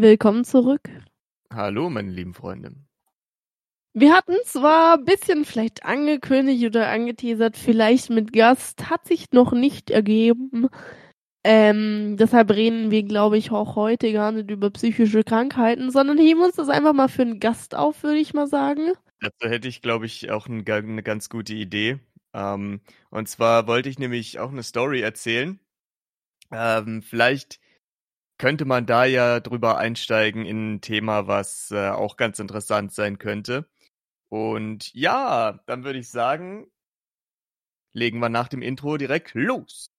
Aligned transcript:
Willkommen 0.00 0.44
zurück. 0.44 0.82
Hallo, 1.52 1.90
meine 1.90 2.12
lieben 2.12 2.32
Freunde. 2.32 2.72
Wir 3.94 4.14
hatten 4.14 4.36
zwar 4.44 4.96
ein 4.96 5.04
bisschen 5.04 5.44
vielleicht 5.44 5.84
angekündigt 5.84 6.64
oder 6.66 6.88
angeteasert, 6.88 7.56
vielleicht 7.56 8.08
mit 8.08 8.32
Gast, 8.32 8.90
hat 8.90 9.08
sich 9.08 9.32
noch 9.32 9.50
nicht 9.50 9.90
ergeben. 9.90 10.68
Ähm, 11.42 12.16
deshalb 12.16 12.52
reden 12.52 12.92
wir, 12.92 13.02
glaube 13.02 13.38
ich, 13.38 13.50
auch 13.50 13.74
heute 13.74 14.12
gar 14.12 14.30
nicht 14.30 14.52
über 14.52 14.70
psychische 14.70 15.24
Krankheiten, 15.24 15.90
sondern 15.90 16.16
heben 16.16 16.42
uns 16.42 16.54
das 16.54 16.68
einfach 16.68 16.92
mal 16.92 17.08
für 17.08 17.22
einen 17.22 17.40
Gast 17.40 17.74
auf, 17.74 18.04
würde 18.04 18.18
ich 18.18 18.34
mal 18.34 18.46
sagen. 18.46 18.92
Dazu 19.20 19.48
hätte 19.48 19.66
ich, 19.66 19.82
glaube 19.82 20.06
ich, 20.06 20.30
auch 20.30 20.46
ein, 20.46 20.64
eine 20.64 21.02
ganz 21.02 21.28
gute 21.28 21.54
Idee. 21.54 21.98
Ähm, 22.34 22.82
und 23.10 23.28
zwar 23.28 23.66
wollte 23.66 23.88
ich 23.88 23.98
nämlich 23.98 24.38
auch 24.38 24.52
eine 24.52 24.62
Story 24.62 25.00
erzählen. 25.00 25.58
Ähm, 26.52 27.02
vielleicht 27.02 27.58
könnte 28.38 28.64
man 28.64 28.86
da 28.86 29.04
ja 29.04 29.40
drüber 29.40 29.78
einsteigen 29.78 30.46
in 30.46 30.74
ein 30.74 30.80
Thema, 30.80 31.26
was 31.26 31.70
äh, 31.72 31.90
auch 31.90 32.16
ganz 32.16 32.38
interessant 32.38 32.92
sein 32.92 33.18
könnte. 33.18 33.68
Und 34.28 34.92
ja, 34.94 35.60
dann 35.66 35.84
würde 35.84 35.98
ich 35.98 36.08
sagen, 36.08 36.70
legen 37.92 38.20
wir 38.20 38.28
nach 38.28 38.48
dem 38.48 38.62
Intro 38.62 38.96
direkt 38.96 39.34
los. 39.34 39.90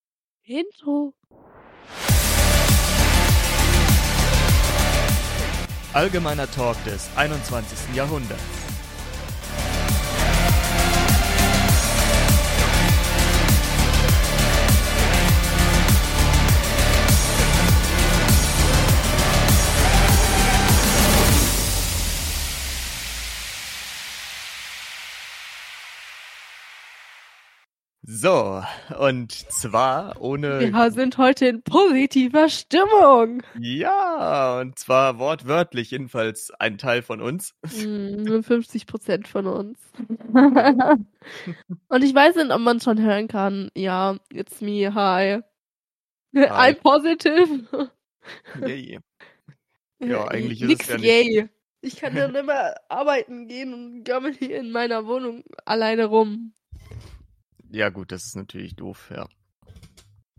Intro. 0.44 1.14
Allgemeiner 5.92 6.50
Talk 6.50 6.82
des 6.86 7.10
21. 7.18 7.96
Jahrhunderts. 7.96 8.59
So, 28.12 28.64
und 28.98 29.32
zwar 29.32 30.20
ohne. 30.20 30.62
Wir 30.62 30.92
sind 30.92 31.20
heute 31.20 31.46
in 31.46 31.62
positiver 31.62 32.50
Stimmung. 32.50 33.44
Ja, 33.60 34.62
und 34.62 34.80
zwar 34.80 35.20
wortwörtlich, 35.20 35.92
jedenfalls 35.92 36.52
ein 36.58 36.80
Teil 36.80 37.04
von 37.04 37.22
uns. 37.22 37.54
Mm, 37.78 38.24
nur 38.24 38.42
50 38.44 38.88
Prozent 38.88 39.28
von 39.28 39.46
uns. 39.46 39.78
und 41.88 42.04
ich 42.04 42.16
weiß 42.16 42.38
nicht, 42.38 42.50
ob 42.50 42.62
man 42.62 42.80
schon 42.80 43.00
hören 43.00 43.28
kann. 43.28 43.70
Ja, 43.76 44.18
it's 44.34 44.60
me, 44.60 44.92
hi. 44.92 45.44
hi. 46.36 46.46
I'm 46.46 46.82
positive. 46.82 47.92
Yay. 48.66 48.98
Ja, 50.00 50.28
eigentlich 50.30 50.64
ist 50.64 50.68
Nix 50.68 50.90
es 50.90 50.96
ja 50.96 50.98
yay. 50.98 51.42
Nicht... 51.44 51.54
Ich 51.82 51.96
kann 51.98 52.16
dann 52.16 52.34
immer 52.34 52.74
arbeiten 52.90 53.48
gehen 53.48 53.72
und 53.76 54.04
gammel 54.04 54.34
hier 54.34 54.58
in 54.60 54.72
meiner 54.72 55.06
Wohnung 55.06 55.44
alleine 55.64 56.06
rum. 56.06 56.54
Ja, 57.72 57.90
gut, 57.90 58.12
das 58.12 58.26
ist 58.26 58.36
natürlich 58.36 58.76
doof, 58.76 59.12
ja. 59.12 59.28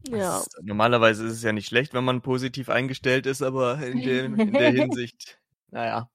Ja. 0.08 0.40
Ist, 0.40 0.58
normalerweise 0.62 1.26
ist 1.26 1.34
es 1.34 1.42
ja 1.42 1.52
nicht 1.52 1.68
schlecht, 1.68 1.94
wenn 1.94 2.04
man 2.04 2.22
positiv 2.22 2.68
eingestellt 2.68 3.26
ist, 3.26 3.42
aber 3.42 3.80
in, 3.86 4.02
dem, 4.02 4.38
in 4.38 4.52
der 4.52 4.70
Hinsicht, 4.72 5.40
naja, 5.68 6.10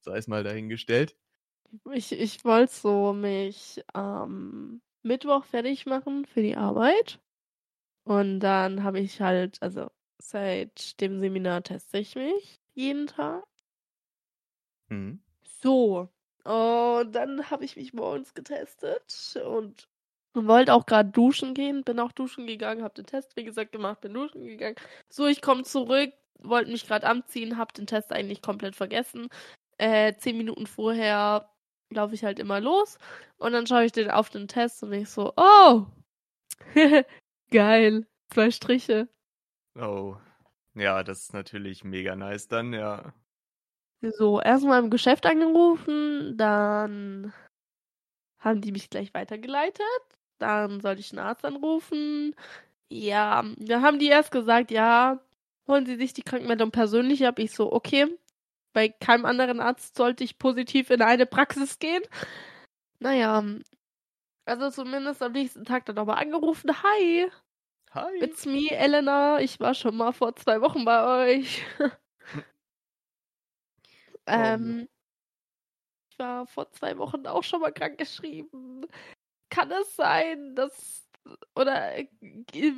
sei 0.00 0.18
es 0.18 0.28
mal 0.28 0.44
dahingestellt. 0.44 1.16
Ich, 1.92 2.12
ich 2.12 2.44
wollte 2.44 2.72
so 2.72 3.12
mich 3.12 3.82
am 3.92 4.30
ähm, 4.30 4.82
Mittwoch 5.02 5.44
fertig 5.44 5.86
machen 5.86 6.24
für 6.24 6.42
die 6.42 6.56
Arbeit. 6.56 7.20
Und 8.04 8.40
dann 8.40 8.84
habe 8.84 9.00
ich 9.00 9.20
halt, 9.20 9.60
also 9.62 9.90
seit 10.18 11.00
dem 11.00 11.20
Seminar 11.20 11.62
teste 11.62 11.98
ich 11.98 12.14
mich 12.14 12.60
jeden 12.74 13.06
Tag. 13.06 13.44
Mhm. 14.88 15.22
So. 15.62 16.08
Und 16.44 17.12
dann 17.12 17.50
habe 17.50 17.64
ich 17.64 17.76
mich 17.76 17.94
morgens 17.94 18.34
getestet 18.34 19.40
und 19.44 19.88
und 20.34 20.48
wollte 20.48 20.74
auch 20.74 20.86
gerade 20.86 21.10
duschen 21.10 21.54
gehen, 21.54 21.84
bin 21.84 22.00
auch 22.00 22.12
duschen 22.12 22.46
gegangen, 22.46 22.82
hab 22.82 22.94
den 22.94 23.06
Test, 23.06 23.36
wie 23.36 23.44
gesagt, 23.44 23.72
gemacht, 23.72 24.00
bin 24.00 24.12
duschen 24.14 24.44
gegangen. 24.44 24.76
So, 25.08 25.26
ich 25.26 25.40
komme 25.40 25.62
zurück, 25.62 26.12
wollte 26.40 26.70
mich 26.70 26.86
gerade 26.86 27.06
anziehen, 27.06 27.56
hab 27.56 27.72
den 27.72 27.86
Test 27.86 28.12
eigentlich 28.12 28.42
komplett 28.42 28.74
vergessen. 28.76 29.28
Äh, 29.78 30.14
zehn 30.18 30.36
Minuten 30.36 30.66
vorher 30.66 31.50
laufe 31.90 32.14
ich 32.14 32.24
halt 32.24 32.38
immer 32.38 32.60
los 32.60 32.98
und 33.38 33.52
dann 33.52 33.66
schaue 33.66 33.84
ich 33.84 33.92
den 33.92 34.10
auf 34.10 34.30
den 34.30 34.48
Test 34.48 34.82
und 34.82 34.92
ich 34.92 35.08
so, 35.08 35.32
oh, 35.36 35.86
geil, 37.50 38.06
zwei 38.32 38.50
Striche. 38.50 39.08
Oh, 39.76 40.16
ja, 40.74 41.04
das 41.04 41.22
ist 41.22 41.34
natürlich 41.34 41.84
mega 41.84 42.16
nice 42.16 42.48
dann, 42.48 42.72
ja. 42.72 43.14
So, 44.00 44.40
erstmal 44.40 44.82
im 44.82 44.90
Geschäft 44.90 45.24
angerufen, 45.26 46.36
dann 46.36 47.32
haben 48.38 48.60
die 48.60 48.72
mich 48.72 48.90
gleich 48.90 49.14
weitergeleitet. 49.14 49.84
Dann 50.38 50.80
sollte 50.80 51.00
ich 51.00 51.12
einen 51.12 51.26
Arzt 51.26 51.44
anrufen. 51.44 52.34
Ja, 52.88 53.44
dann 53.56 53.82
haben 53.82 53.98
die 53.98 54.08
erst 54.08 54.30
gesagt, 54.30 54.70
ja, 54.70 55.20
holen 55.66 55.86
Sie 55.86 55.96
sich 55.96 56.12
die 56.12 56.22
Krankmeldung 56.22 56.70
persönlich 56.70 57.26
ab. 57.26 57.38
Ich 57.38 57.52
so, 57.52 57.72
okay. 57.72 58.06
Bei 58.72 58.88
keinem 58.88 59.24
anderen 59.24 59.60
Arzt 59.60 59.96
sollte 59.96 60.24
ich 60.24 60.38
positiv 60.38 60.90
in 60.90 61.02
eine 61.02 61.26
Praxis 61.26 61.78
gehen. 61.78 62.02
Naja, 62.98 63.42
also 64.46 64.70
zumindest 64.70 65.22
am 65.22 65.32
nächsten 65.32 65.64
Tag 65.64 65.86
dann 65.86 65.96
nochmal 65.96 66.22
angerufen. 66.22 66.70
Hi. 66.82 67.30
Hi. 67.92 68.18
It's 68.20 68.44
me, 68.44 68.70
Elena. 68.70 69.40
Ich 69.40 69.60
war 69.60 69.74
schon 69.74 69.96
mal 69.96 70.12
vor 70.12 70.34
zwei 70.36 70.60
Wochen 70.60 70.84
bei 70.84 71.36
euch. 71.36 71.64
ähm, 74.26 74.88
ich 76.10 76.18
war 76.18 76.46
vor 76.46 76.70
zwei 76.72 76.98
Wochen 76.98 77.26
auch 77.26 77.44
schon 77.44 77.60
mal 77.60 77.72
krank 77.72 77.98
geschrieben 77.98 78.86
kann 79.54 79.70
es 79.70 79.96
sein, 79.96 80.54
dass 80.54 81.08
oder 81.54 81.96
äh, 81.96 82.08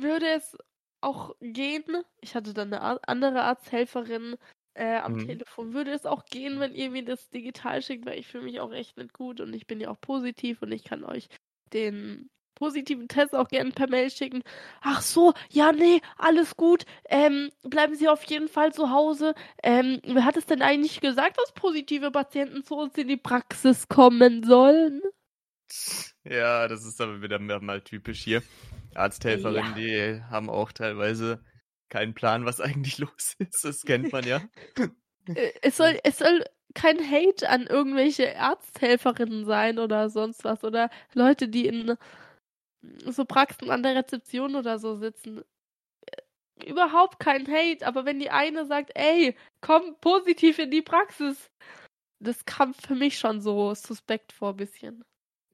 würde 0.01 0.27
es 0.27 0.55
auch 1.01 1.35
gehen? 1.41 2.03
Ich 2.21 2.35
hatte 2.35 2.53
dann 2.53 2.73
eine 2.73 3.07
andere 3.07 3.41
Arzthelferin 3.43 4.35
äh, 4.73 4.97
am 4.97 5.13
mhm. 5.13 5.27
Telefon. 5.27 5.73
Würde 5.73 5.91
es 5.91 6.05
auch 6.05 6.25
gehen, 6.25 6.59
wenn 6.59 6.73
ihr 6.73 6.91
mir 6.91 7.03
das 7.03 7.29
digital 7.29 7.81
schickt, 7.81 8.05
weil 8.05 8.19
ich 8.19 8.27
fühle 8.27 8.45
mich 8.45 8.59
auch 8.59 8.71
echt 8.71 8.97
nicht 8.97 9.13
gut 9.13 9.41
und 9.41 9.53
ich 9.53 9.67
bin 9.67 9.79
ja 9.79 9.89
auch 9.89 9.99
positiv 9.99 10.61
und 10.61 10.71
ich 10.71 10.83
kann 10.83 11.03
euch 11.03 11.27
den 11.73 12.29
positiven 12.55 13.07
Test 13.07 13.35
auch 13.35 13.49
gerne 13.49 13.71
per 13.71 13.87
Mail 13.87 14.09
schicken. 14.09 14.41
Ach 14.81 15.01
so, 15.01 15.33
ja, 15.49 15.71
nee, 15.71 16.01
alles 16.17 16.57
gut. 16.57 16.85
Ähm, 17.07 17.51
bleiben 17.63 17.95
Sie 17.95 18.07
auf 18.07 18.23
jeden 18.23 18.47
Fall 18.47 18.73
zu 18.73 18.89
Hause. 18.89 19.35
Ähm, 19.61 19.99
wer 20.03 20.25
hat 20.25 20.37
es 20.37 20.47
denn 20.47 20.63
eigentlich 20.63 20.99
gesagt, 21.01 21.37
dass 21.37 21.51
positive 21.53 22.09
Patienten 22.09 22.63
zu 22.63 22.75
uns 22.75 22.97
in 22.97 23.07
die 23.07 23.17
Praxis 23.17 23.87
kommen 23.87 24.43
sollen? 24.43 25.01
Ja, 26.23 26.67
das 26.67 26.85
ist 26.85 26.99
aber 27.01 27.21
wieder 27.21 27.39
mal 27.39 27.81
typisch 27.81 28.21
hier. 28.21 28.43
Arzthelferinnen, 28.95 29.77
ja. 29.77 30.17
die 30.17 30.23
haben 30.29 30.49
auch 30.49 30.71
teilweise 30.71 31.43
keinen 31.89 32.13
Plan, 32.13 32.45
was 32.45 32.61
eigentlich 32.61 32.97
los 32.97 33.35
ist. 33.39 33.63
Das 33.63 33.81
kennt 33.81 34.11
man 34.11 34.25
ja. 34.25 34.41
Äh, 35.27 35.51
es 35.61 35.77
soll, 35.77 35.99
es 36.03 36.17
soll 36.19 36.43
kein 36.73 36.99
Hate 36.99 37.49
an 37.49 37.67
irgendwelche 37.67 38.37
Arzthelferinnen 38.39 39.45
sein 39.45 39.79
oder 39.79 40.09
sonst 40.09 40.43
was. 40.43 40.63
Oder 40.63 40.89
Leute, 41.13 41.47
die 41.49 41.67
in 41.67 41.97
so 43.05 43.25
Praxen 43.25 43.71
an 43.71 43.83
der 43.83 43.95
Rezeption 43.95 44.55
oder 44.55 44.79
so 44.79 44.95
sitzen. 44.95 45.43
Äh, 46.05 46.69
überhaupt 46.69 47.19
kein 47.19 47.47
Hate, 47.47 47.85
aber 47.85 48.05
wenn 48.05 48.19
die 48.19 48.29
eine 48.29 48.65
sagt, 48.65 48.91
ey, 48.95 49.35
komm 49.61 49.95
positiv 49.99 50.59
in 50.59 50.71
die 50.71 50.81
Praxis, 50.81 51.51
das 52.19 52.45
kam 52.45 52.73
für 52.73 52.95
mich 52.95 53.17
schon 53.19 53.41
so 53.41 53.73
suspekt 53.73 54.31
vor 54.31 54.51
ein 54.51 54.57
bisschen. 54.57 55.03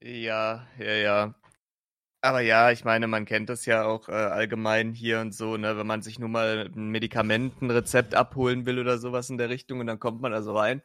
Ja, 0.03 0.68
ja, 0.80 0.94
ja. 0.94 1.36
Aber 2.22 2.41
ja, 2.41 2.72
ich 2.72 2.84
meine, 2.84 3.08
man 3.08 3.25
kennt 3.25 3.50
das 3.50 3.66
ja 3.66 3.86
auch 3.86 4.09
äh, 4.09 4.14
allgemein 4.14 4.94
hier 4.94 5.22
und 5.22 5.34
so, 5.34 5.56
ne, 5.58 5.78
wenn 5.78 5.88
man 5.88 6.02
sich 6.02 6.19
nur 6.19 6.30
mal 6.30 6.72
ein 6.75 6.90
Medikamentenrezept 6.90 8.13
abholen 8.13 8.66
will 8.66 8.80
oder 8.80 8.97
sowas 8.97 9.30
in 9.30 9.38
der 9.38 9.50
Richtung 9.50 9.80
und 9.80 9.88
dann 9.88 10.00
kommt 10.00 10.22
man 10.22 10.34
also 10.34 10.57
rein. 10.57 10.81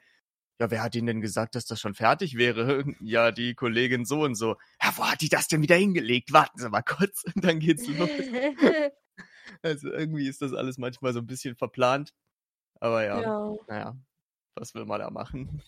Ja, 0.61 0.71
wer 0.71 0.83
hat 0.83 0.95
Ihnen 0.95 1.07
denn 1.09 1.21
gesagt, 1.21 1.57
dass 1.57 1.67
das 1.67 1.81
schon 1.81 1.95
fertig 1.95 2.37
wäre? 2.37 2.85
Ja, 3.01 3.33
die 3.33 3.55
Kollegin 3.55 4.05
so 4.05 4.23
und 4.23 4.37
so. 4.37 4.57
Ja, 4.83 4.93
wo 4.97 5.05
hat 5.05 5.21
die 5.21 5.29
das 5.29 5.49
denn 5.49 5.63
wieder 5.63 5.77
hingelegt? 5.77 6.33
Warten 6.33 6.59
Sie 6.59 6.69
mal 6.69 6.83
kurz 6.83 7.25
und 7.25 7.45
dann 7.45 7.59
geht's 7.59 7.89
los. 7.89 8.11
also 9.63 9.91
irgendwie 9.93 10.29
ist 10.29 10.43
das 10.43 10.53
alles 10.55 10.79
manchmal 10.79 11.13
so 11.13 11.21
ein 11.21 11.27
bisschen 11.27 11.57
verplant. 11.57 12.15
Aber 12.81 13.05
ja, 13.05 13.21
ja. 13.21 13.57
naja, 13.67 13.97
was 14.55 14.75
will 14.75 14.85
man 14.85 15.01
da 15.01 15.11
machen? 15.11 15.63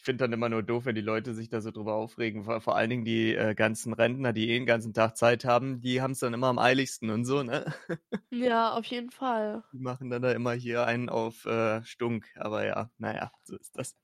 Ich 0.00 0.04
finde 0.04 0.24
dann 0.24 0.32
immer 0.32 0.48
nur 0.48 0.62
doof, 0.62 0.86
wenn 0.86 0.94
die 0.94 1.02
Leute 1.02 1.34
sich 1.34 1.50
da 1.50 1.60
so 1.60 1.70
drüber 1.70 1.92
aufregen. 1.92 2.44
Vor, 2.44 2.62
vor 2.62 2.74
allen 2.74 2.88
Dingen 2.88 3.04
die 3.04 3.34
äh, 3.34 3.54
ganzen 3.54 3.92
Rentner, 3.92 4.32
die 4.32 4.48
eh 4.48 4.54
den 4.54 4.64
ganzen 4.64 4.94
Tag 4.94 5.18
Zeit 5.18 5.44
haben, 5.44 5.82
die 5.82 6.00
haben 6.00 6.12
es 6.12 6.20
dann 6.20 6.32
immer 6.32 6.46
am 6.46 6.58
eiligsten 6.58 7.10
und 7.10 7.26
so, 7.26 7.42
ne? 7.42 7.66
Ja, 8.30 8.72
auf 8.72 8.86
jeden 8.86 9.10
Fall. 9.10 9.62
Die 9.74 9.78
machen 9.78 10.08
dann 10.08 10.22
da 10.22 10.32
immer 10.32 10.54
hier 10.54 10.86
einen 10.86 11.10
auf 11.10 11.44
äh, 11.44 11.84
Stunk. 11.84 12.26
Aber 12.36 12.64
ja, 12.64 12.90
naja, 12.96 13.30
so 13.42 13.58
ist 13.58 13.76
das. 13.76 13.94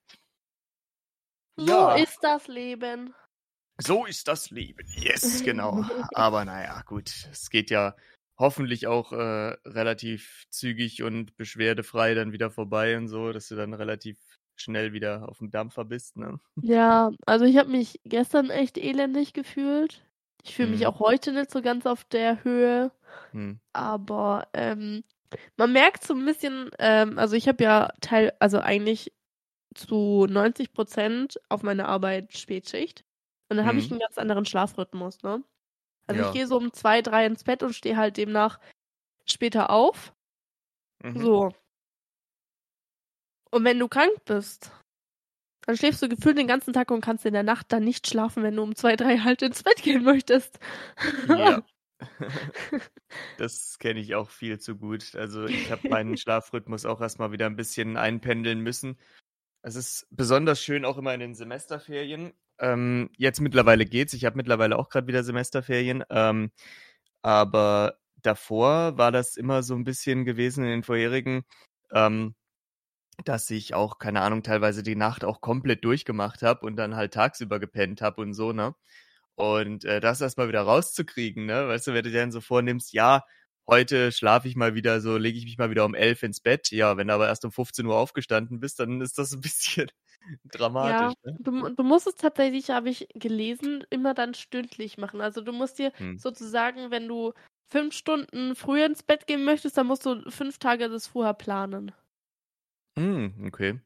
So 1.56 1.66
ja. 1.66 1.94
ist 1.94 2.18
das 2.20 2.46
Leben. 2.46 3.14
So 3.78 4.04
ist 4.04 4.28
das 4.28 4.50
Leben. 4.50 4.86
Yes, 4.96 5.44
genau. 5.44 5.82
Aber 6.14 6.44
naja, 6.44 6.82
gut. 6.82 7.08
Es 7.32 7.48
geht 7.48 7.70
ja 7.70 7.96
hoffentlich 8.36 8.86
auch 8.86 9.12
äh, 9.12 9.56
relativ 9.64 10.44
zügig 10.50 11.02
und 11.02 11.38
beschwerdefrei 11.38 12.12
dann 12.12 12.32
wieder 12.32 12.50
vorbei 12.50 12.98
und 12.98 13.08
so, 13.08 13.32
dass 13.32 13.48
du 13.48 13.56
dann 13.56 13.72
relativ 13.72 14.18
schnell 14.56 14.92
wieder 14.92 15.28
auf 15.28 15.38
dem 15.38 15.50
Dampfer 15.50 15.84
bist. 15.84 16.16
Ne? 16.16 16.40
Ja, 16.62 17.10
also 17.26 17.44
ich 17.44 17.58
habe 17.58 17.68
mich 17.70 18.00
gestern 18.04 18.48
echt 18.50 18.78
elendig 18.78 19.34
gefühlt. 19.34 20.04
Ich 20.42 20.54
fühle 20.54 20.68
mich 20.68 20.80
Mhm. 20.80 20.86
auch 20.86 21.00
heute 21.00 21.32
nicht 21.32 21.50
so 21.50 21.60
ganz 21.60 21.84
auf 21.86 22.04
der 22.04 22.44
Höhe, 22.44 22.92
Hm. 23.32 23.58
aber 23.74 24.48
ähm, 24.54 25.04
man 25.56 25.72
merkt 25.72 26.04
so 26.04 26.14
ein 26.14 26.24
bisschen, 26.26 26.70
ähm, 26.80 27.18
also 27.18 27.36
ich 27.36 27.48
habe 27.48 27.64
ja 27.64 27.90
Teil, 28.00 28.32
also 28.40 28.60
eigentlich 28.60 29.12
zu 29.74 30.26
90 30.30 30.72
Prozent 30.74 31.40
auf 31.50 31.62
meine 31.64 31.86
Arbeit 31.88 32.36
Spätschicht. 32.38 33.04
Und 33.50 33.58
dann 33.58 33.66
habe 33.66 33.78
ich 33.80 33.90
Mhm. 33.90 33.92
einen 33.92 34.00
ganz 34.00 34.18
anderen 34.18 34.46
Schlafrhythmus, 34.46 35.22
ne? 35.22 35.44
Also 36.08 36.20
Ja. 36.20 36.28
ich 36.28 36.32
gehe 36.32 36.46
so 36.48 36.58
um 36.58 36.72
zwei, 36.74 37.02
drei 37.02 37.26
ins 37.26 37.44
Bett 37.44 37.62
und 37.64 37.74
stehe 37.74 37.96
halt 37.98 38.16
demnach 38.18 38.60
später 39.26 39.70
auf. 39.70 40.14
Mhm. 41.04 41.22
So. 41.22 41.50
Und 43.50 43.64
wenn 43.64 43.78
du 43.78 43.88
krank 43.88 44.24
bist, 44.24 44.70
dann 45.66 45.76
schläfst 45.76 46.02
du 46.02 46.08
gefühlt 46.08 46.38
den 46.38 46.46
ganzen 46.46 46.72
Tag 46.72 46.90
und 46.90 47.00
kannst 47.00 47.26
in 47.26 47.32
der 47.34 47.42
Nacht 47.42 47.72
dann 47.72 47.84
nicht 47.84 48.06
schlafen, 48.06 48.42
wenn 48.42 48.56
du 48.56 48.62
um 48.62 48.76
zwei, 48.76 48.96
drei 48.96 49.18
halt 49.18 49.42
ins 49.42 49.62
Bett 49.62 49.82
gehen 49.82 50.04
möchtest. 50.04 50.58
Ja. 51.28 51.62
Das 53.38 53.78
kenne 53.78 54.00
ich 54.00 54.14
auch 54.14 54.30
viel 54.30 54.58
zu 54.58 54.76
gut. 54.76 55.14
Also 55.14 55.46
ich 55.46 55.70
habe 55.70 55.88
meinen 55.88 56.16
Schlafrhythmus 56.16 56.86
auch 56.86 57.00
erstmal 57.00 57.32
wieder 57.32 57.46
ein 57.46 57.56
bisschen 57.56 57.96
einpendeln 57.96 58.60
müssen. 58.60 58.98
Es 59.62 59.74
ist 59.74 60.06
besonders 60.10 60.62
schön 60.62 60.84
auch 60.84 60.98
immer 60.98 61.14
in 61.14 61.20
den 61.20 61.34
Semesterferien. 61.34 62.32
Ähm, 62.58 63.10
jetzt 63.16 63.40
mittlerweile 63.40 63.84
geht's. 63.84 64.12
Ich 64.12 64.24
habe 64.24 64.36
mittlerweile 64.36 64.78
auch 64.78 64.88
gerade 64.88 65.06
wieder 65.06 65.24
Semesterferien. 65.24 66.04
Ähm, 66.10 66.50
aber 67.22 67.98
davor 68.22 68.96
war 68.98 69.12
das 69.12 69.36
immer 69.36 69.62
so 69.62 69.74
ein 69.74 69.84
bisschen 69.84 70.24
gewesen 70.24 70.64
in 70.64 70.70
den 70.70 70.82
vorherigen, 70.82 71.44
ähm, 71.92 72.34
dass 73.24 73.50
ich 73.50 73.74
auch, 73.74 73.98
keine 73.98 74.20
Ahnung, 74.22 74.42
teilweise 74.42 74.82
die 74.82 74.96
Nacht 74.96 75.24
auch 75.24 75.40
komplett 75.40 75.84
durchgemacht 75.84 76.42
habe 76.42 76.66
und 76.66 76.76
dann 76.76 76.96
halt 76.96 77.14
tagsüber 77.14 77.58
gepennt 77.60 78.02
habe 78.02 78.20
und 78.22 78.34
so, 78.34 78.52
ne? 78.52 78.74
Und 79.36 79.84
äh, 79.84 80.00
das 80.00 80.20
erstmal 80.20 80.48
wieder 80.48 80.62
rauszukriegen, 80.62 81.46
ne? 81.46 81.68
Weißt 81.68 81.86
du, 81.88 81.94
wenn 81.94 82.04
du 82.04 82.10
dir 82.10 82.20
dann 82.20 82.32
so 82.32 82.40
vornimmst, 82.40 82.92
ja, 82.94 83.22
heute 83.66 84.12
schlafe 84.12 84.48
ich 84.48 84.56
mal 84.56 84.74
wieder 84.74 85.00
so, 85.00 85.16
lege 85.18 85.38
ich 85.38 85.44
mich 85.44 85.58
mal 85.58 85.70
wieder 85.70 85.84
um 85.84 85.94
elf 85.94 86.22
ins 86.22 86.40
Bett. 86.40 86.70
Ja, 86.70 86.96
wenn 86.96 87.08
du 87.08 87.14
aber 87.14 87.28
erst 87.28 87.44
um 87.44 87.52
15 87.52 87.86
Uhr 87.86 87.96
aufgestanden 87.96 88.60
bist, 88.60 88.80
dann 88.80 89.00
ist 89.00 89.18
das 89.18 89.32
ein 89.32 89.40
bisschen 89.42 89.88
dramatisch, 90.44 91.14
ne? 91.24 91.38
Du, 91.38 91.68
du 91.70 91.82
musst 91.82 92.06
es 92.06 92.14
tatsächlich, 92.16 92.70
habe 92.70 92.88
ich 92.90 93.08
gelesen, 93.14 93.84
immer 93.90 94.14
dann 94.14 94.34
stündlich 94.34 94.98
machen. 94.98 95.20
Also 95.20 95.40
du 95.40 95.52
musst 95.52 95.78
dir 95.78 95.92
Hm. 95.98 96.16
sozusagen, 96.16 96.90
wenn 96.90 97.08
du 97.08 97.32
fünf 97.70 97.94
Stunden 97.94 98.54
früher 98.54 98.86
ins 98.86 99.02
Bett 99.02 99.26
gehen 99.26 99.44
möchtest, 99.44 99.76
dann 99.76 99.86
musst 99.86 100.06
du 100.06 100.30
fünf 100.30 100.58
Tage 100.58 100.88
das 100.88 101.06
vorher 101.08 101.34
planen. 101.34 101.92
Hm, 102.98 103.34
okay. 103.46 103.80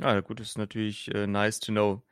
Ja, 0.00 0.20
gut, 0.20 0.40
das 0.40 0.48
ist 0.48 0.58
natürlich 0.58 1.12
äh, 1.14 1.26
nice 1.26 1.60
to 1.60 1.72
know. 1.72 2.02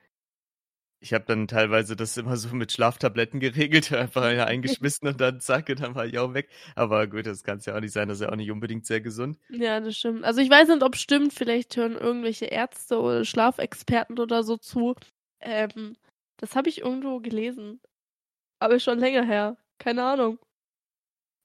Ich 1.01 1.13
habe 1.13 1.27
dann 1.27 1.47
teilweise 1.49 1.97
das 1.97 2.17
immer 2.17 2.37
so 2.39 2.55
mit 2.55 2.73
Schlaftabletten 2.73 3.39
geregelt, 3.39 3.93
einfach 3.93 4.23
eine 4.23 4.47
eingeschmissen 4.47 5.09
und 5.09 5.21
dann 5.21 5.41
zack, 5.41 5.69
und 5.69 5.81
dann 5.81 5.95
war 5.95 6.07
ich 6.07 6.19
auch 6.19 6.33
weg. 6.33 6.49
Aber 6.77 7.07
gut, 7.07 7.27
das 7.27 7.43
kann 7.43 7.59
es 7.59 7.67
ja 7.67 7.77
auch 7.77 7.81
nicht 7.81 7.93
sein, 7.93 8.09
das 8.09 8.19
ist 8.19 8.23
ja 8.23 8.33
auch 8.33 8.37
nicht 8.37 8.51
unbedingt 8.51 8.87
sehr 8.87 9.01
gesund. 9.01 9.39
Ja, 9.51 9.81
das 9.81 9.99
stimmt. 9.99 10.25
Also 10.25 10.41
ich 10.41 10.49
weiß 10.49 10.69
nicht, 10.69 10.83
ob 10.83 10.95
es 10.95 11.01
stimmt. 11.01 11.35
Vielleicht 11.35 11.77
hören 11.77 11.97
irgendwelche 11.97 12.47
Ärzte 12.47 12.99
oder 12.99 13.25
Schlafexperten 13.25 14.19
oder 14.19 14.43
so 14.43 14.57
zu. 14.57 14.95
Ähm, 15.41 15.97
das 16.39 16.57
habe 16.57 16.71
ich 16.71 16.81
irgendwo 16.81 17.21
gelesen. 17.21 17.81
Aber 18.59 18.81
schon 18.81 18.99
länger 18.99 19.25
her. 19.25 19.59
Keine 19.79 20.05
Ahnung. 20.05 20.39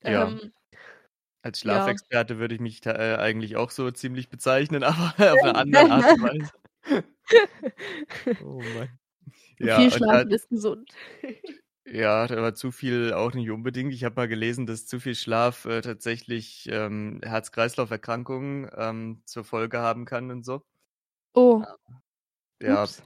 Ja. 0.04 0.28
Ähm, 0.30 0.54
Als 1.42 1.64
Ja. 1.64 1.76
Schlafexperte 1.76 2.38
würde 2.40 2.56
ich 2.56 2.62
mich 2.62 2.86
äh, 2.86 3.16
eigentlich 3.16 3.56
auch 3.56 3.72
so 3.72 3.90
ziemlich 3.92 4.30
bezeichnen, 4.30 4.84
aber 4.84 5.14
auf 5.34 5.44
eine 5.44 5.56
andere 5.56 5.90
Art 5.90 6.06
und 6.14 6.24
Weise. 6.24 6.52
Oh 8.44 8.62
Mann. 8.62 8.90
Ja, 9.60 9.78
viel 9.78 9.86
und 9.86 9.92
da, 9.94 9.98
Schlafen 9.98 10.32
ist 10.32 10.50
gesund. 10.50 10.92
ja, 11.86 12.30
war 12.30 12.54
zu 12.56 12.72
viel 12.72 13.14
auch 13.14 13.34
nicht 13.34 13.50
unbedingt. 13.50 13.94
Ich 13.94 14.04
habe 14.04 14.16
mal 14.16 14.28
gelesen, 14.28 14.66
dass 14.66 14.88
zu 14.88 15.00
viel 15.00 15.16
Schlaf 15.16 15.66
äh, 15.66 15.82
tatsächlich 15.82 16.68
ähm, 16.72 17.20
Herz-Kreislauf-Erkrankungen 17.24 18.70
ähm, 18.76 19.22
zur 19.26 19.44
Folge 19.44 19.80
haben 19.80 20.06
kann 20.06 20.32
und 20.32 20.46
so. 20.46 20.62
Oh. 21.34 21.64
Ja, 22.62 22.84
Ups. 22.84 23.04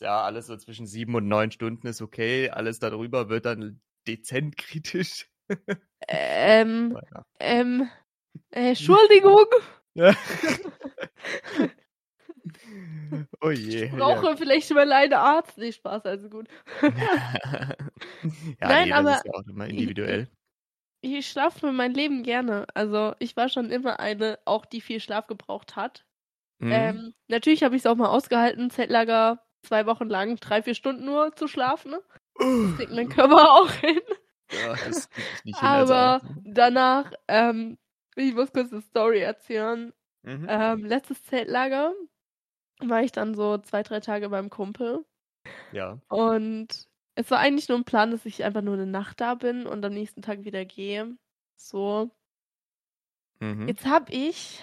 ja, 0.00 0.22
alles 0.22 0.46
so 0.46 0.56
zwischen 0.56 0.86
sieben 0.86 1.14
und 1.14 1.28
neun 1.28 1.50
Stunden 1.50 1.86
ist 1.86 2.02
okay. 2.02 2.50
Alles 2.50 2.78
darüber 2.78 3.28
wird 3.28 3.46
dann 3.46 3.80
dezent 4.06 4.56
kritisch. 4.56 5.28
Ähm, 6.08 6.98
Ja. 7.12 7.24
ähm, 7.40 7.88
äh, 8.50 8.70
Entschuldigung. 8.70 9.46
Ja. 9.94 10.14
oh 13.40 13.50
je. 13.50 13.84
Ich 13.84 13.92
brauche 13.92 14.36
vielleicht 14.36 14.70
mal 14.72 14.90
einen 14.92 15.14
Arzt. 15.14 15.58
Nee, 15.58 15.72
Spaß, 15.72 16.06
also 16.06 16.28
gut. 16.28 16.48
Ja, 16.80 16.88
ja 16.90 17.76
Nein, 18.60 18.84
nee, 18.84 18.90
das 18.90 18.98
aber 18.98 19.16
ist 19.16 19.24
ja 19.26 19.32
auch 19.34 19.46
immer 19.46 19.66
individuell. 19.66 20.28
Ich 21.04 21.28
schlafe 21.28 21.60
für 21.60 21.72
mein 21.72 21.94
Leben 21.94 22.22
gerne. 22.22 22.66
Also 22.74 23.14
ich 23.18 23.36
war 23.36 23.48
schon 23.48 23.70
immer 23.70 23.98
eine, 23.98 24.38
auch 24.44 24.64
die 24.64 24.80
viel 24.80 25.00
Schlaf 25.00 25.26
gebraucht 25.26 25.74
hat. 25.76 26.04
Mhm. 26.60 26.72
Ähm, 26.72 27.14
natürlich 27.28 27.64
habe 27.64 27.74
ich 27.74 27.82
es 27.82 27.86
auch 27.86 27.96
mal 27.96 28.08
ausgehalten, 28.08 28.70
Zeltlager 28.70 29.42
zwei 29.62 29.86
Wochen 29.86 30.08
lang, 30.08 30.36
drei, 30.36 30.62
vier 30.62 30.74
Stunden 30.74 31.04
nur 31.04 31.34
zu 31.34 31.48
schlafen. 31.48 31.90
Ne? 31.90 32.02
Das 32.38 32.76
kriegt 32.76 32.92
mein 32.92 33.08
Körper 33.08 33.52
auch 33.52 33.70
hin. 33.70 34.00
Ja, 34.52 34.74
das 34.74 35.08
ich 35.16 35.44
nicht 35.44 35.60
hin. 35.60 35.68
Also 35.68 35.94
Aber 35.94 36.24
ne? 36.24 36.42
danach, 36.44 37.12
ähm, 37.28 37.78
ich 38.16 38.34
muss 38.34 38.52
kurz 38.52 38.72
eine 38.72 38.82
Story 38.82 39.20
erzählen. 39.20 39.92
Mhm. 40.22 40.46
Ähm, 40.48 40.84
letztes 40.84 41.24
Zeltlager 41.24 41.92
war 42.80 43.02
ich 43.02 43.12
dann 43.12 43.34
so 43.34 43.58
zwei, 43.58 43.82
drei 43.82 44.00
Tage 44.00 44.28
beim 44.28 44.50
Kumpel. 44.50 45.04
Ja. 45.72 45.98
Und 46.08 46.88
es 47.14 47.30
war 47.30 47.38
eigentlich 47.38 47.68
nur 47.68 47.78
ein 47.78 47.84
Plan, 47.84 48.10
dass 48.10 48.26
ich 48.26 48.44
einfach 48.44 48.62
nur 48.62 48.74
eine 48.74 48.86
Nacht 48.86 49.20
da 49.20 49.34
bin 49.34 49.66
und 49.66 49.84
am 49.84 49.92
nächsten 49.92 50.22
Tag 50.22 50.44
wieder 50.44 50.64
gehe. 50.64 51.16
So. 51.56 52.10
Mhm. 53.40 53.68
Jetzt 53.68 53.86
hab 53.86 54.10
ich, 54.10 54.62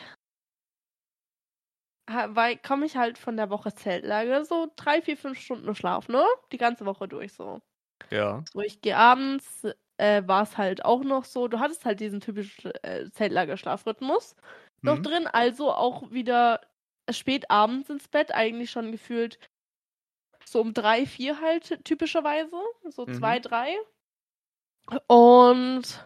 weil 2.07 2.57
komme 2.57 2.85
ich 2.85 2.95
halt 2.97 3.17
von 3.17 3.37
der 3.37 3.49
Woche 3.49 3.73
Zeltlager, 3.73 4.45
so 4.45 4.71
drei, 4.75 5.01
vier, 5.01 5.17
fünf 5.17 5.39
Stunden 5.39 5.75
Schlaf, 5.75 6.07
ne? 6.07 6.25
Die 6.51 6.57
ganze 6.57 6.85
Woche 6.85 7.07
durch 7.07 7.33
so. 7.33 7.61
Ja. 8.11 8.45
So, 8.53 8.61
ich 8.61 8.81
gehe 8.81 8.97
abends, 8.97 9.65
äh, 9.97 10.23
war 10.27 10.43
es 10.43 10.57
halt 10.57 10.83
auch 10.85 11.03
noch 11.03 11.25
so, 11.25 11.47
du 11.47 11.59
hattest 11.59 11.85
halt 11.85 11.99
diesen 11.99 12.19
typischen 12.21 12.71
äh, 12.83 13.09
Zeltlager-Schlafrhythmus 13.11 14.35
noch 14.83 14.99
Mhm. 14.99 14.99
drin, 14.99 15.27
also 15.27 15.71
auch 15.73 16.11
wieder 16.11 16.61
spät 17.11 17.49
abends 17.51 17.89
ins 17.89 18.07
Bett, 18.07 18.33
eigentlich 18.33 18.71
schon 18.71 18.91
gefühlt 18.91 19.39
so 20.45 20.61
um 20.61 20.73
drei, 20.73 21.05
vier 21.05 21.39
halt 21.41 21.83
typischerweise, 21.85 22.55
so 22.89 23.05
Mhm. 23.07 23.07
zwei, 23.07 23.39
drei. 23.39 23.75
Und 25.07 25.99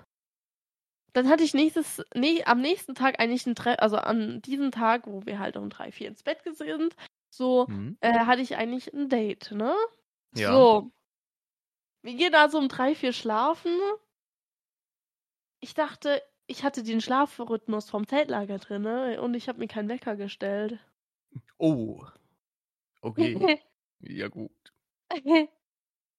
dann 1.13 1.29
hatte 1.29 1.44
ich 1.44 1.53
nächstes, 1.53 2.01
nee, 2.15 2.44
am 2.46 2.60
nächsten 2.62 2.96
Tag 2.96 3.20
eigentlich 3.20 3.46
ein 3.46 3.56
Tre 3.56 3.77
also 3.79 3.98
an 3.98 4.41
diesem 4.41 4.72
Tag, 4.72 5.06
wo 5.08 5.25
wir 5.25 5.38
halt 5.39 5.56
um 5.58 5.70
drei, 5.70 5.91
vier 5.91 6.08
ins 6.08 6.24
Bett 6.24 6.39
sind, 6.44 6.96
so 7.29 7.70
Mhm. 7.70 7.96
äh, 8.01 8.25
hatte 8.25 8.41
ich 8.41 8.56
eigentlich 8.58 8.91
ein 8.94 9.10
Date, 9.10 9.51
ne? 9.51 9.75
Ja. 10.36 10.65
So. 10.65 10.91
Wir 12.05 12.15
gehen 12.15 12.36
also 12.36 12.57
um 12.57 12.67
drei, 12.67 12.95
vier 12.95 13.13
schlafen. 13.13 13.72
Ich 15.62 15.74
dachte, 15.74 16.22
ich 16.45 16.63
hatte 16.63 16.83
den 16.83 17.01
Schlafrhythmus 17.01 17.89
vom 17.89 18.05
Zeltlager 18.05 18.57
drin 18.60 18.81
ne? 18.83 19.19
und 19.22 19.33
ich 19.33 19.48
habe 19.48 19.60
mir 19.60 19.67
keinen 19.67 19.89
Wecker 19.89 20.15
gestellt. 20.15 20.77
Oh. 21.60 22.05
Okay. 23.03 23.39
ja, 24.01 24.27
gut. 24.29 24.74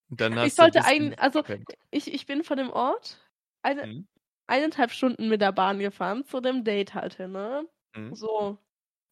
Dann 0.08 0.38
hast 0.38 0.46
ich 0.46 0.54
ein 0.62 0.72
sollte 0.72 0.84
eigentlich, 0.84 1.18
also 1.20 1.42
ich, 1.90 2.12
ich 2.12 2.26
bin 2.26 2.44
von 2.44 2.56
dem 2.56 2.70
Ort 2.70 3.18
eine, 3.62 3.86
Mhm. 3.86 4.06
eineinhalb 4.48 4.92
Stunden 4.92 5.28
mit 5.28 5.40
der 5.40 5.52
Bahn 5.52 5.78
gefahren 5.78 6.24
zu 6.24 6.40
dem 6.40 6.64
Date 6.64 6.94
halt 6.94 7.14
hin, 7.14 7.32
ne? 7.32 7.68
Mhm. 7.96 8.14
So. 8.14 8.58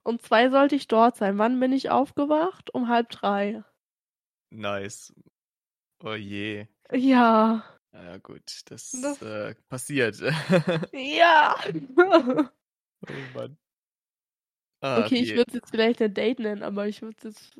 Um 0.05 0.19
zwei 0.21 0.50
sollte 0.50 0.76
ich 0.76 0.88
dort 0.88 1.17
sein. 1.17 1.38
Wann 1.38 1.61
bin 1.61 1.73
ich 1.73 1.91
aufgewacht? 1.91 2.75
Um 2.75 2.88
halb 2.88 3.11
drei. 3.11 3.64
Nice. 4.52 5.12
Oh 6.05 6.15
je. 6.15 6.67
Ja. 6.91 7.65
Ja, 7.93 8.19
gut. 8.19 8.63
Das, 8.67 8.91
Das- 8.91 9.23
äh, 9.23 9.55
passiert. 9.69 10.21
Ja. 10.93 11.57
oh 13.09 13.13
Mann. 13.35 13.57
Ah, 14.81 15.05
okay, 15.05 15.17
ich 15.17 15.29
die 15.29 15.37
würde 15.37 15.49
es 15.49 15.55
jetzt 15.55 15.71
vielleicht 15.71 16.03
ein 16.03 16.13
Date 16.13 16.41
nennen, 16.41 16.65
aber 16.65 16.89
ich 16.89 17.03
würde 17.03 17.17
es 17.19 17.25
jetzt 17.25 17.57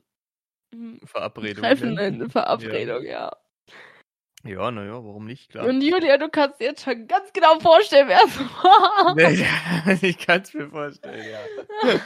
hm, 0.75 1.01
Verabredung. 1.05 1.63
Treffen 1.63 1.95
nennen. 1.95 2.19
nennen, 2.19 2.31
Verabredung, 2.31 3.05
ja. 3.05 3.37
Ja, 4.45 4.73
naja, 4.73 4.95
warum 4.95 5.27
nicht? 5.27 5.51
Klar. 5.51 5.69
Und 5.69 5.83
Julia, 5.83 6.19
du 6.19 6.29
kannst 6.29 6.61
dir 6.61 6.65
jetzt 6.71 6.83
schon 6.83 7.07
ganz 7.07 7.33
genau 7.33 7.61
vorstellen, 7.61 8.09
wer 8.09 8.25
es 8.25 8.41
war. 8.41 9.15
Nee, 9.15 10.09
ich 10.09 10.19
kann 10.19 10.43
es 10.43 10.53
mir 10.53 10.69
vorstellen, 10.69 11.31
ja. 11.31 12.01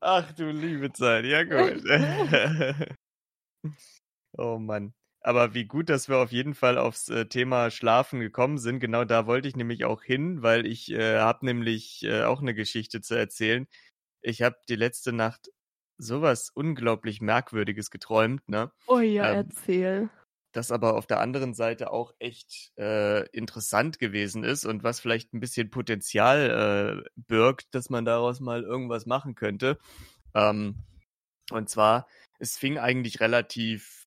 Ach 0.00 0.30
du 0.32 0.50
liebe 0.50 0.92
Zeit, 0.92 1.24
ja 1.24 1.42
gut. 1.44 1.82
oh 4.36 4.58
Mann. 4.58 4.92
Aber 5.26 5.54
wie 5.54 5.64
gut, 5.64 5.88
dass 5.88 6.08
wir 6.08 6.18
auf 6.18 6.30
jeden 6.30 6.54
Fall 6.54 6.78
aufs 6.78 7.08
äh, 7.08 7.26
Thema 7.26 7.72
Schlafen 7.72 8.20
gekommen 8.20 8.58
sind. 8.58 8.78
Genau 8.78 9.04
da 9.04 9.26
wollte 9.26 9.48
ich 9.48 9.56
nämlich 9.56 9.84
auch 9.84 10.04
hin, 10.04 10.40
weil 10.42 10.66
ich 10.66 10.92
äh, 10.92 11.18
habe 11.18 11.44
nämlich 11.44 12.04
äh, 12.04 12.22
auch 12.22 12.40
eine 12.40 12.54
Geschichte 12.54 13.00
zu 13.00 13.16
erzählen. 13.16 13.66
Ich 14.22 14.42
habe 14.42 14.54
die 14.68 14.76
letzte 14.76 15.12
Nacht 15.12 15.50
sowas 15.98 16.52
unglaublich 16.54 17.20
Merkwürdiges 17.20 17.90
geträumt, 17.90 18.48
ne? 18.48 18.70
Oh 18.86 19.00
ja, 19.00 19.32
ähm, 19.32 19.48
erzähl. 19.48 20.10
Das 20.52 20.70
aber 20.70 20.94
auf 20.94 21.08
der 21.08 21.18
anderen 21.18 21.54
Seite 21.54 21.90
auch 21.90 22.14
echt 22.20 22.70
äh, 22.78 23.28
interessant 23.30 23.98
gewesen 23.98 24.44
ist 24.44 24.64
und 24.64 24.84
was 24.84 25.00
vielleicht 25.00 25.34
ein 25.34 25.40
bisschen 25.40 25.70
Potenzial 25.70 27.02
äh, 27.04 27.10
birgt, 27.16 27.74
dass 27.74 27.90
man 27.90 28.04
daraus 28.04 28.38
mal 28.38 28.62
irgendwas 28.62 29.06
machen 29.06 29.34
könnte. 29.34 29.76
Ähm, 30.34 30.84
und 31.50 31.68
zwar, 31.68 32.06
es 32.38 32.56
fing 32.56 32.78
eigentlich 32.78 33.18
relativ 33.18 34.05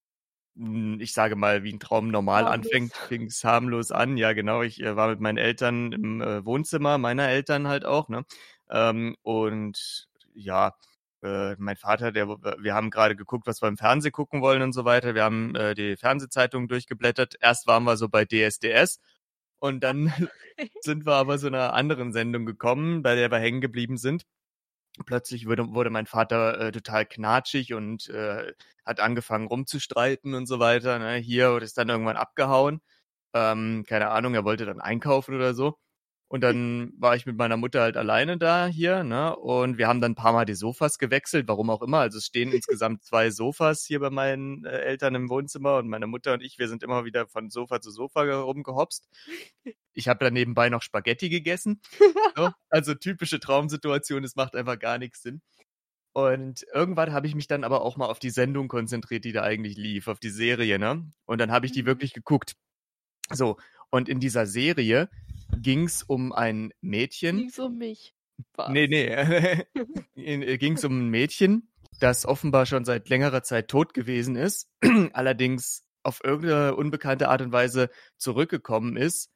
ich 0.55 1.13
sage 1.13 1.35
mal, 1.35 1.63
wie 1.63 1.73
ein 1.73 1.79
Traum 1.79 2.09
normal 2.09 2.45
harmlos. 2.45 2.65
anfängt, 2.65 2.93
fing 2.93 3.25
es 3.27 3.43
harmlos 3.43 3.91
an. 3.91 4.17
Ja, 4.17 4.33
genau. 4.33 4.61
Ich 4.61 4.81
äh, 4.81 4.95
war 4.95 5.09
mit 5.09 5.19
meinen 5.19 5.37
Eltern 5.37 5.91
im 5.93 6.21
äh, 6.21 6.45
Wohnzimmer, 6.45 6.97
meiner 6.97 7.27
Eltern 7.29 7.67
halt 7.67 7.85
auch, 7.85 8.09
ne? 8.09 8.25
Ähm, 8.69 9.15
und 9.21 10.07
ja, 10.33 10.75
äh, 11.23 11.55
mein 11.57 11.75
Vater, 11.77 12.11
der, 12.11 12.27
wir 12.27 12.73
haben 12.73 12.89
gerade 12.91 13.15
geguckt, 13.15 13.47
was 13.47 13.61
wir 13.61 13.67
im 13.67 13.77
Fernsehen 13.77 14.11
gucken 14.11 14.41
wollen 14.41 14.61
und 14.61 14.73
so 14.73 14.85
weiter. 14.85 15.15
Wir 15.15 15.23
haben 15.23 15.55
äh, 15.55 15.75
die 15.75 15.97
Fernsehzeitung 15.97 16.67
durchgeblättert. 16.67 17.35
Erst 17.41 17.67
waren 17.67 17.83
wir 17.83 17.97
so 17.97 18.09
bei 18.09 18.25
DSDS 18.25 18.99
und 19.59 19.83
dann 19.83 20.13
sind 20.81 21.05
wir 21.05 21.13
aber 21.13 21.37
so 21.37 21.47
einer 21.47 21.73
anderen 21.73 22.13
Sendung 22.13 22.45
gekommen, 22.45 23.01
bei 23.03 23.15
der 23.15 23.31
wir 23.31 23.39
hängen 23.39 23.61
geblieben 23.61 23.97
sind 23.97 24.25
plötzlich 25.05 25.47
wurde, 25.47 25.73
wurde 25.73 25.89
mein 25.89 26.05
Vater 26.07 26.59
äh, 26.59 26.71
total 26.71 27.05
knatschig 27.05 27.73
und 27.73 28.09
äh, 28.09 28.53
hat 28.85 28.99
angefangen 28.99 29.47
rumzustreiten 29.47 30.33
und 30.35 30.47
so 30.47 30.59
weiter. 30.59 30.99
Ne? 30.99 31.15
Hier 31.17 31.51
und 31.51 31.63
ist 31.63 31.77
dann 31.77 31.89
irgendwann 31.89 32.17
abgehauen. 32.17 32.81
Ähm, 33.33 33.85
keine 33.87 34.09
Ahnung, 34.11 34.33
er 34.35 34.45
wollte 34.45 34.65
dann 34.65 34.81
einkaufen 34.81 35.35
oder 35.35 35.53
so. 35.53 35.77
Und 36.29 36.41
dann 36.41 36.93
war 36.95 37.15
ich 37.15 37.25
mit 37.25 37.37
meiner 37.37 37.57
Mutter 37.57 37.81
halt 37.81 37.97
alleine 37.97 38.37
da 38.37 38.67
hier, 38.67 39.03
ne? 39.03 39.35
Und 39.35 39.79
wir 39.79 39.87
haben 39.87 39.99
dann 39.99 40.11
ein 40.11 40.15
paar 40.15 40.31
Mal 40.31 40.45
die 40.45 40.53
Sofas 40.53 40.99
gewechselt, 40.99 41.47
warum 41.47 41.71
auch 41.71 41.81
immer. 41.81 41.97
Also 41.97 42.19
es 42.19 42.27
stehen 42.27 42.51
insgesamt 42.53 43.03
zwei 43.03 43.31
Sofas 43.31 43.83
hier 43.83 43.99
bei 43.99 44.11
meinen 44.11 44.63
äh, 44.63 44.77
Eltern 44.77 45.15
im 45.15 45.27
Wohnzimmer 45.29 45.77
und 45.77 45.89
meine 45.89 46.05
Mutter 46.05 46.33
und 46.33 46.43
ich, 46.43 46.59
wir 46.59 46.67
sind 46.67 46.83
immer 46.83 47.03
wieder 47.03 47.27
von 47.27 47.49
Sofa 47.49 47.81
zu 47.81 47.89
Sofa 47.89 48.21
rumgehopst. 48.21 49.09
Ich 49.93 50.07
habe 50.07 50.23
da 50.23 50.29
nebenbei 50.29 50.69
noch 50.69 50.83
Spaghetti 50.83 51.29
gegessen. 51.29 51.81
So. 52.35 52.51
Also 52.69 52.93
typische 52.93 53.39
Traumsituation, 53.39 54.23
es 54.23 54.35
macht 54.35 54.55
einfach 54.55 54.77
gar 54.77 54.99
nichts 54.99 55.23
Sinn. 55.23 55.41
Und 56.13 56.63
irgendwann 56.73 57.11
habe 57.11 57.25
ich 57.25 57.33
mich 57.33 57.47
dann 57.47 57.63
aber 57.63 57.81
auch 57.81 57.97
mal 57.97 58.05
auf 58.05 58.19
die 58.19 58.29
Sendung 58.29 58.67
konzentriert, 58.67 59.25
die 59.25 59.31
da 59.31 59.41
eigentlich 59.41 59.77
lief, 59.77 60.07
auf 60.07 60.19
die 60.19 60.29
Serie, 60.29 60.77
ne? 60.77 61.09
Und 61.25 61.39
dann 61.39 61.51
habe 61.51 61.65
ich 61.65 61.71
die 61.71 61.81
mhm. 61.81 61.87
wirklich 61.87 62.13
geguckt. 62.13 62.55
So, 63.31 63.57
und 63.89 64.09
in 64.09 64.19
dieser 64.19 64.45
Serie 64.45 65.09
ging 65.57 65.85
es 65.85 66.03
um 66.03 66.31
ein 66.31 66.71
Mädchen. 66.81 67.37
Ging 67.37 67.49
es 67.49 67.59
um 67.59 67.77
mich? 67.77 68.13
Was? 68.55 68.69
Nee, 68.69 68.87
nee. 68.87 69.07
Äh, 70.15 70.57
ging 70.57 70.73
es 70.73 70.83
um 70.83 70.99
ein 70.99 71.09
Mädchen, 71.09 71.69
das 71.99 72.25
offenbar 72.25 72.65
schon 72.65 72.85
seit 72.85 73.09
längerer 73.09 73.41
Zeit 73.41 73.69
tot 73.69 73.93
gewesen 73.93 74.35
ist, 74.35 74.69
allerdings 75.13 75.83
auf 76.03 76.21
irgendeine 76.23 76.75
unbekannte 76.75 77.29
Art 77.29 77.41
und 77.41 77.51
Weise 77.51 77.89
zurückgekommen 78.17 78.97
ist 78.97 79.29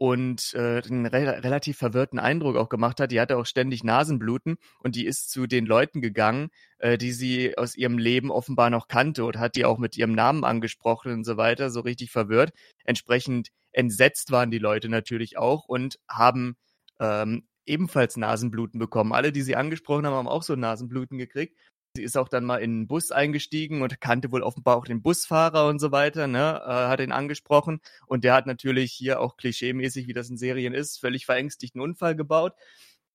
und 0.00 0.54
äh, 0.54 0.80
einen 0.82 1.04
re 1.04 1.44
relativ 1.44 1.76
verwirrten 1.76 2.18
Eindruck 2.18 2.56
auch 2.56 2.70
gemacht 2.70 3.00
hat. 3.00 3.12
Die 3.12 3.20
hatte 3.20 3.36
auch 3.36 3.44
ständig 3.44 3.84
Nasenbluten 3.84 4.56
und 4.78 4.96
die 4.96 5.04
ist 5.04 5.30
zu 5.30 5.46
den 5.46 5.66
Leuten 5.66 6.00
gegangen, 6.00 6.48
äh, 6.78 6.96
die 6.96 7.12
sie 7.12 7.58
aus 7.58 7.76
ihrem 7.76 7.98
Leben 7.98 8.30
offenbar 8.30 8.70
noch 8.70 8.88
kannte 8.88 9.26
und 9.26 9.38
hat 9.38 9.56
die 9.56 9.66
auch 9.66 9.76
mit 9.76 9.98
ihrem 9.98 10.12
Namen 10.12 10.44
angesprochen 10.44 11.12
und 11.12 11.24
so 11.24 11.36
weiter, 11.36 11.68
so 11.68 11.80
richtig 11.80 12.10
verwirrt. 12.10 12.52
Entsprechend 12.84 13.48
entsetzt 13.72 14.30
waren 14.30 14.50
die 14.50 14.58
Leute 14.58 14.88
natürlich 14.88 15.38
auch 15.38 15.66
und 15.66 15.98
haben 16.08 16.56
ähm, 16.98 17.46
ebenfalls 17.66 18.16
Nasenbluten 18.16 18.78
bekommen. 18.80 19.12
Alle, 19.12 19.32
die 19.32 19.42
sie 19.42 19.56
angesprochen 19.56 20.06
haben, 20.06 20.14
haben 20.14 20.28
auch 20.28 20.42
so 20.42 20.56
Nasenbluten 20.56 21.18
gekriegt. 21.18 21.56
Sie 21.96 22.04
ist 22.04 22.16
auch 22.16 22.28
dann 22.28 22.44
mal 22.44 22.58
in 22.58 22.70
einen 22.70 22.86
Bus 22.86 23.10
eingestiegen 23.10 23.82
und 23.82 24.00
kannte 24.00 24.30
wohl 24.30 24.42
offenbar 24.42 24.76
auch 24.76 24.84
den 24.84 25.02
Busfahrer 25.02 25.66
und 25.66 25.80
so 25.80 25.90
weiter, 25.90 26.28
ne, 26.28 26.62
äh, 26.64 26.68
hat 26.68 27.00
ihn 27.00 27.10
angesprochen 27.10 27.80
und 28.06 28.22
der 28.22 28.34
hat 28.34 28.46
natürlich 28.46 28.92
hier 28.92 29.20
auch 29.20 29.36
klischeemäßig, 29.36 30.06
wie 30.06 30.12
das 30.12 30.30
in 30.30 30.38
Serien 30.38 30.72
ist, 30.72 31.00
völlig 31.00 31.26
verängstigt 31.26 31.74
einen 31.74 31.82
Unfall 31.82 32.14
gebaut. 32.14 32.54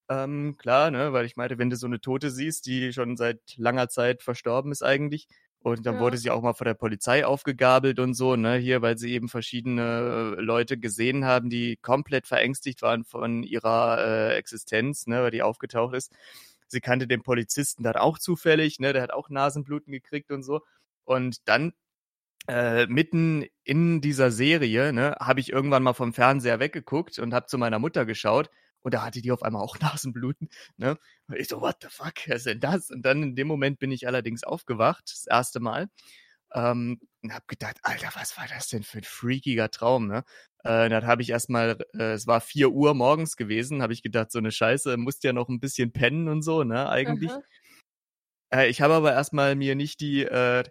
Ähm, 0.09 0.57
klar, 0.57 0.91
ne, 0.91 1.13
weil 1.13 1.25
ich 1.25 1.37
meinte, 1.37 1.57
wenn 1.57 1.69
du 1.69 1.77
so 1.77 1.87
eine 1.87 2.01
Tote 2.01 2.31
siehst, 2.31 2.65
die 2.65 2.91
schon 2.91 3.15
seit 3.15 3.39
langer 3.55 3.87
Zeit 3.87 4.23
verstorben 4.23 4.71
ist 4.73 4.83
eigentlich, 4.83 5.27
und 5.65 5.83
dann 5.87 5.95
ja. 5.95 6.01
wurde 6.01 6.19
sie 6.19 6.29
auch 6.29 6.43
mal 6.43 6.53
von 6.53 6.65
der 6.65 6.75
Polizei 6.75 7.25
aufgegabelt 7.25 7.97
und 7.97 8.13
so, 8.13 8.35
ne, 8.35 8.55
hier, 8.57 8.83
weil 8.83 8.99
sie 8.99 9.11
eben 9.13 9.27
verschiedene 9.29 10.35
äh, 10.37 10.41
Leute 10.41 10.77
gesehen 10.77 11.25
haben, 11.25 11.49
die 11.49 11.77
komplett 11.77 12.27
verängstigt 12.27 12.83
waren 12.83 13.03
von 13.03 13.41
ihrer 13.41 13.97
äh, 13.97 14.37
Existenz, 14.37 15.07
ne, 15.07 15.23
weil 15.23 15.31
die 15.31 15.41
aufgetaucht 15.41 15.95
ist. 15.95 16.13
Sie 16.67 16.81
kannte 16.81 17.07
den 17.07 17.23
Polizisten 17.23 17.81
dann 17.81 17.95
auch 17.95 18.19
zufällig, 18.19 18.79
ne, 18.79 18.93
der 18.93 19.01
hat 19.01 19.11
auch 19.11 19.29
Nasenbluten 19.29 19.91
gekriegt 19.91 20.31
und 20.31 20.43
so. 20.43 20.61
Und 21.03 21.47
dann 21.49 21.73
äh, 22.47 22.85
mitten 22.85 23.45
in 23.63 24.01
dieser 24.01 24.29
Serie, 24.29 24.93
ne, 24.93 25.15
habe 25.19 25.39
ich 25.39 25.51
irgendwann 25.51 25.81
mal 25.81 25.93
vom 25.93 26.13
Fernseher 26.13 26.59
weggeguckt 26.59 27.17
und 27.17 27.33
habe 27.33 27.47
zu 27.47 27.57
meiner 27.57 27.79
Mutter 27.79 28.05
geschaut 28.05 28.51
und 28.85 28.93
da 28.93 29.03
hatte 29.03 29.21
die 29.21 29.31
auf 29.31 29.41
einmal 29.41 29.63
auch 29.63 29.79
Nasenbluten, 29.81 30.49
ne? 30.77 30.97
Und 31.27 31.37
ich 31.37 31.47
so, 31.47 31.59
what 31.59 31.77
the 31.81 31.87
fuck, 31.89 32.13
was 32.27 32.37
ist 32.37 32.45
denn 32.45 32.59
das? 32.59 32.91
Und 32.91 33.01
dann 33.01 33.23
in 33.23 33.35
dem 33.35 33.47
Moment 33.47 33.79
bin 33.79 33.91
ich 33.91 34.07
allerdings 34.07 34.43
aufgewacht, 34.43 35.05
das 35.11 35.25
erste 35.25 35.59
Mal, 35.59 35.89
ähm, 36.53 36.99
und 37.23 37.33
habe 37.33 37.45
gedacht, 37.47 37.77
Alter, 37.81 38.09
was 38.13 38.37
war 38.37 38.47
das 38.47 38.67
denn 38.67 38.83
für 38.83 38.99
ein 38.99 39.03
freakiger 39.03 39.71
Traum, 39.71 40.07
ne? 40.07 40.23
Äh, 40.63 40.89
dann 40.89 41.05
habe 41.07 41.23
ich 41.23 41.31
erstmal, 41.31 41.79
äh, 41.95 42.13
es 42.13 42.27
war 42.27 42.41
vier 42.41 42.71
Uhr 42.71 42.93
morgens 42.93 43.37
gewesen, 43.37 43.81
habe 43.81 43.93
ich 43.93 44.03
gedacht, 44.03 44.31
so 44.31 44.37
eine 44.39 44.51
Scheiße, 44.51 44.97
musst 44.97 45.23
ja 45.23 45.33
noch 45.33 45.49
ein 45.49 45.59
bisschen 45.59 45.91
pennen 45.91 46.27
und 46.29 46.43
so, 46.43 46.63
ne, 46.63 46.87
eigentlich. 46.87 47.31
Äh, 48.53 48.69
ich 48.69 48.81
habe 48.81 48.93
aber 48.93 49.13
erstmal 49.13 49.55
mir 49.55 49.75
nicht 49.75 49.99
die 49.99 50.23
äh, 50.23 50.63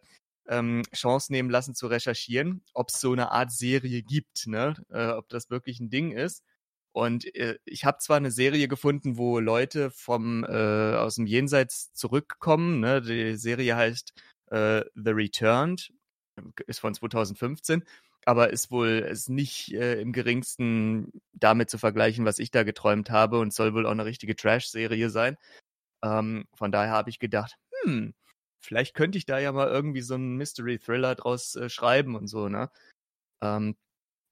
ähm, 0.48 0.82
Chance 0.94 1.32
nehmen 1.32 1.50
lassen 1.50 1.74
zu 1.74 1.88
recherchieren, 1.88 2.62
ob 2.74 2.90
es 2.90 3.00
so 3.00 3.12
eine 3.12 3.32
Art 3.32 3.50
Serie 3.50 4.02
gibt, 4.02 4.46
ne, 4.46 4.74
äh, 4.90 5.08
ob 5.08 5.28
das 5.30 5.50
wirklich 5.50 5.80
ein 5.80 5.90
Ding 5.90 6.12
ist. 6.12 6.44
Und 6.94 7.34
äh, 7.34 7.58
ich 7.64 7.84
habe 7.84 7.98
zwar 7.98 8.18
eine 8.18 8.30
Serie 8.30 8.68
gefunden, 8.68 9.16
wo 9.18 9.40
Leute 9.40 9.90
vom 9.90 10.44
äh, 10.44 10.94
aus 10.94 11.16
dem 11.16 11.26
Jenseits 11.26 11.92
zurückkommen. 11.92 12.78
Ne? 12.78 13.02
Die 13.02 13.34
Serie 13.34 13.74
heißt 13.74 14.14
äh, 14.52 14.84
The 14.94 15.10
Returned, 15.10 15.92
ist 16.68 16.78
von 16.78 16.94
2015, 16.94 17.84
aber 18.26 18.50
ist 18.50 18.70
wohl 18.70 18.90
ist 19.10 19.28
nicht 19.28 19.74
äh, 19.74 20.00
im 20.00 20.12
geringsten 20.12 21.10
damit 21.32 21.68
zu 21.68 21.78
vergleichen, 21.78 22.24
was 22.26 22.38
ich 22.38 22.52
da 22.52 22.62
geträumt 22.62 23.10
habe 23.10 23.40
und 23.40 23.52
soll 23.52 23.74
wohl 23.74 23.86
auch 23.86 23.90
eine 23.90 24.04
richtige 24.04 24.36
Trash-Serie 24.36 25.10
sein. 25.10 25.36
Ähm, 26.04 26.44
von 26.54 26.70
daher 26.70 26.92
habe 26.92 27.10
ich 27.10 27.18
gedacht, 27.18 27.56
hm, 27.82 28.14
vielleicht 28.60 28.94
könnte 28.94 29.18
ich 29.18 29.26
da 29.26 29.40
ja 29.40 29.50
mal 29.50 29.68
irgendwie 29.68 30.02
so 30.02 30.14
einen 30.14 30.36
Mystery-Thriller 30.36 31.16
draus 31.16 31.56
äh, 31.56 31.68
schreiben 31.68 32.14
und 32.14 32.28
so, 32.28 32.48
ne? 32.48 32.70
Ähm, 33.42 33.76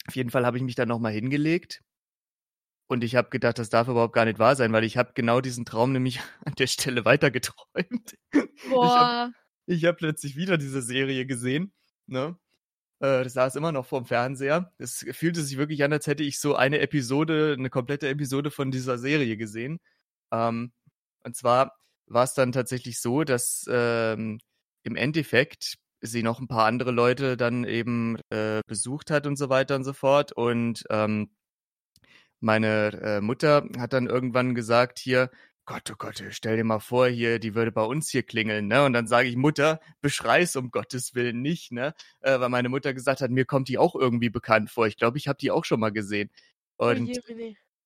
auf 0.06 0.16
jeden 0.16 0.30
Fall 0.30 0.46
habe 0.46 0.58
ich 0.58 0.62
mich 0.64 0.76
dann 0.76 0.88
nochmal 0.88 1.12
hingelegt 1.12 1.82
und 2.92 3.02
ich 3.02 3.16
habe 3.16 3.30
gedacht, 3.30 3.58
das 3.58 3.70
darf 3.70 3.88
überhaupt 3.88 4.14
gar 4.14 4.24
nicht 4.24 4.38
wahr 4.38 4.54
sein, 4.54 4.72
weil 4.72 4.84
ich 4.84 4.96
habe 4.96 5.12
genau 5.14 5.40
diesen 5.40 5.64
Traum 5.64 5.92
nämlich 5.92 6.20
an 6.44 6.54
der 6.54 6.66
Stelle 6.66 7.04
weitergeträumt. 7.04 8.16
Boah. 8.70 9.32
Ich 9.66 9.84
habe 9.84 9.92
hab 9.92 9.98
plötzlich 9.98 10.36
wieder 10.36 10.58
diese 10.58 10.82
Serie 10.82 11.26
gesehen. 11.26 11.72
Ne? 12.06 12.36
Äh, 13.00 13.24
das 13.24 13.32
saß 13.32 13.56
immer 13.56 13.72
noch 13.72 13.86
vorm 13.86 14.06
Fernseher. 14.06 14.72
Es 14.78 15.04
fühlte 15.12 15.42
sich 15.42 15.58
wirklich 15.58 15.82
an, 15.84 15.92
als 15.92 16.06
hätte 16.06 16.22
ich 16.22 16.38
so 16.38 16.54
eine 16.54 16.80
Episode, 16.80 17.56
eine 17.58 17.70
komplette 17.70 18.08
Episode 18.08 18.50
von 18.50 18.70
dieser 18.70 18.98
Serie 18.98 19.36
gesehen. 19.36 19.80
Ähm, 20.32 20.72
und 21.24 21.36
zwar 21.36 21.76
war 22.06 22.24
es 22.24 22.34
dann 22.34 22.52
tatsächlich 22.52 23.00
so, 23.00 23.24
dass 23.24 23.64
ähm, 23.68 24.38
im 24.82 24.96
Endeffekt 24.96 25.76
sie 26.00 26.22
noch 26.22 26.40
ein 26.40 26.48
paar 26.48 26.66
andere 26.66 26.90
Leute 26.90 27.36
dann 27.36 27.64
eben 27.64 28.18
äh, 28.30 28.60
besucht 28.66 29.10
hat 29.10 29.26
und 29.26 29.36
so 29.36 29.48
weiter 29.48 29.76
und 29.76 29.84
so 29.84 29.92
fort. 29.92 30.32
Und 30.32 30.84
ähm, 30.90 31.30
meine 32.42 33.00
äh, 33.02 33.20
Mutter 33.20 33.68
hat 33.78 33.92
dann 33.92 34.06
irgendwann 34.06 34.54
gesagt, 34.54 34.98
hier, 34.98 35.30
Gott, 35.64 35.88
oh 35.92 35.96
Gott, 35.96 36.22
stell 36.30 36.56
dir 36.56 36.64
mal 36.64 36.80
vor, 36.80 37.06
hier, 37.06 37.38
die 37.38 37.54
würde 37.54 37.70
bei 37.70 37.84
uns 37.84 38.10
hier 38.10 38.24
klingeln, 38.24 38.66
ne? 38.66 38.84
Und 38.84 38.94
dann 38.94 39.06
sage 39.06 39.28
ich, 39.28 39.36
Mutter, 39.36 39.80
beschrei's 40.00 40.56
um 40.56 40.72
Gottes 40.72 41.14
Willen 41.14 41.40
nicht, 41.40 41.70
ne? 41.70 41.94
Äh, 42.20 42.40
weil 42.40 42.48
meine 42.48 42.68
Mutter 42.68 42.92
gesagt 42.94 43.20
hat, 43.20 43.30
mir 43.30 43.44
kommt 43.44 43.68
die 43.68 43.78
auch 43.78 43.94
irgendwie 43.94 44.30
bekannt 44.30 44.70
vor. 44.70 44.88
Ich 44.88 44.96
glaube, 44.96 45.18
ich 45.18 45.28
habe 45.28 45.38
die 45.38 45.52
auch 45.52 45.64
schon 45.64 45.78
mal 45.78 45.92
gesehen. 45.92 46.30
Und 46.76 47.20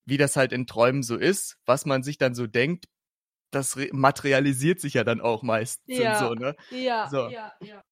wie 0.06 0.16
das 0.16 0.36
halt 0.36 0.52
in 0.52 0.66
Träumen 0.66 1.02
so 1.02 1.16
ist, 1.16 1.58
was 1.66 1.84
man 1.84 2.02
sich 2.02 2.16
dann 2.16 2.34
so 2.34 2.46
denkt, 2.46 2.86
das 3.50 3.76
materialisiert 3.92 4.80
sich 4.80 4.94
ja 4.94 5.04
dann 5.04 5.20
auch 5.20 5.42
meistens 5.42 5.98
ja. 5.98 6.18
so, 6.18 6.34
ne? 6.34 6.56
Ja, 6.70 7.08
so. 7.10 7.28
ja, 7.28 7.52
ja. 7.60 7.84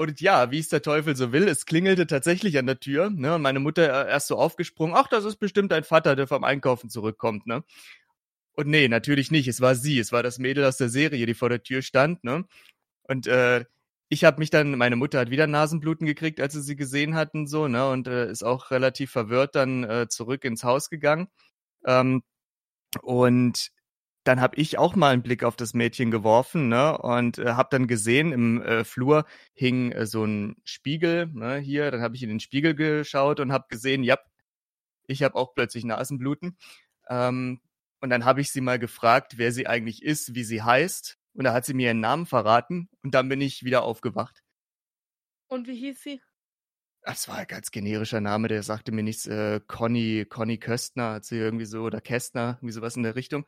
Und 0.00 0.22
ja, 0.22 0.50
wie 0.50 0.58
es 0.60 0.70
der 0.70 0.80
Teufel 0.80 1.14
so 1.14 1.30
will, 1.30 1.46
es 1.46 1.66
klingelte 1.66 2.06
tatsächlich 2.06 2.56
an 2.56 2.64
der 2.64 2.80
Tür, 2.80 3.10
ne? 3.10 3.34
Und 3.34 3.42
meine 3.42 3.60
Mutter 3.60 4.06
äh, 4.06 4.10
erst 4.10 4.28
so 4.28 4.36
aufgesprungen, 4.38 4.96
ach, 4.96 5.08
das 5.08 5.26
ist 5.26 5.36
bestimmt 5.36 5.72
dein 5.72 5.84
Vater, 5.84 6.16
der 6.16 6.26
vom 6.26 6.42
Einkaufen 6.42 6.88
zurückkommt, 6.88 7.46
ne? 7.46 7.64
Und 8.54 8.68
nee, 8.68 8.88
natürlich 8.88 9.30
nicht. 9.30 9.46
Es 9.46 9.60
war 9.60 9.74
sie, 9.74 9.98
es 9.98 10.10
war 10.10 10.22
das 10.22 10.38
Mädel 10.38 10.64
aus 10.64 10.78
der 10.78 10.88
Serie, 10.88 11.26
die 11.26 11.34
vor 11.34 11.50
der 11.50 11.62
Tür 11.62 11.82
stand, 11.82 12.24
ne? 12.24 12.46
Und 13.02 13.26
äh, 13.26 13.66
ich 14.08 14.24
habe 14.24 14.38
mich 14.38 14.48
dann, 14.48 14.78
meine 14.78 14.96
Mutter 14.96 15.20
hat 15.20 15.30
wieder 15.30 15.46
Nasenbluten 15.46 16.06
gekriegt, 16.06 16.40
als 16.40 16.54
sie 16.54 16.62
sie 16.62 16.76
gesehen 16.76 17.14
hatten, 17.14 17.46
so, 17.46 17.68
ne, 17.68 17.90
und 17.90 18.08
äh, 18.08 18.30
ist 18.30 18.42
auch 18.42 18.70
relativ 18.70 19.10
verwirrt 19.10 19.54
dann 19.54 19.84
äh, 19.84 20.08
zurück 20.08 20.46
ins 20.46 20.64
Haus 20.64 20.88
gegangen. 20.88 21.28
Ähm, 21.86 22.22
und 23.02 23.70
dann 24.30 24.40
habe 24.40 24.54
ich 24.58 24.78
auch 24.78 24.94
mal 24.94 25.12
einen 25.12 25.24
Blick 25.24 25.42
auf 25.42 25.56
das 25.56 25.74
Mädchen 25.74 26.12
geworfen, 26.12 26.68
ne, 26.68 26.96
und 26.98 27.38
äh, 27.38 27.54
habe 27.54 27.68
dann 27.72 27.88
gesehen, 27.88 28.32
im 28.32 28.62
äh, 28.62 28.84
Flur 28.84 29.24
hing 29.54 29.90
äh, 29.90 30.06
so 30.06 30.24
ein 30.24 30.54
Spiegel, 30.62 31.26
ne, 31.26 31.56
hier, 31.56 31.90
dann 31.90 32.00
habe 32.00 32.14
ich 32.14 32.22
in 32.22 32.28
den 32.28 32.38
Spiegel 32.38 32.76
geschaut 32.76 33.40
und 33.40 33.50
habe 33.50 33.66
gesehen, 33.68 34.04
ja, 34.04 34.18
ich 35.08 35.24
habe 35.24 35.34
auch 35.34 35.52
plötzlich 35.52 35.84
Nasenbluten. 35.84 36.56
Ähm, 37.08 37.60
und 38.00 38.10
dann 38.10 38.24
habe 38.24 38.40
ich 38.40 38.52
sie 38.52 38.60
mal 38.60 38.78
gefragt, 38.78 39.36
wer 39.36 39.50
sie 39.50 39.66
eigentlich 39.66 40.00
ist, 40.00 40.36
wie 40.36 40.44
sie 40.44 40.62
heißt. 40.62 41.18
Und 41.34 41.42
da 41.44 41.52
hat 41.52 41.64
sie 41.64 41.74
mir 41.74 41.88
ihren 41.88 42.00
Namen 42.00 42.26
verraten 42.26 42.88
und 43.02 43.12
dann 43.12 43.28
bin 43.28 43.40
ich 43.40 43.64
wieder 43.64 43.82
aufgewacht. 43.82 44.44
Und 45.48 45.66
wie 45.66 45.74
hieß 45.74 46.00
sie? 46.00 46.22
Das 47.02 47.26
war 47.26 47.38
ein 47.38 47.46
ganz 47.48 47.72
generischer 47.72 48.20
Name, 48.20 48.46
der 48.46 48.62
sagte 48.62 48.92
mir 48.92 49.02
nichts. 49.02 49.26
Äh, 49.26 49.60
Conny, 49.66 50.24
Conny 50.28 50.58
Köstner 50.58 51.14
hat 51.14 51.24
sie 51.24 51.36
irgendwie 51.36 51.64
so, 51.64 51.82
oder 51.82 52.00
Kästner, 52.00 52.58
irgendwie 52.58 52.74
sowas 52.74 52.94
in 52.94 53.02
der 53.02 53.16
Richtung. 53.16 53.44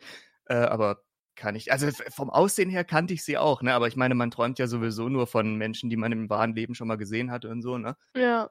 Äh, 0.46 0.54
aber 0.54 1.02
kann 1.34 1.54
ich, 1.54 1.72
also 1.72 1.88
vom 2.10 2.30
Aussehen 2.30 2.70
her 2.70 2.84
kannte 2.84 3.14
ich 3.14 3.24
sie 3.24 3.38
auch, 3.38 3.62
ne? 3.62 3.74
Aber 3.74 3.88
ich 3.88 3.96
meine, 3.96 4.14
man 4.14 4.30
träumt 4.30 4.58
ja 4.58 4.66
sowieso 4.66 5.08
nur 5.08 5.26
von 5.26 5.56
Menschen, 5.56 5.88
die 5.90 5.96
man 5.96 6.12
im 6.12 6.28
wahren 6.28 6.54
Leben 6.54 6.74
schon 6.74 6.88
mal 6.88 6.96
gesehen 6.96 7.30
hat 7.30 7.44
und 7.44 7.62
so, 7.62 7.78
ne? 7.78 7.96
Ja. 8.16 8.50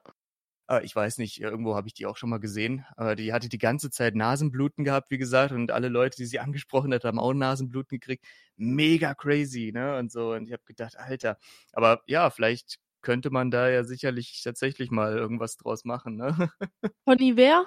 Äh, 0.68 0.84
ich 0.84 0.94
weiß 0.94 1.18
nicht, 1.18 1.40
irgendwo 1.40 1.76
habe 1.76 1.88
ich 1.88 1.94
die 1.94 2.06
auch 2.06 2.16
schon 2.16 2.30
mal 2.30 2.40
gesehen. 2.40 2.84
Aber 2.96 3.16
die 3.16 3.32
hatte 3.32 3.48
die 3.48 3.58
ganze 3.58 3.90
Zeit 3.90 4.14
Nasenbluten 4.14 4.84
gehabt, 4.84 5.10
wie 5.10 5.18
gesagt, 5.18 5.52
und 5.52 5.70
alle 5.70 5.88
Leute, 5.88 6.16
die 6.16 6.26
sie 6.26 6.38
angesprochen 6.40 6.92
hat, 6.92 7.04
haben 7.04 7.18
auch 7.18 7.34
Nasenbluten 7.34 7.98
gekriegt. 7.98 8.24
Mega 8.56 9.14
crazy, 9.14 9.72
ne? 9.72 9.98
Und 9.98 10.10
so. 10.12 10.32
Und 10.32 10.46
ich 10.46 10.52
habe 10.52 10.62
gedacht, 10.64 10.96
Alter. 10.98 11.38
Aber 11.72 12.02
ja, 12.06 12.30
vielleicht 12.30 12.78
könnte 13.02 13.30
man 13.30 13.50
da 13.50 13.68
ja 13.68 13.84
sicherlich 13.84 14.40
tatsächlich 14.42 14.90
mal 14.90 15.16
irgendwas 15.16 15.56
draus 15.56 15.84
machen, 15.84 16.16
ne? 16.16 16.50
Conny 17.06 17.36
wer? 17.36 17.66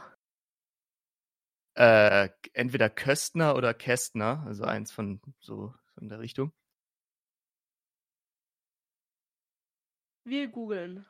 Äh, 1.75 2.29
entweder 2.53 2.89
Köstner 2.89 3.55
oder 3.55 3.73
Kästner, 3.73 4.43
also 4.47 4.63
eins 4.63 4.91
von 4.91 5.21
so 5.39 5.73
in 5.99 6.09
der 6.09 6.19
Richtung. 6.19 6.53
Wir 10.23 10.47
googeln. 10.47 11.05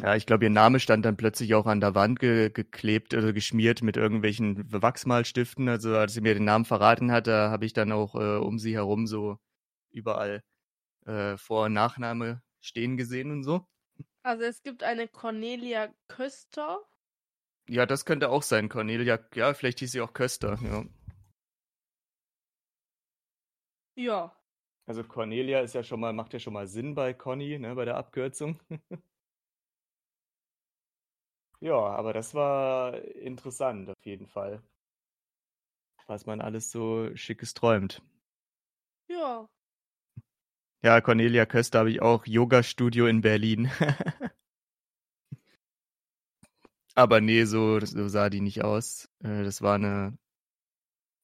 Ja, 0.00 0.14
ich 0.14 0.26
glaube, 0.26 0.44
ihr 0.44 0.50
Name 0.50 0.78
stand 0.78 1.04
dann 1.04 1.16
plötzlich 1.16 1.54
auch 1.54 1.66
an 1.66 1.80
der 1.80 1.94
Wand 1.94 2.20
ge 2.20 2.50
geklebt 2.50 3.14
oder 3.14 3.32
geschmiert 3.32 3.82
mit 3.82 3.96
irgendwelchen 3.96 4.70
Wachsmalstiften. 4.70 5.68
Also 5.68 5.96
als 5.96 6.12
sie 6.12 6.20
mir 6.20 6.34
den 6.34 6.44
Namen 6.44 6.64
verraten 6.64 7.10
hat, 7.10 7.26
da 7.26 7.50
habe 7.50 7.64
ich 7.64 7.72
dann 7.72 7.90
auch 7.90 8.14
äh, 8.14 8.36
um 8.36 8.58
sie 8.58 8.74
herum 8.74 9.06
so 9.06 9.38
überall 9.90 10.44
äh, 11.06 11.36
Vor- 11.36 11.66
und 11.66 11.72
Nachname 11.72 12.42
stehen 12.60 12.96
gesehen 12.96 13.32
und 13.32 13.42
so. 13.42 13.66
Also 14.22 14.44
es 14.44 14.62
gibt 14.62 14.84
eine 14.84 15.08
Cornelia 15.08 15.88
Köster. 16.06 16.80
Ja, 17.68 17.86
das 17.86 18.04
könnte 18.04 18.30
auch 18.30 18.42
sein, 18.42 18.68
Cornelia. 18.68 19.18
Ja, 19.34 19.54
vielleicht 19.54 19.78
hieß 19.80 19.92
sie 19.92 20.00
auch 20.00 20.12
Köster, 20.12 20.58
ja. 20.62 20.84
Ja. 23.96 24.32
Also 24.86 25.04
Cornelia 25.04 25.60
ist 25.60 25.74
ja 25.74 25.82
schon 25.82 26.00
mal, 26.00 26.12
macht 26.12 26.32
ja 26.32 26.38
schon 26.38 26.54
mal 26.54 26.66
Sinn 26.66 26.94
bei 26.94 27.12
Conny, 27.12 27.58
ne, 27.58 27.74
bei 27.74 27.84
der 27.84 27.96
Abkürzung. 27.96 28.58
ja, 31.60 31.74
aber 31.74 32.12
das 32.12 32.34
war 32.34 32.94
interessant 33.02 33.90
auf 33.90 34.04
jeden 34.04 34.26
Fall. 34.26 34.62
Was 36.08 36.26
man 36.26 36.40
alles 36.40 36.70
so 36.72 37.14
schickes 37.14 37.54
träumt. 37.54 38.02
Ja. 39.08 39.48
Ja, 40.82 41.00
Cornelia 41.00 41.44
Köster 41.44 41.80
habe 41.80 41.90
ich 41.90 42.00
auch 42.02 42.26
Yoga-Studio 42.26 43.06
in 43.06 43.20
Berlin. 43.20 43.70
Aber 46.98 47.20
nee, 47.20 47.44
so, 47.44 47.78
so 47.78 48.08
sah 48.08 48.28
die 48.28 48.40
nicht 48.40 48.64
aus. 48.64 49.08
Äh, 49.22 49.44
das 49.44 49.62
war 49.62 49.76
eine 49.76 50.18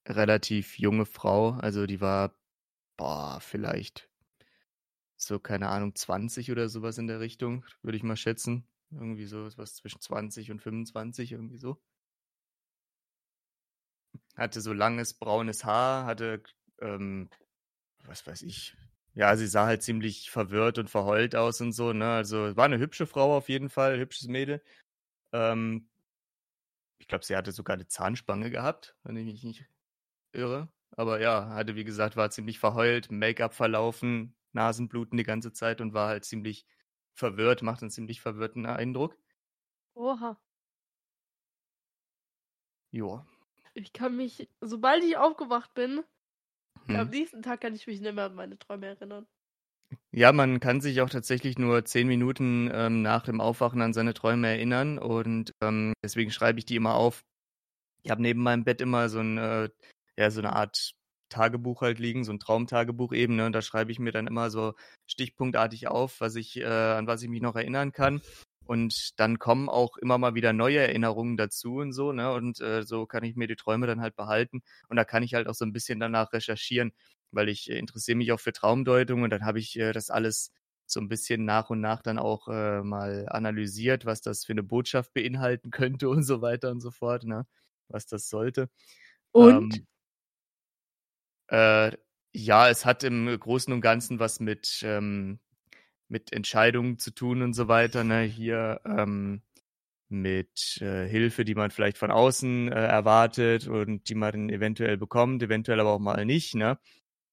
relativ 0.09 0.79
junge 0.79 1.05
Frau. 1.05 1.51
Also 1.53 1.87
die 1.87 2.01
war, 2.01 2.35
boah, 2.97 3.41
vielleicht 3.41 4.09
so, 5.17 5.39
keine 5.41 5.69
Ahnung, 5.69 5.95
20 5.97 6.53
oder 6.53 6.69
sowas 6.69 6.99
in 6.99 7.07
der 7.09 7.19
Richtung, 7.21 7.65
würde 7.83 7.97
ich 7.97 8.05
mal 8.05 8.17
schätzen. 8.17 8.67
Irgendwie 8.93 9.27
so 9.27 9.49
was 9.57 9.75
zwischen 9.75 10.01
20 10.01 10.51
und 10.53 10.61
25, 10.61 11.33
irgendwie 11.33 11.59
so. 11.59 11.81
Hatte 14.37 14.61
so 14.61 14.73
langes 14.73 15.15
braunes 15.15 15.65
Haar, 15.65 16.07
hatte, 16.07 16.43
ähm, 16.81 17.29
was 18.05 18.27
weiß 18.27 18.43
ich, 18.43 18.77
ja, 19.15 19.37
sie 19.37 19.47
sah 19.47 19.67
halt 19.67 19.83
ziemlich 19.83 20.31
verwirrt 20.31 20.79
und 20.79 20.91
verheult 20.91 21.37
aus 21.37 21.61
und 21.61 21.73
so, 21.73 21.93
ne? 21.93 22.13
Also 22.15 22.57
war 22.57 22.65
eine 22.67 22.79
hübsche 22.79 23.07
Frau 23.07 23.37
auf 23.37 23.49
jeden 23.49 23.71
Fall, 23.71 23.99
hübsches 23.99 24.29
Mädel. 24.29 24.63
Ähm, 25.35 25.91
ich 26.99 27.09
glaube, 27.09 27.25
sie 27.25 27.37
hatte 27.37 27.53
sogar 27.53 27.75
eine 27.75 27.87
Zahnspange 27.87 28.51
gehabt, 28.51 28.97
wenn 29.03 29.17
ich 29.17 29.25
mich 29.27 29.45
nicht 29.45 29.65
irre. 30.33 30.73
Aber 30.93 31.21
ja, 31.21 31.51
hatte 31.51 31.77
wie 31.77 31.85
gesagt, 31.85 32.17
war 32.17 32.31
ziemlich 32.31 32.59
verheult, 32.61 33.11
Make-up 33.13 33.55
verlaufen, 33.55 34.37
Nasenbluten 34.53 35.19
die 35.19 35.25
ganze 35.25 35.53
Zeit 35.53 35.81
und 35.81 35.95
war 35.95 36.09
halt 36.09 36.25
ziemlich 36.25 36.67
verwirrt, 37.15 37.63
macht 37.63 37.83
einen 37.83 37.91
ziemlich 37.91 38.21
verwirrten 38.23 38.67
Eindruck. 38.67 39.17
Oha. 39.95 40.37
Ja. 42.93 43.27
Ich 43.75 43.93
kann 43.93 44.17
mich, 44.17 44.49
sobald 44.61 45.05
ich 45.05 45.17
aufgewacht 45.17 45.75
bin, 45.75 46.03
am 46.93 47.09
Hm. 47.09 47.11
nächsten 47.11 47.43
Tag 47.43 47.61
kann 47.63 47.75
ich 47.75 47.87
mich 47.87 48.01
nicht 48.01 48.15
mehr 48.15 48.27
an 48.27 48.35
meine 48.37 48.59
Träume 48.59 48.87
erinnern. 48.89 49.29
Ja, 50.13 50.33
man 50.33 50.61
kann 50.61 50.81
sich 50.81 51.01
auch 51.01 51.11
tatsächlich 51.11 51.59
nur 51.59 51.85
zehn 51.85 52.07
Minuten 52.07 52.71
ähm, 52.73 53.03
nach 53.03 53.23
dem 53.25 53.41
Aufwachen 53.41 53.83
an 53.83 53.93
seine 53.93 54.15
Träume 54.15 54.49
erinnern 54.49 54.99
und 54.99 55.53
ähm, 55.63 55.93
deswegen 56.03 56.31
schreibe 56.31 56.59
ich 56.59 56.65
die 56.65 56.77
immer 56.77 56.95
auf. 56.95 57.23
Ich 58.03 58.11
habe 58.11 58.23
neben 58.23 58.43
meinem 58.43 58.65
Bett 58.65 58.81
immer 58.81 59.09
so 59.09 59.21
ein, 59.21 59.39
äh, 59.39 59.71
ja, 60.19 60.31
so 60.31 60.41
eine 60.41 60.55
Art 60.55 60.93
Tagebuch 61.31 61.83
halt 61.83 61.99
liegen, 62.01 62.25
so 62.25 62.33
ein 62.33 62.41
Traumtagebuch 62.41 63.13
eben, 63.13 63.37
ne? 63.37 63.47
Und 63.47 63.53
da 63.55 63.63
schreibe 63.63 63.93
ich 63.93 63.99
mir 64.01 64.13
dann 64.13 64.27
immer 64.29 64.51
so 64.51 64.75
stichpunktartig 65.07 65.89
auf, 65.89 66.21
was 66.21 66.37
ich, 66.37 66.57
äh, 66.59 66.65
an 66.67 67.07
was 67.09 67.23
ich 67.23 67.29
mich 67.31 67.43
noch 67.43 67.57
erinnern 67.57 67.93
kann. 67.93 68.23
Und 68.67 69.19
dann 69.21 69.39
kommen 69.39 69.69
auch 69.69 69.97
immer 69.99 70.17
mal 70.19 70.35
wieder 70.35 70.53
neue 70.55 70.79
Erinnerungen 70.79 71.37
dazu 71.37 71.77
und 71.77 71.93
so, 71.93 72.13
ne? 72.13 72.33
Und 72.33 72.61
äh, 72.61 72.83
so 72.85 73.07
kann 73.07 73.25
ich 73.25 73.37
mir 73.37 73.47
die 73.49 73.57
Träume 73.57 73.87
dann 73.87 74.01
halt 74.01 74.17
behalten. 74.17 74.63
Und 74.89 74.97
da 74.97 75.05
kann 75.05 75.23
ich 75.23 75.35
halt 75.35 75.49
auch 75.49 75.55
so 75.55 75.65
ein 75.67 75.73
bisschen 75.73 76.01
danach 76.01 76.33
recherchieren, 76.33 76.93
weil 77.35 77.49
ich 77.49 77.71
äh, 77.71 77.79
interessiere 77.79 78.17
mich 78.17 78.33
auch 78.33 78.41
für 78.41 78.53
Traumdeutung 78.53 79.23
und 79.23 79.31
dann 79.31 79.45
habe 79.45 79.59
ich 79.59 79.79
äh, 79.79 79.93
das 79.93 80.11
alles 80.11 80.53
so 80.87 81.01
ein 81.01 81.09
bisschen 81.09 81.45
nach 81.45 81.71
und 81.71 81.81
nach 81.81 82.03
dann 82.03 82.19
auch 82.19 82.49
äh, 82.49 82.83
mal 82.83 83.27
analysiert, 83.29 84.05
was 84.05 84.21
das 84.21 84.45
für 84.45 84.53
eine 84.53 84.63
Botschaft 84.63 85.15
beinhalten 85.15 85.71
könnte 85.71 86.09
und 86.09 86.23
so 86.23 86.43
weiter 86.43 86.71
und 86.71 86.81
so 86.81 86.91
fort, 86.91 87.25
ne? 87.25 87.47
Was 87.89 88.07
das 88.07 88.29
sollte. 88.29 88.69
Und? 89.33 89.75
Ähm, 89.77 89.87
äh, 91.49 91.97
ja, 92.33 92.69
es 92.69 92.85
hat 92.85 93.05
im 93.05 93.27
Großen 93.39 93.73
und 93.73 93.81
Ganzen 93.81 94.19
was 94.19 94.41
mit, 94.41 94.81
ähm, 94.83 95.39
mit 96.09 96.33
Entscheidungen 96.33 96.99
zu 96.99 97.13
tun 97.13 97.43
und 97.43 97.55
so 97.55 97.69
weiter. 97.69 98.03
Ne? 98.05 98.23
Hier 98.23 98.81
ähm, 98.85 99.43
mit 100.09 100.79
äh, 100.81 101.07
Hilfe, 101.07 101.45
die 101.45 101.55
man 101.55 101.71
vielleicht 101.71 101.99
von 101.99 102.11
außen 102.11 102.73
äh, 102.73 102.87
erwartet 102.87 103.69
und 103.69 104.09
die 104.09 104.15
man 104.15 104.49
eventuell 104.49 104.97
bekommt, 104.97 105.43
eventuell 105.43 105.81
aber 105.81 105.93
auch 105.93 106.01
mal 106.01 106.25
nicht. 106.25 106.55
Ne? 106.55 106.79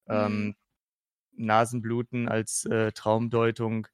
Ähm, 0.08 0.52
Mhm. 0.52 0.56
Nasenbluten 1.38 2.30
als 2.30 2.66
äh, 2.66 2.92
Traumdeutung 2.94 3.88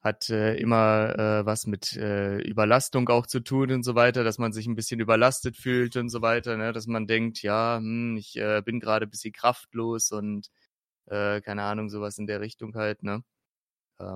hat 0.00 0.30
äh, 0.30 0.56
immer 0.56 1.16
äh, 1.18 1.46
was 1.46 1.66
mit 1.66 1.96
äh, 1.96 2.38
Überlastung 2.40 3.08
auch 3.08 3.26
zu 3.26 3.40
tun 3.40 3.70
und 3.72 3.84
so 3.84 3.94
weiter, 3.94 4.24
dass 4.24 4.38
man 4.38 4.52
sich 4.52 4.66
ein 4.66 4.74
bisschen 4.76 5.00
überlastet 5.00 5.56
fühlt 5.56 5.96
und 5.96 6.08
so 6.10 6.22
weiter, 6.22 6.56
ne? 6.56 6.72
dass 6.72 6.86
man 6.88 7.06
denkt, 7.06 7.42
ja, 7.42 7.78
hm, 7.78 8.16
ich 8.16 8.36
äh, 8.36 8.62
bin 8.64 8.80
gerade 8.80 9.06
ein 9.06 9.10
bisschen 9.10 9.32
kraftlos 9.32 10.10
und 10.12 10.48
äh, 11.06 11.40
keine 11.42 11.62
Ahnung, 11.64 11.90
sowas 11.90 12.18
in 12.18 12.26
der 12.26 12.40
Richtung 12.40 12.74
halt, 12.76 13.02
ne? 13.04 13.24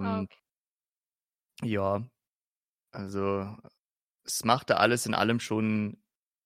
Ah, 0.01 0.21
Ähm, 0.21 0.23
okay. 0.23 0.39
ja, 1.63 2.03
also 2.93 3.57
es 4.25 4.45
machte 4.45 4.79
alles 4.79 5.07
in 5.07 5.15
allem 5.15 5.41
schon 5.41 5.99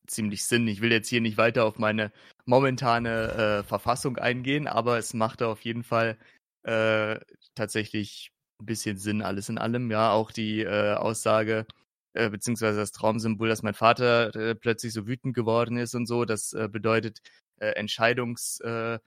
ziemlich 0.06 0.44
Sinn. 0.46 0.68
Ich 0.68 0.80
will 0.82 0.92
jetzt 0.92 1.08
hier 1.08 1.20
nicht 1.20 1.38
weiter 1.38 1.64
auf 1.66 1.78
meine 1.78 2.12
momentane 2.50 3.60
äh, 3.60 3.62
Verfassung 3.62 4.18
eingehen, 4.18 4.66
aber 4.66 4.98
es 4.98 5.14
machte 5.14 5.46
auf 5.46 5.62
jeden 5.62 5.84
Fall 5.84 6.18
äh, 6.64 7.18
tatsächlich 7.54 8.32
ein 8.60 8.66
bisschen 8.66 8.98
Sinn, 8.98 9.22
alles 9.22 9.48
in 9.48 9.58
allem. 9.58 9.90
Ja, 9.90 10.10
auch 10.12 10.32
die 10.32 10.60
äh, 10.62 10.94
Aussage, 10.94 11.66
äh, 12.12 12.28
beziehungsweise 12.28 12.78
das 12.80 12.92
Traumsymbol, 12.92 13.48
dass 13.48 13.62
mein 13.62 13.74
Vater 13.74 14.34
äh, 14.34 14.54
plötzlich 14.54 14.92
so 14.92 15.06
wütend 15.06 15.34
geworden 15.34 15.78
ist 15.78 15.94
und 15.94 16.06
so, 16.06 16.24
das 16.24 16.52
äh, 16.52 16.68
bedeutet 16.68 17.20
Entscheidungs, 17.62 18.60
äh, 18.60 18.98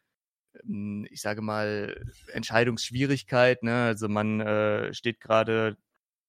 m, 0.64 1.08
ich 1.10 1.22
sage 1.22 1.42
mal, 1.42 2.06
Entscheidungsschwierigkeit. 2.32 3.64
Ne? 3.64 3.86
Also 3.86 4.10
man 4.10 4.42
äh, 4.42 4.94
steht 4.94 5.20
gerade 5.20 5.78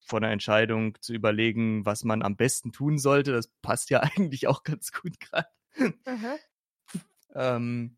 vor 0.07 0.20
einer 0.20 0.31
Entscheidung 0.33 0.96
zu 1.00 1.12
überlegen, 1.14 1.85
was 1.87 2.05
man 2.05 2.22
am 2.22 2.37
besten 2.37 2.72
tun 2.72 2.98
sollte. 2.98 3.33
Das 3.33 3.48
passt 3.62 3.90
ja 3.90 4.00
eigentlich 4.16 4.46
auch 4.48 4.64
ganz 4.64 4.92
gut 4.92 5.20
gerade. 5.20 5.48
Ähm, 7.34 7.96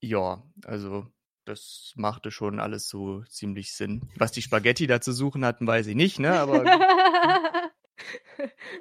ja, 0.00 0.42
also 0.64 1.06
das 1.44 1.94
machte 1.96 2.30
schon 2.30 2.60
alles 2.60 2.88
so 2.88 3.22
ziemlich 3.24 3.72
Sinn. 3.72 4.02
Was 4.16 4.32
die 4.32 4.42
Spaghetti 4.42 4.86
da 4.86 5.00
zu 5.00 5.12
suchen 5.12 5.44
hatten, 5.44 5.66
weiß 5.66 5.86
ich 5.86 5.94
nicht, 5.94 6.18
ne? 6.18 6.38
Aber, 6.38 6.62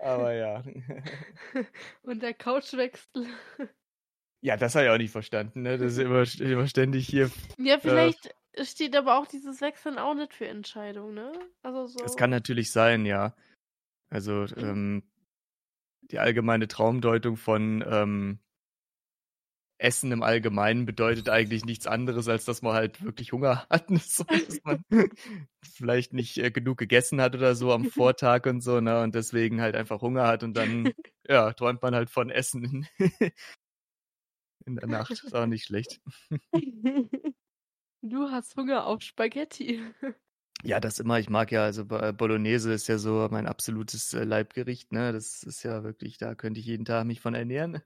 aber 0.01 0.33
ja. 0.33 0.63
Und 2.03 2.21
der 2.21 2.33
Couchwechsel. 2.33 3.27
Ja, 4.41 4.57
das 4.57 4.75
habe 4.75 4.85
ich 4.85 4.91
auch 4.91 4.97
nicht 4.97 5.11
verstanden, 5.11 5.61
ne? 5.61 5.77
Das 5.77 5.93
ist 5.93 5.99
immer, 5.99 6.25
immer 6.41 6.67
ständig 6.67 7.07
hier. 7.07 7.31
Ja, 7.57 7.79
vielleicht 7.79 8.35
äh, 8.51 8.65
steht 8.65 8.95
aber 8.95 9.17
auch 9.17 9.27
dieses 9.27 9.61
Wechseln 9.61 9.97
auch 9.97 10.13
nicht 10.13 10.33
für 10.33 10.47
Entscheidung, 10.47 11.13
ne? 11.13 11.31
Also 11.63 11.87
so. 11.87 11.99
Das 11.99 12.17
kann 12.17 12.29
natürlich 12.29 12.71
sein, 12.71 13.05
ja. 13.05 13.33
Also, 14.09 14.45
mhm. 14.55 14.57
ähm, 14.57 15.03
die 16.01 16.19
allgemeine 16.19 16.67
Traumdeutung 16.67 17.37
von 17.37 17.83
ähm, 17.89 18.39
Essen 19.79 20.11
im 20.11 20.23
Allgemeinen 20.23 20.85
bedeutet 20.85 21.29
eigentlich 21.29 21.65
nichts 21.65 21.87
anderes, 21.87 22.27
als 22.27 22.45
dass 22.45 22.61
man 22.61 22.73
halt 22.73 23.03
wirklich 23.03 23.31
Hunger 23.31 23.65
hat. 23.69 23.87
So, 23.89 24.23
dass 24.23 24.63
man 24.63 24.83
vielleicht 25.63 26.13
nicht 26.13 26.37
äh, 26.37 26.51
genug 26.51 26.77
gegessen 26.77 27.21
hat 27.21 27.35
oder 27.35 27.55
so 27.55 27.71
am 27.71 27.85
Vortag 27.91 28.45
und 28.45 28.61
so, 28.61 28.81
ne? 28.81 29.01
Und 29.01 29.15
deswegen 29.15 29.61
halt 29.61 29.75
einfach 29.75 30.01
Hunger 30.01 30.27
hat 30.27 30.43
und 30.43 30.55
dann, 30.55 30.91
ja, 31.27 31.53
träumt 31.53 31.81
man 31.81 31.95
halt 31.95 32.09
von 32.09 32.29
Essen 32.29 32.63
in, 32.63 32.87
in 34.65 34.75
der 34.75 34.87
Nacht. 34.87 35.11
Ist 35.11 35.35
auch 35.35 35.45
nicht 35.45 35.65
schlecht. 35.65 36.01
Du 38.01 38.29
hast 38.29 38.55
Hunger 38.55 38.85
auf 38.85 39.01
Spaghetti. 39.01 39.81
Ja, 40.63 40.79
das 40.79 40.99
immer. 40.99 41.19
Ich 41.19 41.29
mag 41.29 41.51
ja, 41.51 41.63
also 41.63 41.85
Bolognese 41.85 42.73
ist 42.73 42.87
ja 42.87 42.97
so 42.97 43.27
mein 43.29 43.45
absolutes 43.45 44.13
äh, 44.13 44.23
Leibgericht, 44.23 44.91
ne? 44.91 45.13
Das 45.13 45.43
ist 45.43 45.63
ja 45.63 45.83
wirklich, 45.83 46.17
da 46.17 46.33
könnte 46.33 46.59
ich 46.59 46.65
jeden 46.65 46.85
Tag 46.85 47.05
mich 47.05 47.21
von 47.21 47.35
ernähren. 47.35 47.81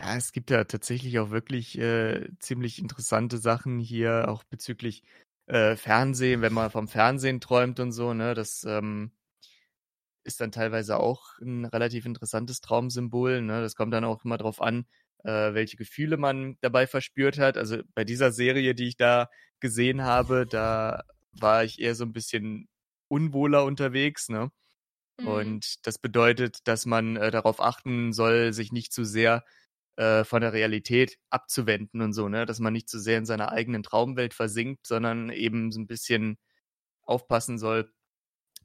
Ja, 0.00 0.16
es 0.16 0.32
gibt 0.32 0.50
ja 0.50 0.64
tatsächlich 0.64 1.18
auch 1.18 1.30
wirklich 1.30 1.76
äh, 1.78 2.28
ziemlich 2.38 2.78
interessante 2.78 3.36
Sachen 3.38 3.78
hier, 3.78 4.28
auch 4.28 4.44
bezüglich 4.44 5.02
äh, 5.46 5.76
Fernsehen, 5.76 6.40
wenn 6.40 6.54
man 6.54 6.70
vom 6.70 6.88
Fernsehen 6.88 7.40
träumt 7.40 7.80
und 7.80 7.92
so, 7.92 8.14
ne, 8.14 8.32
das 8.34 8.64
ähm, 8.64 9.12
ist 10.24 10.40
dann 10.40 10.52
teilweise 10.52 10.98
auch 10.98 11.38
ein 11.40 11.64
relativ 11.64 12.06
interessantes 12.06 12.60
Traumsymbol, 12.60 13.42
ne? 13.42 13.62
Das 13.62 13.74
kommt 13.74 13.94
dann 13.94 14.04
auch 14.04 14.24
immer 14.24 14.38
drauf 14.38 14.60
an, 14.60 14.86
äh, 15.24 15.54
welche 15.54 15.76
Gefühle 15.76 16.16
man 16.18 16.56
dabei 16.60 16.86
verspürt 16.86 17.38
hat. 17.38 17.56
Also 17.56 17.78
bei 17.94 18.04
dieser 18.04 18.32
Serie, 18.32 18.74
die 18.74 18.88
ich 18.88 18.96
da 18.96 19.28
gesehen 19.60 20.02
habe, 20.02 20.46
da 20.46 21.02
war 21.32 21.64
ich 21.64 21.80
eher 21.80 21.94
so 21.94 22.04
ein 22.04 22.12
bisschen 22.12 22.68
unwohler 23.08 23.64
unterwegs, 23.64 24.28
ne? 24.28 24.50
Mhm. 25.18 25.26
Und 25.26 25.86
das 25.86 25.98
bedeutet, 25.98 26.60
dass 26.68 26.86
man 26.86 27.16
äh, 27.16 27.30
darauf 27.30 27.60
achten 27.60 28.12
soll, 28.12 28.52
sich 28.54 28.72
nicht 28.72 28.92
zu 28.92 29.04
sehr 29.04 29.44
äh, 30.00 30.24
von 30.24 30.40
der 30.40 30.54
Realität 30.54 31.18
abzuwenden 31.28 32.00
und 32.00 32.14
so, 32.14 32.28
ne? 32.30 32.46
Dass 32.46 32.58
man 32.58 32.72
nicht 32.72 32.88
zu 32.88 32.98
sehr 32.98 33.18
in 33.18 33.26
seiner 33.26 33.52
eigenen 33.52 33.82
Traumwelt 33.82 34.32
versinkt, 34.32 34.86
sondern 34.86 35.28
eben 35.28 35.70
so 35.72 35.80
ein 35.80 35.86
bisschen 35.86 36.38
aufpassen 37.02 37.58
soll, 37.58 37.92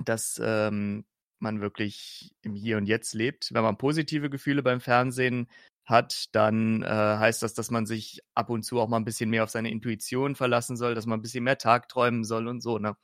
dass 0.05 0.41
ähm, 0.43 1.05
man 1.39 1.59
wirklich 1.61 2.33
im 2.41 2.55
Hier 2.55 2.77
und 2.77 2.85
Jetzt 2.85 3.13
lebt. 3.13 3.53
Wenn 3.53 3.63
man 3.63 3.77
positive 3.77 4.29
Gefühle 4.29 4.63
beim 4.63 4.79
Fernsehen 4.79 5.49
hat, 5.83 6.27
dann 6.33 6.83
äh, 6.83 6.87
heißt 6.87 7.43
das, 7.43 7.53
dass 7.53 7.69
man 7.69 7.85
sich 7.85 8.21
ab 8.33 8.49
und 8.49 8.63
zu 8.63 8.79
auch 8.79 8.87
mal 8.87 8.97
ein 8.97 9.05
bisschen 9.05 9.29
mehr 9.29 9.43
auf 9.43 9.49
seine 9.49 9.71
Intuition 9.71 10.35
verlassen 10.35 10.77
soll, 10.77 10.95
dass 10.95 11.05
man 11.05 11.19
ein 11.19 11.21
bisschen 11.21 11.43
mehr 11.43 11.57
Tagträumen 11.57 12.23
soll 12.23 12.47
und 12.47 12.61
so, 12.61 12.79
ne? 12.79 12.95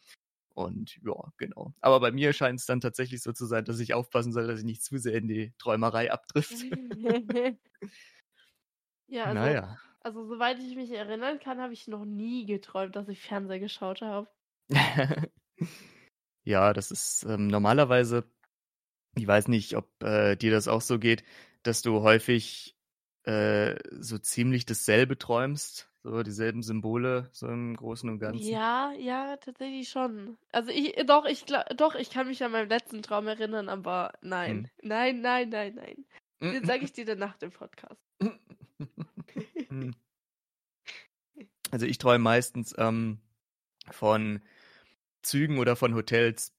Und 0.54 0.98
ja, 1.06 1.34
genau. 1.38 1.74
Aber 1.82 2.00
bei 2.00 2.12
mir 2.12 2.34
scheint 2.34 2.60
es 2.62 2.66
dann 2.66 2.82
tatsächlich 2.82 3.22
so 3.24 3.34
zu 3.34 3.46
sein, 3.46 3.66
dass 3.66 3.80
ich 3.80 3.94
aufpassen 3.94 4.32
soll, 4.32 4.48
dass 4.48 4.60
ich 4.60 4.66
nicht 4.66 4.84
zu 4.84 4.98
sehr 4.98 5.16
in 5.16 5.28
die 5.28 5.54
Träumerei 5.58 6.12
abdrift. 6.12 6.54
ja, 9.12 9.26
also, 9.26 9.40
naja. 9.40 9.78
also 10.00 10.26
soweit 10.26 10.60
ich 10.60 10.76
mich 10.76 10.92
erinnern 10.92 11.40
kann, 11.40 11.60
habe 11.60 11.74
ich 11.74 11.88
noch 11.88 12.06
nie 12.06 12.46
geträumt, 12.46 12.96
dass 12.96 13.10
ich 13.10 13.22
Fernseher 13.22 13.60
geschaut 13.60 14.02
habe. 14.02 14.30
ja, 16.44 16.72
das 16.72 16.92
ist 16.92 17.26
ähm, 17.28 17.48
normalerweise, 17.48 18.24
ich 19.18 19.28
weiß 19.28 19.50
nicht, 19.50 19.76
ob 19.76 20.02
äh, 20.02 20.38
dir 20.38 20.52
das 20.52 20.70
auch 20.70 20.80
so 20.80 20.98
geht, 20.98 21.26
dass 21.64 21.82
du 21.82 22.02
häufig 22.02 22.78
äh, 23.24 23.76
so 23.92 24.18
ziemlich 24.18 24.66
dasselbe 24.66 25.18
träumst, 25.18 25.92
so 26.04 26.24
dieselben 26.24 26.64
Symbole, 26.64 27.28
so 27.34 27.48
im 27.48 27.76
Großen 27.76 28.10
und 28.10 28.20
Ganzen. 28.20 28.48
Ja, 28.48 28.94
ja, 28.94 29.36
tatsächlich 29.38 29.90
schon. 29.90 30.38
Also 30.54 30.72
ich, 30.72 30.96
doch, 31.06 31.26
ich 31.26 31.46
doch, 31.46 31.96
ich 31.96 32.10
kann 32.10 32.28
mich 32.28 32.42
an 32.46 32.54
meinen 32.54 32.70
letzten 32.70 33.02
Traum 33.02 33.28
erinnern, 33.28 33.68
aber 33.68 34.14
nein. 34.22 34.70
Hm. 34.80 34.90
Nein, 34.90 35.22
nein, 35.22 35.50
nein, 35.50 35.76
nein. 35.76 36.06
Den 36.42 36.66
sage 36.66 36.86
ich 36.86 36.94
dir 36.94 37.06
dann 37.06 37.20
nach 37.20 37.38
dem 37.38 37.52
Podcast. 37.52 38.02
Hm. 39.72 39.96
also 41.72 41.86
ich 41.86 41.98
träume 41.98 42.24
meistens 42.24 42.76
ähm, 42.78 43.20
von 43.90 44.42
Zügen 45.24 45.60
oder 45.60 45.76
von 45.76 45.96
Hotels. 45.96 46.54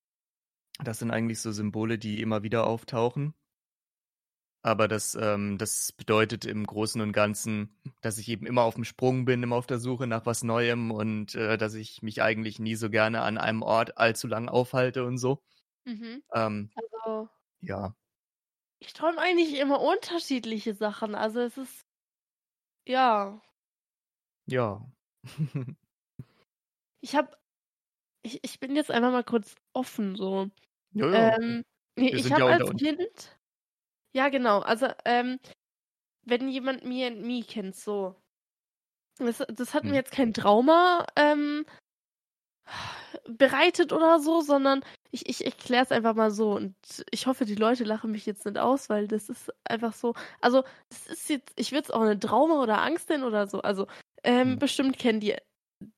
Das 0.83 0.99
sind 0.99 1.11
eigentlich 1.11 1.41
so 1.41 1.53
Symbole, 1.53 1.99
die 1.99 2.21
immer 2.21 2.43
wieder 2.43 2.67
auftauchen. 2.67 3.35
Aber 4.65 4.87
das, 4.87 5.17
ähm, 5.21 5.59
das 5.59 5.91
bedeutet 5.91 6.45
im 6.45 6.65
Großen 6.65 7.01
und 7.01 7.13
Ganzen, 7.13 7.77
dass 8.01 8.19
ich 8.19 8.29
eben 8.29 8.47
immer 8.47 8.63
auf 8.63 8.77
dem 8.77 8.85
Sprung 8.85 9.25
bin, 9.25 9.43
immer 9.43 9.57
auf 9.57 9.67
der 9.67 9.81
Suche 9.81 10.07
nach 10.07 10.25
was 10.25 10.45
Neuem 10.45 10.93
und 10.93 11.35
äh, 11.35 11.59
dass 11.59 11.75
ich 11.75 12.01
mich 12.03 12.23
eigentlich 12.23 12.61
nie 12.61 12.77
so 12.77 12.89
gerne 12.89 13.23
an 13.23 13.39
einem 13.39 13.63
Ort 13.63 13.99
allzu 13.99 14.29
lang 14.29 14.49
aufhalte 14.49 15.05
und 15.05 15.19
so. 15.19 15.43
Mhm. 15.85 16.23
Ähm, 16.33 16.71
also, 16.77 17.29
ja. 17.61 17.97
Ich 18.79 18.93
träume 18.93 19.19
eigentlich 19.19 19.59
immer 19.59 19.81
unterschiedliche 19.81 20.75
Sachen. 20.75 21.17
Also 21.17 21.41
es 21.41 21.57
ist, 21.57 21.85
ja. 22.87 23.41
Ja. 24.47 24.87
ich 27.01 27.15
habe, 27.15 27.37
ich, 28.23 28.43
ich 28.43 28.61
bin 28.61 28.77
jetzt 28.77 28.91
einfach 28.91 29.13
mal 29.13 29.25
kurz 29.25 29.55
offen 29.73 30.17
so. 30.17 30.51
Ja, 30.95 31.07
ja. 31.09 31.37
Ähm, 31.37 31.65
ich 31.97 32.33
habe 32.33 32.43
ja 32.43 32.59
als 32.59 32.71
Kind 32.77 33.39
ja, 34.15 34.29
genau. 34.29 34.61
Also, 34.61 34.89
ähm, 35.05 35.39
wenn 36.25 36.49
jemand 36.49 36.85
Me 36.85 37.07
and 37.07 37.23
Me 37.23 37.43
kennt, 37.43 37.77
so. 37.77 38.17
Das, 39.19 39.43
das 39.49 39.75
hat 39.75 39.83
hm. 39.83 39.91
mir 39.91 39.97
jetzt 39.97 40.13
kein 40.13 40.33
Trauma 40.33 41.07
ähm, 41.17 41.65
bereitet 43.29 43.93
oder 43.93 44.19
so, 44.21 44.41
sondern 44.41 44.85
ich, 45.11 45.29
ich 45.29 45.45
erkläre 45.45 45.85
es 45.85 45.93
einfach 45.93 46.15
mal 46.15 46.31
so. 46.31 46.53
Und 46.53 46.75
ich 47.11 47.27
hoffe, 47.27 47.45
die 47.45 47.55
Leute 47.55 47.85
lachen 47.85 48.11
mich 48.11 48.27
jetzt 48.27 48.45
nicht 48.47 48.59
aus, 48.59 48.89
weil 48.89 49.09
das 49.09 49.29
ist 49.29 49.53
einfach 49.65 49.93
so. 49.93 50.15
Also, 50.41 50.65
das 50.89 51.07
ist 51.07 51.29
jetzt, 51.29 51.53
ich 51.57 51.73
würde 51.73 51.85
es 51.85 51.91
auch 51.91 52.01
eine 52.01 52.19
Trauma 52.19 52.63
oder 52.63 52.83
Angst 52.83 53.09
nennen 53.09 53.25
oder 53.25 53.47
so. 53.47 53.61
Also, 53.63 53.87
ähm, 54.25 54.53
hm. 54.53 54.59
bestimmt 54.59 54.99
kennen 54.99 55.21
die 55.21 55.37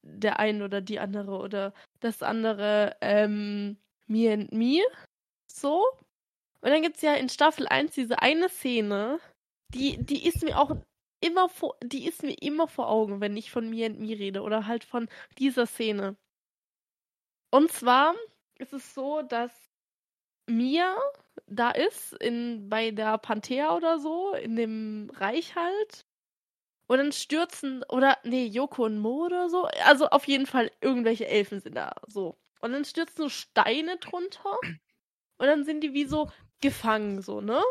der 0.03 0.39
eine 0.39 0.65
oder 0.65 0.81
die 0.81 0.99
andere 0.99 1.39
oder 1.39 1.75
das 2.01 2.23
andere 2.23 2.97
ähm, 3.01 3.77
Me 4.07 4.33
and 4.33 4.53
Me. 4.53 4.81
So. 5.47 5.85
Und 6.61 6.71
dann 6.71 6.83
gibt 6.83 6.97
es 6.97 7.03
ja 7.03 7.15
in 7.15 7.29
Staffel 7.29 7.69
1 7.69 7.95
diese 7.95 8.21
eine 8.23 8.49
Szene, 8.49 9.21
die, 9.75 9.99
die 10.03 10.27
ist 10.27 10.43
mir 10.43 10.59
auch 10.59 10.77
immer 11.21 11.49
vor, 11.49 11.77
die 11.83 12.07
ist 12.07 12.23
mir 12.23 12.37
immer 12.41 12.69
vor 12.69 12.89
Augen, 12.89 13.21
wenn 13.21 13.37
ich 13.37 13.51
von 13.51 13.69
mir 13.69 13.87
und 13.87 14.01
mir 14.01 14.19
rede 14.19 14.43
oder 14.43 14.67
halt 14.67 14.85
von 14.85 15.09
dieser 15.39 15.67
Szene. 15.67 16.17
Und 17.55 17.71
zwar 17.71 18.17
ist 18.59 18.73
es 18.73 18.95
so, 18.95 19.23
dass 19.23 19.53
Mia 20.49 20.97
da 21.47 21.71
ist, 21.71 22.13
in, 22.15 22.69
bei 22.69 22.91
der 22.91 23.17
Panthea 23.17 23.77
oder 23.77 24.01
so, 24.01 24.35
in 24.35 24.57
dem 24.57 25.09
Reich 25.15 25.55
halt. 25.55 26.05
Und 26.89 26.99
dann 26.99 27.13
stürzen, 27.13 27.85
oder, 27.89 28.19
nee, 28.25 28.47
Yoko 28.47 28.87
und 28.87 28.99
Mo 28.99 29.27
oder 29.27 29.49
so. 29.49 29.67
Also 29.85 30.09
auf 30.09 30.27
jeden 30.27 30.47
Fall 30.47 30.73
irgendwelche 30.81 31.29
Elfen 31.29 31.61
sind 31.61 31.77
da, 31.77 31.95
so. 32.09 32.37
Und 32.61 32.73
dann 32.73 32.85
stürzen 32.85 33.23
so 33.23 33.29
Steine 33.29 33.99
drunter. 33.99 34.59
Und 35.39 35.47
dann 35.47 35.63
sind 35.65 35.83
die 35.83 35.95
wie 35.95 36.07
so 36.07 36.33
gefangen, 36.61 37.23
so, 37.23 37.41
ne? 37.41 37.63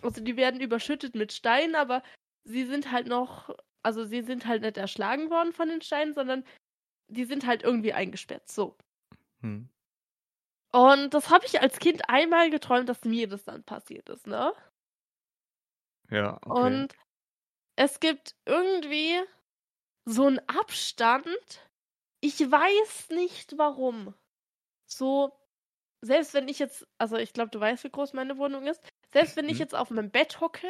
Also 0.00 0.20
die 0.22 0.36
werden 0.36 0.60
überschüttet 0.60 1.16
mit 1.16 1.32
Steinen, 1.32 1.74
aber 1.74 2.04
sie 2.44 2.66
sind 2.66 2.92
halt 2.92 3.08
noch, 3.08 3.50
also 3.82 4.04
sie 4.04 4.22
sind 4.22 4.46
halt 4.46 4.62
nicht 4.62 4.76
erschlagen 4.76 5.28
worden 5.28 5.52
von 5.52 5.68
den 5.68 5.82
Steinen, 5.82 6.14
sondern 6.14 6.44
die 7.08 7.24
sind 7.24 7.46
halt 7.48 7.64
irgendwie 7.64 7.94
eingesperrt, 7.94 8.48
so. 8.48 8.76
Hm. 9.44 9.68
Und 10.72 11.14
das 11.14 11.30
habe 11.30 11.46
ich 11.46 11.60
als 11.60 11.78
Kind 11.78 12.08
einmal 12.08 12.50
geträumt, 12.50 12.88
dass 12.88 13.04
mir 13.04 13.28
das 13.28 13.44
dann 13.44 13.62
passiert 13.62 14.08
ist, 14.08 14.26
ne? 14.26 14.52
Ja. 16.10 16.38
Okay. 16.42 16.60
Und 16.60 16.96
es 17.76 18.00
gibt 18.00 18.34
irgendwie 18.44 19.20
so 20.04 20.26
einen 20.26 20.40
Abstand. 20.48 21.68
Ich 22.20 22.40
weiß 22.40 23.10
nicht 23.10 23.56
warum. 23.56 24.14
So 24.86 25.32
selbst 26.00 26.34
wenn 26.34 26.48
ich 26.48 26.58
jetzt, 26.58 26.86
also 26.98 27.16
ich 27.16 27.32
glaube, 27.32 27.50
du 27.50 27.60
weißt, 27.60 27.84
wie 27.84 27.90
groß 27.90 28.12
meine 28.12 28.36
Wohnung 28.36 28.66
ist, 28.66 28.82
selbst 29.12 29.36
wenn 29.36 29.48
ich 29.48 29.54
mhm. 29.54 29.60
jetzt 29.60 29.74
auf 29.74 29.90
meinem 29.90 30.10
Bett 30.10 30.40
hocke 30.40 30.68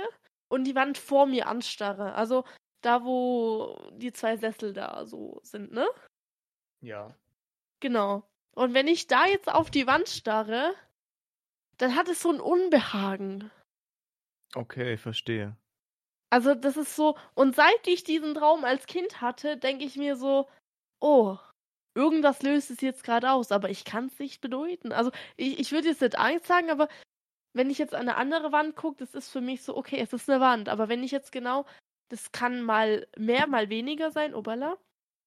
und 0.49 0.65
die 0.65 0.75
Wand 0.77 0.97
vor 0.97 1.27
mir 1.27 1.49
anstarre, 1.49 2.15
also 2.15 2.45
da, 2.83 3.05
wo 3.05 3.77
die 3.93 4.13
zwei 4.13 4.37
Sessel 4.37 4.73
da 4.73 5.07
so 5.07 5.41
sind, 5.43 5.73
ne? 5.73 5.89
Ja. 6.83 7.17
Genau. 7.81 8.23
Und 8.55 8.75
wenn 8.75 8.89
ich 8.89 9.07
da 9.07 9.27
jetzt 9.27 9.49
auf 9.49 9.71
die 9.71 9.87
Wand 9.87 10.09
starre, 10.09 10.75
dann 11.79 11.97
hat 11.97 12.09
es 12.09 12.23
so 12.23 12.31
ein 12.31 12.41
Unbehagen. 12.41 13.51
Okay, 14.55 14.97
verstehe. 14.97 15.57
Also 16.31 16.55
das 16.55 16.77
ist 16.77 16.97
so, 16.97 17.17
und 17.35 17.55
seit 17.57 17.87
ich 17.87 18.05
diesen 18.05 18.35
Traum 18.35 18.65
als 18.65 18.87
Kind 18.87 19.21
hatte, 19.21 19.57
denke 19.57 19.85
ich 19.85 19.97
mir 19.97 20.17
so, 20.17 20.49
oh, 21.01 21.39
irgendwas 21.95 22.43
löst 22.43 22.71
es 22.71 22.81
jetzt 22.81 23.05
gerade 23.05 23.31
aus, 23.31 23.53
aber 23.53 23.71
ich 23.71 23.85
kann 23.85 24.07
es 24.07 24.19
nicht 24.19 24.41
bedeuten. 24.41 24.93
Also 24.93 25.11
ich, 25.37 25.59
ich 25.59 25.73
würde 25.73 25.89
jetzt 25.89 26.01
nicht 26.01 26.19
Angst 26.19 26.47
sagen, 26.47 26.71
aber 26.71 26.89
wenn 27.55 27.71
ich 27.71 27.79
jetzt 27.79 27.95
an 27.95 28.03
eine 28.03 28.17
andere 28.17 28.53
Wand 28.53 28.75
gucke, 28.77 28.99
das 28.99 29.15
ist 29.15 29.31
für 29.31 29.41
mich 29.41 29.63
so, 29.63 29.77
okay, 29.77 30.01
es 30.01 30.13
ist 30.13 30.29
eine 30.29 30.41
Wand. 30.41 30.69
Aber 30.69 30.89
wenn 30.89 31.05
ich 31.05 31.13
jetzt 31.13 31.31
genau, 31.31 31.67
das 32.09 32.33
kann 32.33 32.63
mal 32.63 33.07
mehr, 33.17 33.47
mal 33.47 33.69
weniger 33.69 34.11
sein, 34.11 34.35
obala. 34.35 34.77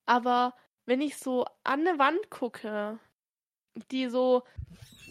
Aber 0.06 0.56
wenn 0.86 1.02
ich 1.02 1.18
so 1.18 1.46
an 1.64 1.88
eine 1.88 2.00
Wand 2.00 2.30
gucke, 2.30 3.00
die 3.92 4.10
so, 4.10 4.44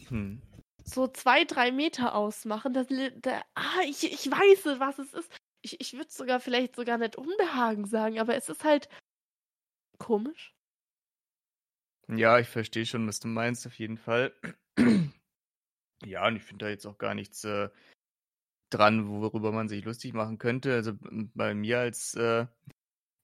hm. 0.08 0.40
so 0.84 1.08
zwei, 1.08 1.44
drei 1.44 1.72
Meter 1.72 2.14
ausmachen, 2.14 2.74
das, 2.74 2.86
da, 3.16 3.42
ah, 3.54 3.80
ich, 3.84 4.04
ich 4.04 4.30
weiß, 4.30 4.78
was 4.78 4.98
es 4.98 5.12
ist. 5.14 5.30
Ich, 5.62 5.80
ich 5.80 5.94
würde 5.94 6.10
sogar 6.10 6.38
vielleicht 6.38 6.76
sogar 6.76 6.98
nicht 6.98 7.16
Unbehagen 7.16 7.86
sagen, 7.86 8.20
aber 8.20 8.36
es 8.36 8.48
ist 8.48 8.64
halt 8.64 8.88
komisch. 9.98 10.54
Ja, 12.08 12.38
ich 12.38 12.48
verstehe 12.48 12.86
schon, 12.86 13.08
was 13.08 13.18
du 13.18 13.26
meinst, 13.28 13.66
auf 13.66 13.78
jeden 13.78 13.98
Fall. 13.98 14.32
Ja, 16.04 16.26
und 16.26 16.36
ich 16.36 16.42
finde 16.42 16.66
da 16.66 16.68
jetzt 16.68 16.84
auch 16.84 16.98
gar 16.98 17.14
nichts 17.14 17.42
äh, 17.44 17.70
dran, 18.70 19.08
worüber 19.08 19.52
man 19.52 19.68
sich 19.68 19.84
lustig 19.84 20.12
machen 20.12 20.38
könnte. 20.38 20.74
Also 20.74 20.92
bei 21.00 21.54
mir 21.54 21.80
als 21.80 22.14
äh, 22.14 22.46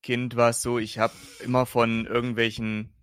Kind 0.02 0.36
war 0.36 0.50
es 0.50 0.62
so, 0.62 0.78
ich 0.78 0.98
habe 0.98 1.14
immer 1.40 1.66
von 1.66 2.06
irgendwelchen 2.06 2.94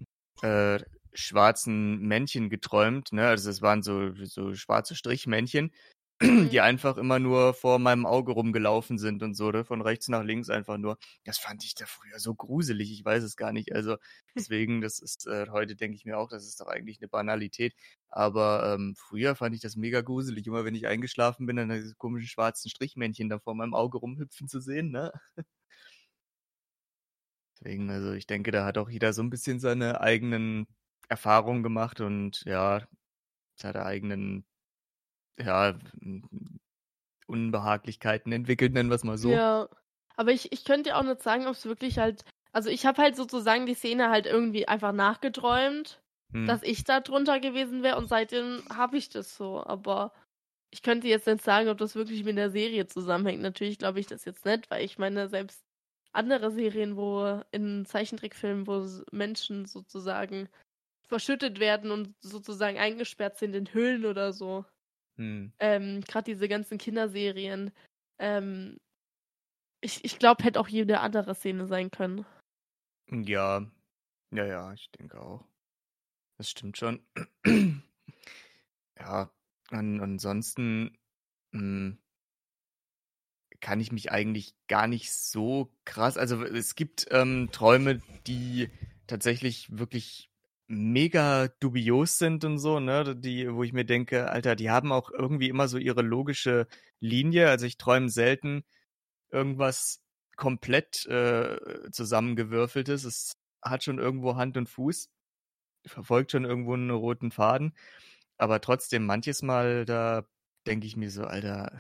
äh, 0.41 0.79
schwarzen 1.19 1.99
Männchen 1.99 2.49
geträumt. 2.49 3.11
Ne? 3.11 3.27
Also 3.27 3.49
das 3.49 3.61
waren 3.61 3.83
so, 3.83 4.13
so 4.25 4.53
schwarze 4.55 4.95
Strichmännchen, 4.95 5.71
die 6.21 6.25
mhm. 6.25 6.59
einfach 6.59 6.97
immer 6.97 7.17
nur 7.17 7.53
vor 7.53 7.79
meinem 7.79 8.05
Auge 8.05 8.33
rumgelaufen 8.33 8.97
sind 8.97 9.23
und 9.23 9.35
so, 9.35 9.51
ne? 9.51 9.63
von 9.63 9.81
rechts 9.81 10.09
nach 10.09 10.23
links 10.23 10.49
einfach 10.49 10.77
nur. 10.77 10.97
Das 11.23 11.37
fand 11.37 11.63
ich 11.63 11.75
da 11.75 11.85
früher 11.85 12.19
so 12.19 12.35
gruselig, 12.35 12.91
ich 12.91 13.05
weiß 13.05 13.23
es 13.23 13.37
gar 13.37 13.53
nicht. 13.53 13.73
Also 13.73 13.95
deswegen, 14.35 14.81
das 14.81 14.99
ist 14.99 15.27
äh, 15.27 15.47
heute 15.49 15.77
denke 15.77 15.95
ich 15.95 16.03
mir 16.05 16.17
auch, 16.17 16.29
das 16.29 16.45
ist 16.45 16.59
doch 16.59 16.67
eigentlich 16.67 16.99
eine 16.99 17.07
Banalität. 17.07 17.73
Aber 18.09 18.73
ähm, 18.73 18.95
früher 18.97 19.35
fand 19.35 19.55
ich 19.55 19.61
das 19.61 19.77
mega 19.77 20.01
gruselig, 20.01 20.45
immer 20.47 20.65
wenn 20.65 20.75
ich 20.75 20.87
eingeschlafen 20.87 21.45
bin, 21.45 21.55
dann 21.55 21.69
diese 21.69 21.95
komischen 21.95 22.27
schwarzen 22.27 22.69
Strichmännchen 22.69 23.29
da 23.29 23.39
vor 23.39 23.55
meinem 23.55 23.73
Auge 23.73 23.97
rumhüpfen 23.99 24.49
zu 24.49 24.59
sehen, 24.59 24.91
ne? 24.91 25.13
Deswegen, 27.61 27.89
also 27.89 28.13
ich 28.13 28.25
denke, 28.27 28.51
da 28.51 28.65
hat 28.65 28.77
auch 28.77 28.89
jeder 28.89 29.13
so 29.13 29.21
ein 29.21 29.29
bisschen 29.29 29.59
seine 29.59 30.01
eigenen 30.01 30.67
Erfahrungen 31.09 31.63
gemacht 31.63 31.99
und 32.01 32.43
ja, 32.45 32.87
seine 33.55 33.85
eigenen 33.85 34.45
ja, 35.39 35.77
Unbehaglichkeiten 37.27 38.31
entwickelt, 38.31 38.73
nennen 38.73 38.89
wir 38.89 38.95
es 38.95 39.03
mal 39.03 39.17
so. 39.17 39.31
Ja, 39.31 39.69
aber 40.15 40.31
ich, 40.31 40.51
ich 40.51 40.65
könnte 40.65 40.95
auch 40.95 41.03
nicht 41.03 41.21
sagen, 41.21 41.47
ob 41.47 41.53
es 41.53 41.65
wirklich 41.65 41.97
halt. 41.97 42.23
Also 42.51 42.69
ich 42.69 42.85
habe 42.85 43.01
halt 43.01 43.15
sozusagen 43.15 43.65
die 43.65 43.75
Szene 43.75 44.09
halt 44.09 44.25
irgendwie 44.25 44.67
einfach 44.67 44.91
nachgeträumt, 44.91 46.01
hm. 46.33 46.47
dass 46.47 46.63
ich 46.63 46.83
da 46.83 46.99
drunter 46.99 47.39
gewesen 47.39 47.83
wäre 47.83 47.97
und 47.97 48.07
seitdem 48.07 48.63
habe 48.75 48.97
ich 48.97 49.09
das 49.09 49.35
so. 49.35 49.63
Aber 49.63 50.13
ich 50.71 50.81
könnte 50.81 51.07
jetzt 51.07 51.27
nicht 51.27 51.43
sagen, 51.43 51.69
ob 51.69 51.77
das 51.77 51.95
wirklich 51.95 52.23
mit 52.23 52.37
der 52.37 52.49
Serie 52.49 52.87
zusammenhängt. 52.87 53.41
Natürlich 53.41 53.77
glaube 53.77 53.99
ich 53.99 54.07
das 54.07 54.25
jetzt 54.25 54.45
nicht, 54.45 54.69
weil 54.71 54.83
ich 54.83 54.97
meine, 54.97 55.29
selbst 55.29 55.63
andere 56.11 56.51
Serien, 56.51 56.97
wo 56.97 57.41
in 57.51 57.85
Zeichentrickfilmen, 57.85 58.65
wo 58.65 58.83
Menschen 59.11 59.65
sozusagen 59.65 60.49
verschüttet 61.09 61.59
werden 61.59 61.91
und 61.91 62.15
sozusagen 62.21 62.77
eingesperrt 62.77 63.37
sind 63.37 63.55
in 63.55 63.73
Höhlen 63.73 64.05
oder 64.05 64.31
so. 64.31 64.63
Hm. 65.17 65.51
Ähm, 65.59 66.01
Gerade 66.01 66.31
diese 66.31 66.47
ganzen 66.47 66.77
Kinderserien. 66.77 67.71
Ähm, 68.19 68.79
ich 69.81 70.05
ich 70.05 70.19
glaube, 70.19 70.43
hätte 70.43 70.59
auch 70.59 70.67
jede 70.67 70.99
andere 70.99 71.35
Szene 71.35 71.65
sein 71.65 71.91
können. 71.91 72.25
Ja, 73.11 73.65
ja, 74.31 74.45
ja, 74.45 74.73
ich 74.73 74.91
denke 74.91 75.19
auch. 75.19 75.45
Das 76.37 76.49
stimmt 76.49 76.77
schon. 76.77 77.03
ja, 78.97 79.29
an, 79.71 79.99
ansonsten 79.99 80.97
mh, 81.51 81.59
hm, 81.59 81.97
kann 83.59 83.79
ich 83.79 83.91
mich 83.91 84.11
eigentlich 84.11 84.55
gar 84.67 84.87
nicht 84.87 85.11
so 85.11 85.73
krass. 85.85 86.17
Also 86.17 86.43
es 86.43 86.75
gibt 86.75 87.07
ähm, 87.11 87.49
Träume, 87.51 87.99
die 88.27 88.69
tatsächlich 89.07 89.77
wirklich 89.77 90.28
mega 90.69 91.47
dubios 91.59 92.19
sind 92.19 92.45
und 92.45 92.59
so, 92.59 92.79
ne, 92.79 93.15
die, 93.15 93.51
wo 93.51 93.63
ich 93.63 93.73
mir 93.73 93.85
denke, 93.85 94.29
Alter, 94.29 94.55
die 94.55 94.69
haben 94.69 94.91
auch 94.91 95.09
irgendwie 95.11 95.49
immer 95.49 95.67
so 95.67 95.79
ihre 95.79 96.03
logische 96.03 96.67
Linie. 96.99 97.49
Also 97.49 97.65
ich 97.65 97.77
träume 97.77 98.09
selten 98.09 98.63
irgendwas 99.31 100.03
komplett 100.35 101.05
äh, 101.07 101.57
zusammengewürfeltes. 101.91 103.03
Es 103.03 103.33
hat 103.63 103.83
schon 103.83 103.97
irgendwo 103.97 104.35
Hand 104.35 104.57
und 104.57 104.69
Fuß, 104.69 105.09
verfolgt 105.87 106.31
schon 106.31 106.45
irgendwo 106.45 106.75
einen 106.75 106.91
roten 106.91 107.31
Faden. 107.31 107.75
Aber 108.37 108.61
trotzdem, 108.61 109.05
manches 109.05 109.41
Mal, 109.41 109.85
da 109.85 110.25
denke 110.67 110.85
ich 110.85 110.95
mir 110.95 111.09
so, 111.09 111.23
Alter, 111.23 111.79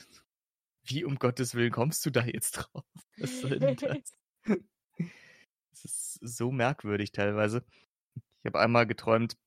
wie 0.83 1.05
um 1.05 1.19
Gottes 1.19 1.53
Willen 1.53 1.71
kommst 1.71 2.05
du 2.07 2.09
da 2.09 2.25
jetzt 2.25 2.51
drauf? 2.57 2.85
Was 3.17 3.41
soll 3.41 3.59
denn 3.59 3.75
das? 3.75 4.15
das 5.71 5.85
ist 5.85 6.19
so 6.21 6.51
merkwürdig 6.51 7.11
teilweise. 7.11 7.63
Ich 8.41 8.45
habe 8.45 8.59
einmal 8.59 8.87
geträumt, 8.87 9.37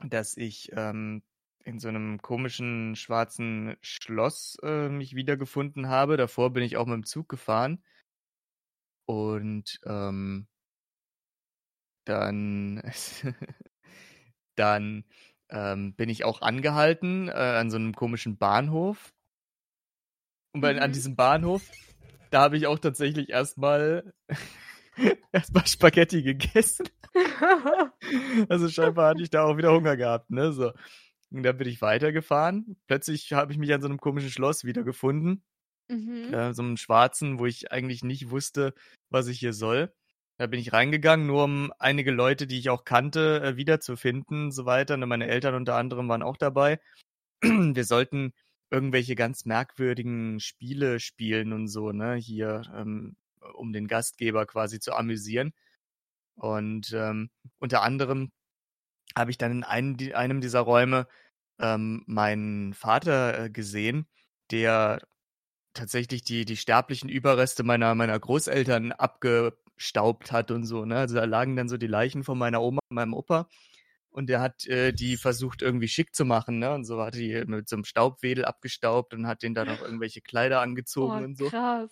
dass 0.00 0.36
ich 0.36 0.70
ähm, 0.72 1.22
in 1.64 1.78
so 1.78 1.88
einem 1.88 2.20
komischen 2.20 2.96
schwarzen 2.96 3.76
Schloss 3.80 4.56
äh, 4.62 4.88
mich 4.88 5.14
wiedergefunden 5.14 5.88
habe. 5.88 6.16
Davor 6.16 6.52
bin 6.52 6.62
ich 6.62 6.76
auch 6.76 6.86
mit 6.86 6.94
dem 6.94 7.06
Zug 7.06 7.28
gefahren. 7.28 7.82
Und 9.06 9.80
ähm, 9.84 10.46
dann, 12.04 12.82
dann 14.56 15.04
ähm, 15.50 15.94
bin 15.94 16.08
ich 16.08 16.24
auch 16.24 16.40
angehalten 16.40 17.28
äh, 17.28 17.32
an 17.32 17.70
so 17.70 17.76
einem 17.76 17.94
komischen 17.94 18.38
Bahnhof. 18.38 19.12
Und 20.54 20.60
bei, 20.60 20.74
mhm. 20.74 20.80
an 20.80 20.92
diesem 20.92 21.16
Bahnhof, 21.16 21.62
da 22.30 22.42
habe 22.42 22.56
ich 22.56 22.66
auch 22.66 22.78
tatsächlich 22.78 23.28
erstmal 23.28 24.12
erstmal 25.32 25.66
Spaghetti 25.66 26.22
gegessen. 26.22 26.88
also 28.48 28.68
scheinbar 28.68 29.10
hatte 29.10 29.22
ich 29.22 29.30
da 29.30 29.44
auch 29.44 29.56
wieder 29.56 29.72
Hunger 29.72 29.96
gehabt, 29.96 30.30
ne? 30.30 30.52
So. 30.52 30.72
Und 31.30 31.42
dann 31.44 31.56
bin 31.56 31.68
ich 31.68 31.80
weitergefahren. 31.80 32.76
Plötzlich 32.86 33.32
habe 33.32 33.52
ich 33.52 33.58
mich 33.58 33.72
an 33.72 33.80
so 33.80 33.88
einem 33.88 33.98
komischen 33.98 34.30
Schloss 34.30 34.64
wiedergefunden. 34.64 35.42
Mhm. 35.88 36.32
Äh, 36.32 36.54
so 36.54 36.62
einem 36.62 36.76
schwarzen, 36.76 37.38
wo 37.38 37.46
ich 37.46 37.72
eigentlich 37.72 38.04
nicht 38.04 38.30
wusste, 38.30 38.74
was 39.10 39.28
ich 39.28 39.38
hier 39.38 39.52
soll. 39.52 39.92
Da 40.38 40.46
bin 40.46 40.60
ich 40.60 40.72
reingegangen, 40.72 41.26
nur 41.26 41.44
um 41.44 41.72
einige 41.78 42.10
Leute, 42.10 42.46
die 42.46 42.58
ich 42.58 42.70
auch 42.70 42.84
kannte, 42.84 43.42
äh, 43.42 43.56
wiederzufinden, 43.56 44.50
so 44.50 44.66
weiter. 44.66 44.94
Und 44.94 45.00
ne, 45.00 45.06
meine 45.06 45.28
Eltern 45.28 45.54
unter 45.54 45.76
anderem 45.76 46.08
waren 46.08 46.22
auch 46.22 46.36
dabei. 46.36 46.80
Wir 47.42 47.84
sollten 47.84 48.32
irgendwelche 48.70 49.14
ganz 49.14 49.44
merkwürdigen 49.44 50.40
Spiele 50.40 51.00
spielen 51.00 51.52
und 51.52 51.68
so, 51.68 51.92
ne? 51.92 52.14
Hier, 52.16 52.62
ähm, 52.74 53.16
um 53.54 53.72
den 53.72 53.88
Gastgeber 53.88 54.46
quasi 54.46 54.80
zu 54.80 54.94
amüsieren. 54.94 55.52
Und 56.34 56.92
ähm, 56.92 57.30
unter 57.58 57.82
anderem 57.82 58.32
habe 59.16 59.30
ich 59.30 59.38
dann 59.38 59.52
in 59.52 59.64
einem, 59.64 59.96
einem 60.14 60.40
dieser 60.40 60.60
Räume 60.60 61.06
ähm, 61.58 62.02
meinen 62.06 62.74
Vater 62.74 63.44
äh, 63.44 63.50
gesehen, 63.50 64.08
der 64.50 65.00
tatsächlich 65.74 66.22
die, 66.24 66.44
die 66.44 66.56
sterblichen 66.56 67.08
Überreste 67.08 67.62
meiner, 67.62 67.94
meiner 67.94 68.18
Großeltern 68.18 68.92
abgestaubt 68.92 70.32
hat 70.32 70.50
und 70.50 70.64
so. 70.64 70.84
Ne? 70.84 70.96
Also 70.96 71.16
da 71.16 71.24
lagen 71.24 71.56
dann 71.56 71.68
so 71.68 71.76
die 71.76 71.86
Leichen 71.86 72.24
von 72.24 72.38
meiner 72.38 72.62
Oma 72.62 72.80
und 72.88 72.94
meinem 72.94 73.14
Opa. 73.14 73.48
Und 74.10 74.28
der 74.28 74.40
hat 74.40 74.66
äh, 74.66 74.92
die 74.92 75.16
versucht 75.16 75.62
irgendwie 75.62 75.88
schick 75.88 76.14
zu 76.14 76.26
machen, 76.26 76.58
ne? 76.58 76.74
Und 76.74 76.84
so 76.84 77.00
hat 77.00 77.14
die 77.14 77.44
mit 77.46 77.66
so 77.66 77.76
einem 77.76 77.84
Staubwedel 77.86 78.44
abgestaubt 78.44 79.14
und 79.14 79.26
hat 79.26 79.42
denen 79.42 79.54
dann 79.54 79.68
noch 79.68 79.80
irgendwelche 79.80 80.20
Kleider 80.20 80.60
angezogen 80.60 81.22
oh, 81.22 81.24
und 81.24 81.38
so. 81.38 81.48
Krass. 81.48 81.90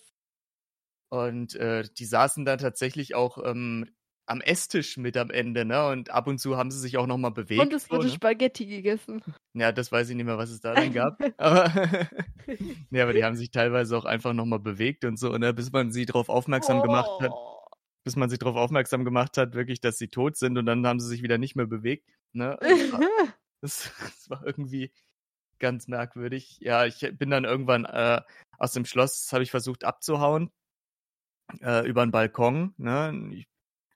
Und 1.11 1.57
äh, 1.57 1.85
die 1.99 2.05
saßen 2.05 2.45
dann 2.45 2.59
tatsächlich 2.59 3.15
auch 3.15 3.39
ähm, 3.45 3.91
am 4.27 4.41
Esstisch 4.41 4.97
mit 4.97 5.17
am 5.17 5.31
Ende, 5.31 5.65
ne? 5.65 5.89
Und 5.89 6.11
ab 6.11 6.29
und 6.29 6.39
zu 6.39 6.57
haben 6.57 6.71
sie 6.71 6.79
sich 6.79 6.97
auch 6.99 7.09
nochmal 7.09 7.33
bewegt. 7.33 7.61
Und 7.61 7.73
es 7.73 7.91
wurde 7.91 8.05
so, 8.05 8.09
ne? 8.11 8.15
Spaghetti 8.15 8.65
gegessen. 8.65 9.23
Ja, 9.55 9.73
das 9.73 9.91
weiß 9.91 10.09
ich 10.09 10.15
nicht 10.15 10.25
mehr, 10.25 10.39
was 10.39 10.51
es 10.51 10.61
da 10.61 10.73
dann 10.73 10.93
gab. 10.93 11.21
aber, 11.37 11.67
ja, 12.91 13.03
aber 13.03 13.13
die 13.13 13.25
haben 13.25 13.35
sich 13.35 13.51
teilweise 13.51 13.97
auch 13.99 14.05
einfach 14.05 14.33
nochmal 14.33 14.61
bewegt 14.61 15.05
und 15.05 15.19
so, 15.19 15.37
ne? 15.37 15.53
Bis 15.53 15.73
man 15.73 15.91
sie 15.91 16.07
darauf 16.07 16.29
aufmerksam 16.29 16.79
oh. 16.79 16.83
gemacht 16.83 17.11
hat. 17.21 17.33
Oh. 17.33 17.59
Bis 18.05 18.15
man 18.15 18.31
sich 18.31 18.39
darauf 18.39 18.57
aufmerksam 18.57 19.05
gemacht 19.05 19.37
hat, 19.37 19.55
wirklich, 19.55 19.81
dass 19.81 19.99
sie 19.99 20.09
tot 20.09 20.37
sind 20.37 20.57
und 20.57 20.65
dann 20.65 20.87
haben 20.87 21.01
sie 21.01 21.09
sich 21.09 21.23
wieder 21.23 21.37
nicht 21.37 21.57
mehr 21.57 21.67
bewegt. 21.67 22.09
Ne? 22.33 22.57
Das, 23.61 23.93
das 24.01 24.31
war 24.31 24.47
irgendwie 24.47 24.91
ganz 25.59 25.87
merkwürdig. 25.87 26.57
Ja, 26.61 26.87
ich 26.87 27.07
bin 27.19 27.29
dann 27.29 27.45
irgendwann 27.45 27.85
äh, 27.85 28.23
aus 28.57 28.73
dem 28.73 28.87
Schloss, 28.87 29.31
habe 29.33 29.43
ich 29.43 29.51
versucht 29.51 29.85
abzuhauen 29.85 30.51
äh, 31.61 31.87
über 31.89 32.05
den 32.05 32.11
Balkon. 32.11 32.75
Ne? 32.77 33.31
Ich 33.33 33.47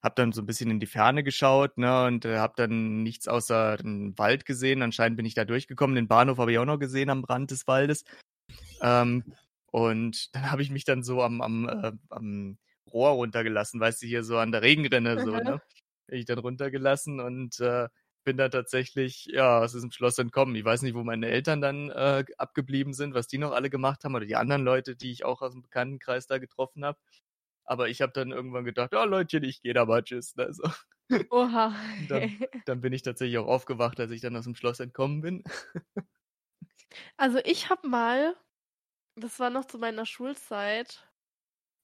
habe 0.02 0.14
dann 0.16 0.32
so 0.32 0.42
ein 0.42 0.46
bisschen 0.46 0.70
in 0.70 0.80
die 0.80 0.86
Ferne 0.86 1.22
geschaut 1.22 1.78
ne, 1.78 2.06
und 2.06 2.24
äh, 2.24 2.38
habe 2.38 2.54
dann 2.56 3.02
nichts 3.02 3.28
außer 3.28 3.78
einen 3.78 4.16
Wald 4.18 4.44
gesehen. 4.44 4.82
Anscheinend 4.82 5.16
bin 5.16 5.26
ich 5.26 5.34
da 5.34 5.44
durchgekommen. 5.44 5.96
Den 5.96 6.08
Bahnhof 6.08 6.38
habe 6.38 6.52
ich 6.52 6.58
auch 6.58 6.64
noch 6.64 6.78
gesehen 6.78 7.10
am 7.10 7.24
Rand 7.24 7.50
des 7.50 7.66
Waldes. 7.66 8.04
Ähm, 8.82 9.24
Und 9.70 10.32
dann 10.36 10.52
habe 10.52 10.62
ich 10.62 10.70
mich 10.70 10.84
dann 10.84 11.02
so 11.02 11.20
am, 11.20 11.40
am, 11.40 11.68
äh, 11.68 11.90
am 12.10 12.58
Rohr 12.92 13.10
runtergelassen, 13.10 13.80
weißt 13.80 14.02
du, 14.02 14.06
hier 14.06 14.22
so 14.22 14.38
an 14.38 14.52
der 14.52 14.62
Regenrinne 14.62 15.18
so, 15.24 15.32
ne? 15.32 15.60
Bin 16.06 16.18
ich 16.20 16.26
dann 16.26 16.38
runtergelassen 16.38 17.18
und 17.18 17.58
äh, 17.58 17.88
bin 18.22 18.36
da 18.36 18.48
tatsächlich, 18.48 19.26
ja, 19.32 19.58
aus 19.58 19.72
diesem 19.72 19.90
Schloss 19.90 20.16
entkommen. 20.18 20.54
Ich 20.54 20.64
weiß 20.64 20.82
nicht, 20.82 20.94
wo 20.94 21.02
meine 21.02 21.26
Eltern 21.26 21.60
dann 21.60 21.90
äh, 21.90 22.24
abgeblieben 22.38 22.92
sind, 22.94 23.14
was 23.14 23.26
die 23.26 23.38
noch 23.38 23.50
alle 23.50 23.68
gemacht 23.68 24.04
haben 24.04 24.14
oder 24.14 24.26
die 24.26 24.36
anderen 24.36 24.62
Leute, 24.62 24.94
die 24.94 25.10
ich 25.10 25.24
auch 25.24 25.42
aus 25.42 25.54
dem 25.54 25.62
Bekanntenkreis 25.62 26.28
da 26.28 26.38
getroffen 26.38 26.84
habe. 26.84 26.98
Aber 27.64 27.88
ich 27.88 28.02
habe 28.02 28.12
dann 28.12 28.30
irgendwann 28.30 28.64
gedacht, 28.64 28.94
oh 28.94 29.04
Leutchen, 29.04 29.42
ich 29.44 29.62
gehe 29.62 29.74
da 29.74 29.84
mal, 29.86 30.02
tschüss. 30.02 30.36
Ne, 30.36 30.52
so. 30.52 30.68
Oha. 31.30 31.74
Dann, 32.08 32.44
dann 32.66 32.80
bin 32.80 32.92
ich 32.92 33.02
tatsächlich 33.02 33.38
auch 33.38 33.46
aufgewacht, 33.46 34.00
als 34.00 34.10
ich 34.10 34.20
dann 34.20 34.36
aus 34.36 34.44
dem 34.44 34.54
Schloss 34.54 34.80
entkommen 34.80 35.20
bin. 35.20 35.44
Also 37.16 37.38
ich 37.44 37.70
habe 37.70 37.86
mal, 37.88 38.36
das 39.16 39.38
war 39.40 39.50
noch 39.50 39.64
zu 39.66 39.78
meiner 39.78 40.06
Schulzeit, 40.06 41.06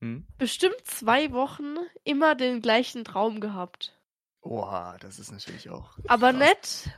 Hm? 0.01 0.27
bestimmt 0.39 0.81
zwei 0.85 1.33
Wochen 1.33 1.77
immer 2.05 2.35
den 2.35 2.63
gleichen 2.63 3.05
Traum 3.05 3.41
gehabt. 3.41 3.99
Oha, 4.43 4.97
das 4.99 5.19
ist 5.19 5.31
natürlich 5.33 5.69
auch. 5.69 5.99
Aber 6.09 6.33
krass. 6.33 6.49
nicht, 6.49 6.91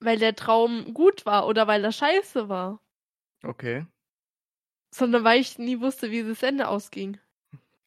weil 0.00 0.18
der 0.18 0.34
Traum 0.34 0.94
gut 0.94 1.26
war 1.26 1.46
oder 1.46 1.66
weil 1.66 1.84
er 1.84 1.92
scheiße 1.92 2.48
war, 2.48 2.80
Okay. 3.44 3.86
Sondern 4.90 5.24
weil 5.24 5.40
ich 5.40 5.58
nie 5.58 5.80
wusste, 5.80 6.10
wie 6.10 6.22
das 6.22 6.42
Ende 6.42 6.68
ausging. 6.68 7.18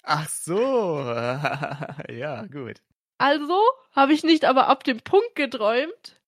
Ach 0.03 0.27
so. 0.29 0.99
ja, 2.09 2.45
gut. 2.51 2.81
Also 3.17 3.61
habe 3.91 4.13
ich 4.13 4.23
nicht 4.23 4.45
aber 4.45 4.67
ab 4.67 4.83
dem 4.83 4.99
Punkt 4.99 5.35
geträumt, 5.35 6.19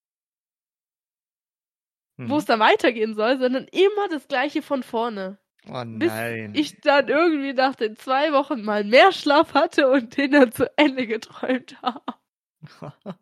Mhm. 2.17 2.29
wo 2.29 2.37
es 2.37 2.45
dann 2.45 2.59
weitergehen 2.61 3.13
soll, 3.13 3.37
sondern 3.39 3.65
immer 3.65 4.07
das 4.09 4.27
gleiche 4.27 4.61
von 4.61 4.83
vorne. 4.83 5.37
Oh 5.67 5.83
bis 5.85 6.09
nein. 6.11 6.53
Ich 6.55 6.79
dann 6.81 7.09
irgendwie 7.09 7.53
nach 7.53 7.75
den 7.75 7.97
zwei 7.97 8.31
Wochen 8.31 8.61
mal 8.61 8.83
mehr 8.83 9.11
Schlaf 9.11 9.53
hatte 9.53 9.89
und 9.89 10.15
den 10.15 10.31
dann 10.31 10.51
zu 10.51 10.71
Ende 10.77 11.07
geträumt 11.07 11.81
habe. 11.81 12.13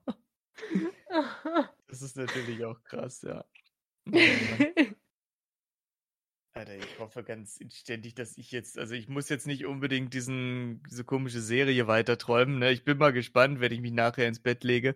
das 1.88 2.02
ist 2.02 2.18
natürlich 2.18 2.64
auch 2.66 2.84
krass, 2.84 3.22
ja. 3.24 3.46
Alter, 6.56 6.76
ich 6.76 7.00
hoffe 7.00 7.24
ganz 7.24 7.58
inständig, 7.58 8.14
dass 8.14 8.38
ich 8.38 8.52
jetzt, 8.52 8.78
also 8.78 8.94
ich 8.94 9.10
muss 9.10 9.28
jetzt 9.28 9.48
nicht 9.48 9.66
unbedingt 9.66 10.14
diesen, 10.14 10.84
diese 10.90 11.04
komische 11.04 11.42
Serie 11.42 11.88
weiter 11.88 12.20
träumen. 12.20 12.60
Ne? 12.60 12.72
Ich 12.72 12.84
bin 12.84 13.00
mal 13.00 13.12
gespannt, 13.12 13.60
wenn 13.60 13.72
ich 13.72 13.82
mich 13.82 13.92
nachher 13.92 14.28
ins 14.28 14.40
Bett 14.40 14.64
lege, 14.64 14.96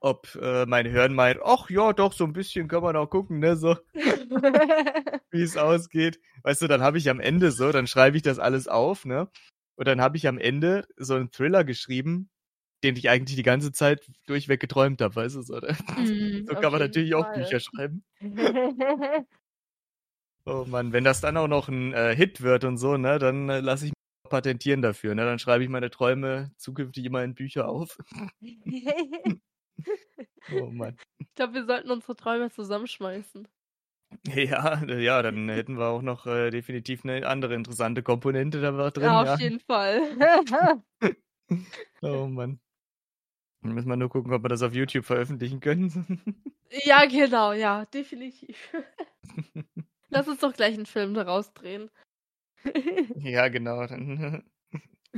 ob 0.00 0.34
äh, 0.34 0.66
mein 0.66 0.86
Hirn 0.86 1.14
meint, 1.14 1.38
ach 1.44 1.70
ja, 1.70 1.92
doch, 1.92 2.12
so 2.12 2.24
ein 2.24 2.32
bisschen 2.32 2.66
kann 2.66 2.82
man 2.82 2.96
auch 2.96 3.06
gucken, 3.06 3.38
ne, 3.38 3.56
so 3.56 3.76
wie 5.30 5.42
es 5.42 5.56
ausgeht. 5.56 6.20
Weißt 6.42 6.62
du, 6.62 6.66
dann 6.66 6.82
habe 6.82 6.98
ich 6.98 7.08
am 7.08 7.20
Ende 7.20 7.52
so, 7.52 7.70
dann 7.70 7.86
schreibe 7.86 8.16
ich 8.16 8.24
das 8.24 8.40
alles 8.40 8.66
auf, 8.66 9.04
ne? 9.04 9.28
Und 9.76 9.86
dann 9.86 10.00
habe 10.00 10.16
ich 10.16 10.26
am 10.26 10.38
Ende 10.38 10.88
so 10.96 11.14
einen 11.14 11.30
Thriller 11.30 11.62
geschrieben, 11.62 12.28
den 12.82 12.96
ich 12.96 13.08
eigentlich 13.08 13.36
die 13.36 13.44
ganze 13.44 13.70
Zeit 13.70 14.10
durchweg 14.26 14.58
geträumt 14.60 15.00
habe, 15.00 15.14
weißt 15.14 15.36
du, 15.36 15.42
so, 15.42 15.54
oder? 15.54 15.74
Mm, 15.96 16.46
so 16.48 16.54
kann 16.56 16.72
man 16.72 16.80
natürlich 16.80 17.14
auch 17.14 17.26
Fall. 17.26 17.44
Bücher 17.44 17.60
schreiben. 17.60 18.04
Oh 20.44 20.64
Mann, 20.66 20.92
wenn 20.92 21.04
das 21.04 21.20
dann 21.20 21.36
auch 21.36 21.48
noch 21.48 21.68
ein 21.68 21.92
äh, 21.92 22.14
Hit 22.16 22.40
wird 22.40 22.64
und 22.64 22.76
so, 22.76 22.96
ne, 22.96 23.18
dann 23.18 23.48
äh, 23.48 23.60
lasse 23.60 23.86
ich 23.86 23.92
mich 23.92 24.30
patentieren 24.30 24.82
dafür, 24.82 25.14
ne? 25.14 25.24
Dann 25.24 25.38
schreibe 25.38 25.62
ich 25.62 25.70
meine 25.70 25.90
Träume 25.90 26.50
zukünftig 26.56 27.04
immer 27.04 27.22
in 27.22 27.34
Bücher 27.34 27.68
auf. 27.68 27.98
Oh 30.52 30.66
Mann. 30.66 30.96
ich 31.18 31.34
glaube, 31.34 31.54
wir 31.54 31.64
sollten 31.64 31.90
unsere 31.90 32.14
Träume 32.14 32.50
zusammenschmeißen. 32.50 33.48
Ja, 34.28 34.84
ja, 34.84 35.22
dann 35.22 35.48
hätten 35.48 35.78
wir 35.78 35.86
auch 35.86 36.02
noch 36.02 36.26
äh, 36.26 36.50
definitiv 36.50 37.04
eine 37.04 37.26
andere 37.26 37.54
interessante 37.54 38.02
Komponente 38.02 38.60
da 38.60 38.90
drin, 38.90 39.04
ja, 39.04 39.20
auf 39.22 39.26
ja. 39.26 39.36
jeden 39.36 39.60
Fall. 39.60 40.82
Oh 42.00 42.26
Mann. 42.26 42.60
Dann 43.62 43.72
müssen 43.72 43.88
wir 43.88 43.96
nur 43.96 44.08
gucken, 44.08 44.32
ob 44.32 44.42
wir 44.42 44.48
das 44.48 44.62
auf 44.62 44.72
YouTube 44.72 45.04
veröffentlichen 45.04 45.60
können. 45.60 46.22
ja, 46.70 47.04
genau, 47.04 47.52
ja, 47.52 47.84
definitiv. 47.86 48.56
Lass 50.12 50.28
uns 50.28 50.40
doch 50.40 50.52
gleich 50.52 50.74
einen 50.74 50.86
Film 50.86 51.14
daraus 51.14 51.54
drehen. 51.54 51.90
ja, 53.16 53.48
genau. 53.48 53.86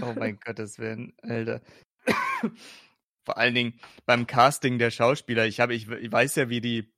Oh 0.00 0.12
mein 0.18 0.40
Gott, 0.44 0.58
das 0.58 0.80
wäre 0.80 1.12
Alter. 1.22 1.62
Vor 3.24 3.38
allen 3.38 3.54
Dingen 3.54 3.78
beim 4.06 4.26
Casting 4.26 4.80
der 4.80 4.90
Schauspieler. 4.90 5.46
Ich 5.46 5.60
habe, 5.60 5.72
ich, 5.72 5.88
ich 5.88 6.10
weiß 6.10 6.34
ja, 6.34 6.48
wie 6.48 6.60
die, 6.60 6.92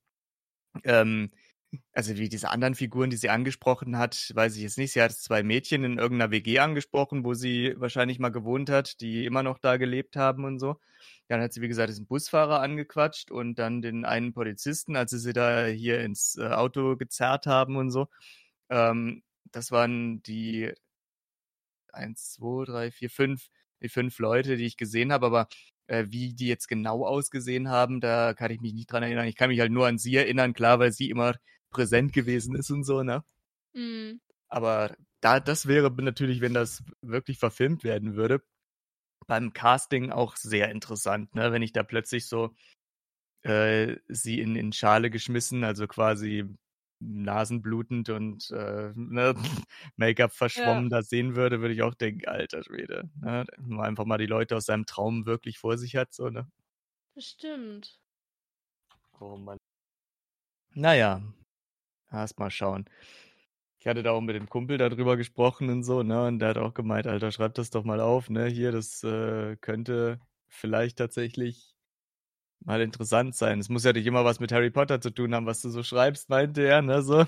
ähm, 0.85 1.31
also 1.93 2.17
wie 2.17 2.31
diese 2.31 2.49
anderen 2.49 2.75
Figuren, 2.75 3.11
die 3.11 3.19
sie 3.19 3.29
angesprochen 3.29 3.99
hat, 3.99 4.33
weiß 4.35 4.57
ich 4.57 4.63
jetzt 4.63 4.79
nicht. 4.79 4.95
Sie 4.95 5.03
hat 5.03 5.13
zwei 5.13 5.43
Mädchen 5.43 5.85
in 5.85 5.99
irgendeiner 5.99 6.31
WG 6.31 6.59
angesprochen, 6.59 7.23
wo 7.23 7.35
sie 7.35 7.75
wahrscheinlich 7.77 8.19
mal 8.19 8.31
gewohnt 8.31 8.71
hat, 8.71 8.99
die 9.03 9.27
immer 9.27 9.43
noch 9.43 9.59
da 9.59 9.77
gelebt 9.77 10.17
haben 10.17 10.47
und 10.47 10.59
so. 10.59 10.81
Dann 11.29 11.41
hat 11.41 11.53
sie, 11.53 11.61
wie 11.61 11.69
gesagt, 11.69 11.89
diesen 11.91 12.07
Busfahrer 12.07 12.61
angequatscht 12.61 13.31
und 13.31 13.59
dann 13.59 13.83
den 13.83 14.05
einen 14.05 14.33
Polizisten, 14.33 14.97
als 14.97 15.11
sie 15.11 15.19
sie 15.19 15.33
da 15.33 15.67
hier 15.67 16.01
ins 16.01 16.37
äh, 16.37 16.49
Auto 16.49 16.97
gezerrt 16.97 17.47
haben 17.47 17.77
und 17.77 17.91
so. 17.91 18.09
Ähm, 18.71 19.23
das 19.53 19.71
waren 19.73 20.23
die 20.23 20.73
eins, 21.93 22.33
zwei, 22.33 22.65
drei, 22.65 22.91
vier, 22.91 23.11
fünf, 23.11 23.49
die 23.83 23.89
fünf 23.89 24.19
Leute, 24.19 24.57
die 24.57 24.67
ich 24.67 24.77
gesehen 24.77 25.13
habe, 25.13 25.27
aber 25.27 25.49
äh, 25.87 26.07
wie 26.09 26.35
die 26.35 26.47
jetzt 26.47 26.69
genau 26.69 27.07
ausgesehen 27.07 27.69
haben, 27.69 28.01
da 28.01 28.35
kann 28.35 28.51
ich 28.51 28.61
mich 28.61 28.75
nicht 28.75 28.91
dran 28.91 29.03
erinnern. 29.03 29.27
Ich 29.27 29.37
kann 29.37 29.51
mich 29.51 29.61
halt 29.61 29.73
nur 29.73 29.87
an 29.87 29.99
sie 29.99 30.17
erinnern, 30.17 30.53
klar, 30.53 30.79
weil 30.79 30.93
sie 30.93 31.11
immer 31.11 31.35
präsent 31.71 32.13
gewesen 32.13 32.55
ist 32.57 32.71
und 32.71 32.85
so, 32.85 33.03
ne? 33.03 33.25
Mm. 33.73 34.21
Aber 34.49 34.97
da, 35.21 35.41
das 35.41 35.67
wäre 35.67 35.91
natürlich, 36.03 36.41
wenn 36.41 36.55
das 36.55 36.85
wirklich 37.03 37.39
verfilmt 37.39 37.85
werden 37.85 38.15
würde, 38.17 38.43
beim 39.27 39.53
Casting 39.53 40.13
auch 40.13 40.37
sehr 40.37 40.71
interessant, 40.71 41.35
ne? 41.35 41.53
Wenn 41.53 41.63
ich 41.63 41.73
da 41.73 41.83
plötzlich 41.83 42.27
so 42.29 42.55
äh, 43.43 43.97
sie 44.09 44.41
in, 44.41 44.57
in 44.57 44.73
Schale 44.73 45.11
geschmissen, 45.11 45.65
also 45.65 45.87
quasi 45.87 46.45
nasenblutend 47.01 48.09
und 48.11 48.51
äh, 48.51 48.93
ne, 48.95 49.35
Make-up 49.97 50.33
verschwommen 50.33 50.89
da 50.91 51.03
sehen 51.03 51.37
würde, 51.37 51.61
würde 51.61 51.75
ich 51.75 51.83
auch 51.83 51.95
denken, 51.95 52.27
alter 52.27 52.63
Schwede. 52.65 53.11
Ne? 53.21 53.47
Wenn 53.59 53.77
man 53.77 53.87
einfach 53.87 54.05
mal 54.07 54.19
die 54.19 54.27
Leute 54.27 54.57
aus 54.57 54.67
seinem 54.67 54.87
Traum 54.87 55.27
wirklich 55.27 55.59
vor 55.59 55.79
sich 55.79 55.97
hat, 55.97 56.13
so, 56.15 56.31
ne? 56.31 56.51
Bestimmt. 57.15 57.99
Oh 59.21 59.37
Mann. 59.37 59.59
Naja, 60.75 61.23
erst 62.13 62.39
mal 62.39 62.51
schauen. 62.51 62.89
Ich 63.87 63.89
hatte 63.89 64.03
da 64.03 64.11
auch 64.11 64.21
mit 64.21 64.35
dem 64.35 64.49
Kumpel 64.49 64.79
darüber 64.79 65.17
gesprochen 65.17 65.71
und 65.71 65.85
so, 65.85 66.03
ne? 66.03 66.27
Und 66.27 66.41
der 66.41 66.49
hat 66.49 66.59
auch 66.59 66.75
gemeint, 66.75 67.07
Alter, 67.07 67.31
schreib 67.31 67.55
das 67.55 67.71
doch 67.71 67.85
mal 67.85 68.01
auf, 68.01 68.29
ne? 68.29 68.47
Hier, 68.47 68.73
das 68.73 69.05
äh, 69.05 69.55
könnte 69.61 70.19
vielleicht 70.49 70.99
tatsächlich 70.99 71.77
mal 72.65 72.81
interessant 72.81 73.37
sein. 73.37 73.61
Es 73.61 73.69
muss 73.69 73.85
ja 73.85 73.93
nicht 73.93 74.07
immer 74.07 74.25
was 74.25 74.41
mit 74.41 74.51
Harry 74.51 74.71
Potter 74.73 75.01
zu 75.01 75.11
tun 75.11 75.33
haben, 75.37 75.47
was 75.47 75.63
du 75.63 75.69
so 75.69 75.85
schreibst, 75.85 76.29
meinte 76.29 76.63
er, 76.67 76.83
ne? 76.83 77.01
So. 77.01 77.27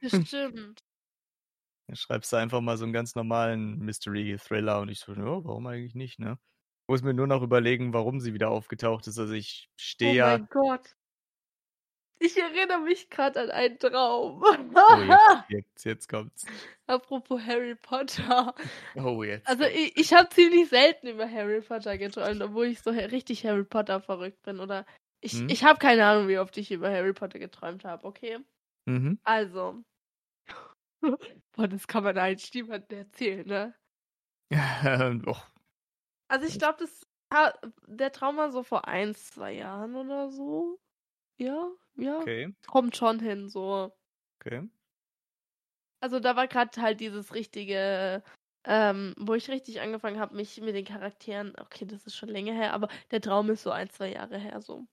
Bestimmt. 0.00 0.80
Dann 1.86 1.94
schreibst 1.94 2.32
du 2.32 2.38
einfach 2.38 2.60
mal 2.60 2.76
so 2.76 2.82
einen 2.86 2.92
ganz 2.92 3.14
normalen 3.14 3.78
Mystery-Thriller 3.78 4.80
und 4.80 4.88
ich 4.88 4.98
so, 4.98 5.12
ja, 5.12 5.24
warum 5.24 5.68
eigentlich 5.68 5.94
nicht, 5.94 6.18
ne? 6.18 6.40
Muss 6.88 7.02
mir 7.02 7.14
nur 7.14 7.28
noch 7.28 7.42
überlegen, 7.42 7.92
warum 7.92 8.18
sie 8.18 8.34
wieder 8.34 8.50
aufgetaucht 8.50 9.06
ist. 9.06 9.20
Also 9.20 9.32
ich 9.32 9.70
stehe 9.76 10.10
Oh 10.10 10.16
ja. 10.16 10.38
mein 10.38 10.48
Gott. 10.50 10.96
Ich 12.22 12.36
erinnere 12.36 12.80
mich 12.80 13.08
gerade 13.08 13.40
an 13.40 13.50
einen 13.50 13.78
Traum. 13.78 14.42
Oh, 14.44 15.02
jetzt, 15.02 15.20
jetzt, 15.48 15.84
jetzt 15.84 16.08
kommt's. 16.08 16.44
Apropos 16.86 17.40
Harry 17.40 17.74
Potter. 17.74 18.54
Oh, 18.94 19.22
jetzt. 19.22 19.48
Also 19.48 19.64
ich, 19.64 19.96
ich 19.96 20.12
habe 20.12 20.28
ziemlich 20.28 20.68
selten 20.68 21.08
über 21.08 21.28
Harry 21.30 21.62
Potter 21.62 21.96
geträumt, 21.96 22.42
obwohl 22.42 22.66
ich 22.66 22.82
so 22.82 22.90
richtig 22.90 23.46
Harry 23.46 23.64
Potter 23.64 24.00
verrückt 24.00 24.42
bin. 24.42 24.60
Oder 24.60 24.84
ich, 25.22 25.32
Hm? 25.32 25.48
ich 25.48 25.64
habe 25.64 25.78
keine 25.78 26.04
Ahnung, 26.04 26.28
wie 26.28 26.38
oft 26.38 26.56
ich 26.58 26.70
über 26.70 26.90
Harry 26.90 27.14
Potter 27.14 27.38
geträumt 27.38 27.84
habe, 27.84 28.06
okay? 28.06 28.38
Mhm. 28.84 29.18
Also. 29.24 29.82
Boah, 31.52 31.68
das 31.68 31.88
kann 31.88 32.04
man 32.04 32.18
eigentlich 32.18 32.52
niemandem 32.52 32.98
erzählen, 32.98 33.46
ne? 33.46 33.74
Also 36.28 36.46
ich 36.46 36.58
glaube, 36.58 36.78
das 36.78 37.00
der 37.86 38.12
Traum 38.12 38.36
war 38.36 38.50
so 38.50 38.62
vor 38.62 38.88
ein, 38.88 39.14
zwei 39.14 39.52
Jahren 39.52 39.94
oder 39.94 40.30
so. 40.30 40.78
Ja, 41.38 41.70
ja. 42.02 42.18
okay, 42.18 42.54
Kommt 42.66 42.96
schon 42.96 43.20
hin, 43.20 43.48
so. 43.48 43.92
okay. 44.40 44.68
Also 46.00 46.18
da 46.18 46.34
war 46.36 46.48
gerade 46.48 46.80
halt 46.80 47.00
dieses 47.00 47.34
richtige, 47.34 48.22
ähm, 48.64 49.14
wo 49.18 49.34
ich 49.34 49.50
richtig 49.50 49.80
angefangen 49.80 50.18
habe, 50.18 50.34
mich 50.34 50.60
mit 50.60 50.74
den 50.74 50.84
Charakteren, 50.84 51.54
okay, 51.60 51.84
das 51.84 52.06
ist 52.06 52.16
schon 52.16 52.30
länger 52.30 52.54
her, 52.54 52.72
aber 52.72 52.88
der 53.10 53.20
Traum 53.20 53.50
ist 53.50 53.62
so 53.62 53.70
ein, 53.70 53.90
zwei 53.90 54.12
Jahre 54.12 54.38
her, 54.38 54.60
so. 54.62 54.86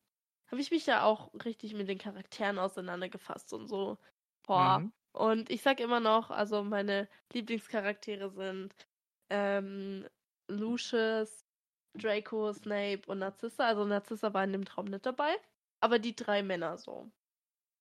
Habe 0.49 0.61
ich 0.61 0.71
mich 0.71 0.85
ja 0.85 1.03
auch 1.03 1.33
richtig 1.45 1.73
mit 1.73 1.89
den 1.89 1.97
Charakteren 1.97 2.57
auseinandergefasst 2.57 3.53
und 3.53 3.67
so. 3.67 3.97
Boah. 4.45 4.79
Mhm. 4.79 4.93
Und 5.11 5.49
ich 5.49 5.61
sag 5.61 5.79
immer 5.79 5.99
noch, 5.99 6.29
also 6.29 6.63
meine 6.63 7.09
Lieblingscharaktere 7.33 8.29
sind 8.29 8.73
ähm, 9.29 10.07
Lucius, 10.47 11.45
Draco, 11.95 12.53
Snape 12.53 13.01
und 13.07 13.19
Narcissa. 13.19 13.65
Also 13.65 13.83
Narcissa 13.85 14.33
war 14.33 14.43
in 14.43 14.53
dem 14.53 14.65
Traum 14.65 14.85
nicht 14.85 15.05
dabei. 15.05 15.35
Aber 15.79 15.97
die 15.99 16.15
drei 16.15 16.43
Männer 16.43 16.77
so. 16.77 17.11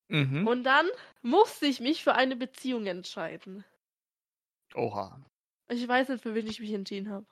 Mhm. 0.09 0.47
Und 0.47 0.63
dann 0.63 0.87
musste 1.21 1.67
ich 1.67 1.79
mich 1.79 2.03
für 2.03 2.13
eine 2.15 2.35
Beziehung 2.35 2.87
entscheiden. 2.87 3.63
Oha. 4.75 5.19
Ich 5.69 5.87
weiß 5.87 6.09
nicht, 6.09 6.21
für 6.23 6.35
wen 6.35 6.47
ich 6.47 6.59
mich 6.59 6.73
entschieden 6.73 7.09
habe. 7.09 7.25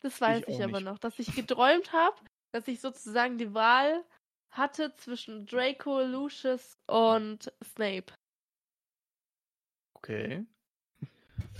Das 0.00 0.20
weiß 0.20 0.44
Ich 0.48 0.48
ich, 0.48 0.62
aber 0.62 0.80
nicht. 0.80 0.84
noch, 0.84 0.98
dass 0.98 1.18
ich 1.18 1.34
geträumt 1.34 1.92
habe, 1.92 2.16
dass 2.52 2.68
ich 2.68 2.80
sozusagen 2.80 3.38
die 3.38 3.54
Wahl 3.54 4.04
hatte 4.50 4.94
zwischen 4.96 5.46
Draco, 5.46 6.02
Lucius 6.02 6.76
und 6.86 7.52
Snape. 7.64 8.12
Okay. 9.96 10.44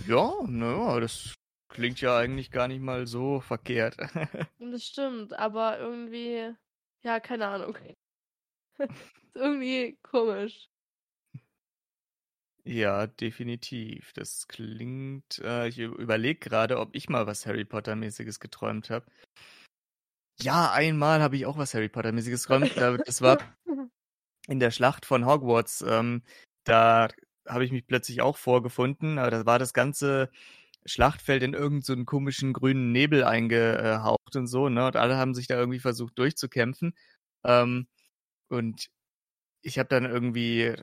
Ja, 0.07 0.33
naja, 0.45 0.99
das 0.99 1.33
klingt 1.71 1.99
ja 2.01 2.17
eigentlich 2.17 2.51
gar 2.51 2.67
nicht 2.67 2.81
mal 2.81 3.07
so 3.07 3.39
verkehrt. 3.39 3.97
Das 4.57 4.83
stimmt, 4.83 5.33
aber 5.33 5.77
irgendwie, 5.77 6.55
ja, 7.03 7.19
keine 7.19 7.47
Ahnung. 7.47 7.77
ist 8.77 9.35
irgendwie 9.35 9.97
komisch. 10.03 10.69
Ja, 12.65 13.07
definitiv. 13.07 14.13
Das 14.13 14.47
klingt. 14.47 15.39
Äh, 15.39 15.67
ich 15.67 15.79
überlege 15.79 16.39
gerade, 16.39 16.79
ob 16.79 16.95
ich 16.95 17.09
mal 17.09 17.27
was 17.27 17.45
Harry 17.45 17.65
Potter-mäßiges 17.65 18.39
geträumt 18.39 18.89
habe. 18.89 19.05
Ja, 20.41 20.71
einmal 20.71 21.21
habe 21.21 21.35
ich 21.35 21.45
auch 21.45 21.57
was 21.57 21.73
Harry 21.73 21.89
Potter-mäßiges 21.89 22.43
geträumt. 22.47 22.71
Da- 22.77 22.97
Das 22.97 23.21
war 23.21 23.37
in 24.47 24.59
der 24.59 24.71
Schlacht 24.71 25.05
von 25.05 25.25
Hogwarts. 25.25 25.83
Ähm, 25.87 26.23
da 26.63 27.09
habe 27.47 27.65
ich 27.65 27.71
mich 27.71 27.85
plötzlich 27.85 28.21
auch 28.21 28.37
vorgefunden. 28.37 29.19
Aber 29.19 29.29
da 29.31 29.45
war 29.45 29.59
das 29.59 29.73
ganze 29.73 30.31
Schlachtfeld 30.85 31.43
in 31.43 31.53
irgendeinen 31.53 31.99
so 31.99 32.05
komischen 32.05 32.53
grünen 32.53 32.91
Nebel 32.91 33.23
eingehaucht 33.23 34.35
und 34.35 34.47
so. 34.47 34.69
Ne? 34.69 34.87
Und 34.87 34.95
alle 34.95 35.17
haben 35.17 35.33
sich 35.35 35.47
da 35.47 35.55
irgendwie 35.57 35.79
versucht 35.79 36.17
durchzukämpfen. 36.19 36.95
Ähm, 37.45 37.87
und 38.49 38.89
ich 39.63 39.79
habe 39.79 39.89
dann 39.89 40.05
irgendwie 40.05 40.75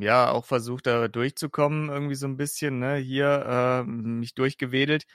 ja 0.00 0.30
auch 0.30 0.44
versucht, 0.46 0.86
da 0.86 1.08
durchzukommen, 1.08 1.88
irgendwie 1.90 2.14
so 2.16 2.26
ein 2.26 2.36
bisschen, 2.36 2.78
ne, 2.80 2.96
hier 2.96 3.84
äh, 3.84 3.84
mich 3.84 4.34
durchgewedelt. 4.34 5.06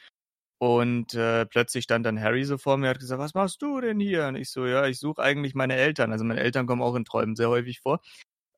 Und 0.59 1.13
äh, 1.15 1.45
plötzlich 1.45 1.83
stand 1.83 2.05
dann 2.05 2.21
Harry 2.21 2.45
so 2.45 2.57
vor 2.57 2.77
mir 2.77 2.87
und 2.87 2.91
hat 2.91 2.99
gesagt, 2.99 3.19
was 3.21 3.33
machst 3.33 3.61
du 3.61 3.81
denn 3.81 3.99
hier? 3.99 4.27
Und 4.27 4.37
ich 4.37 4.49
so, 4.49 4.65
ja, 4.65 4.87
ich 4.87 4.99
suche 4.99 5.21
eigentlich 5.21 5.55
meine 5.55 5.75
Eltern. 5.75 6.11
Also 6.13 6.23
meine 6.23 6.39
Eltern 6.41 6.67
kommen 6.67 6.81
auch 6.81 6.95
in 6.95 7.05
Träumen 7.05 7.35
sehr 7.35 7.49
häufig 7.49 7.81
vor. 7.81 8.01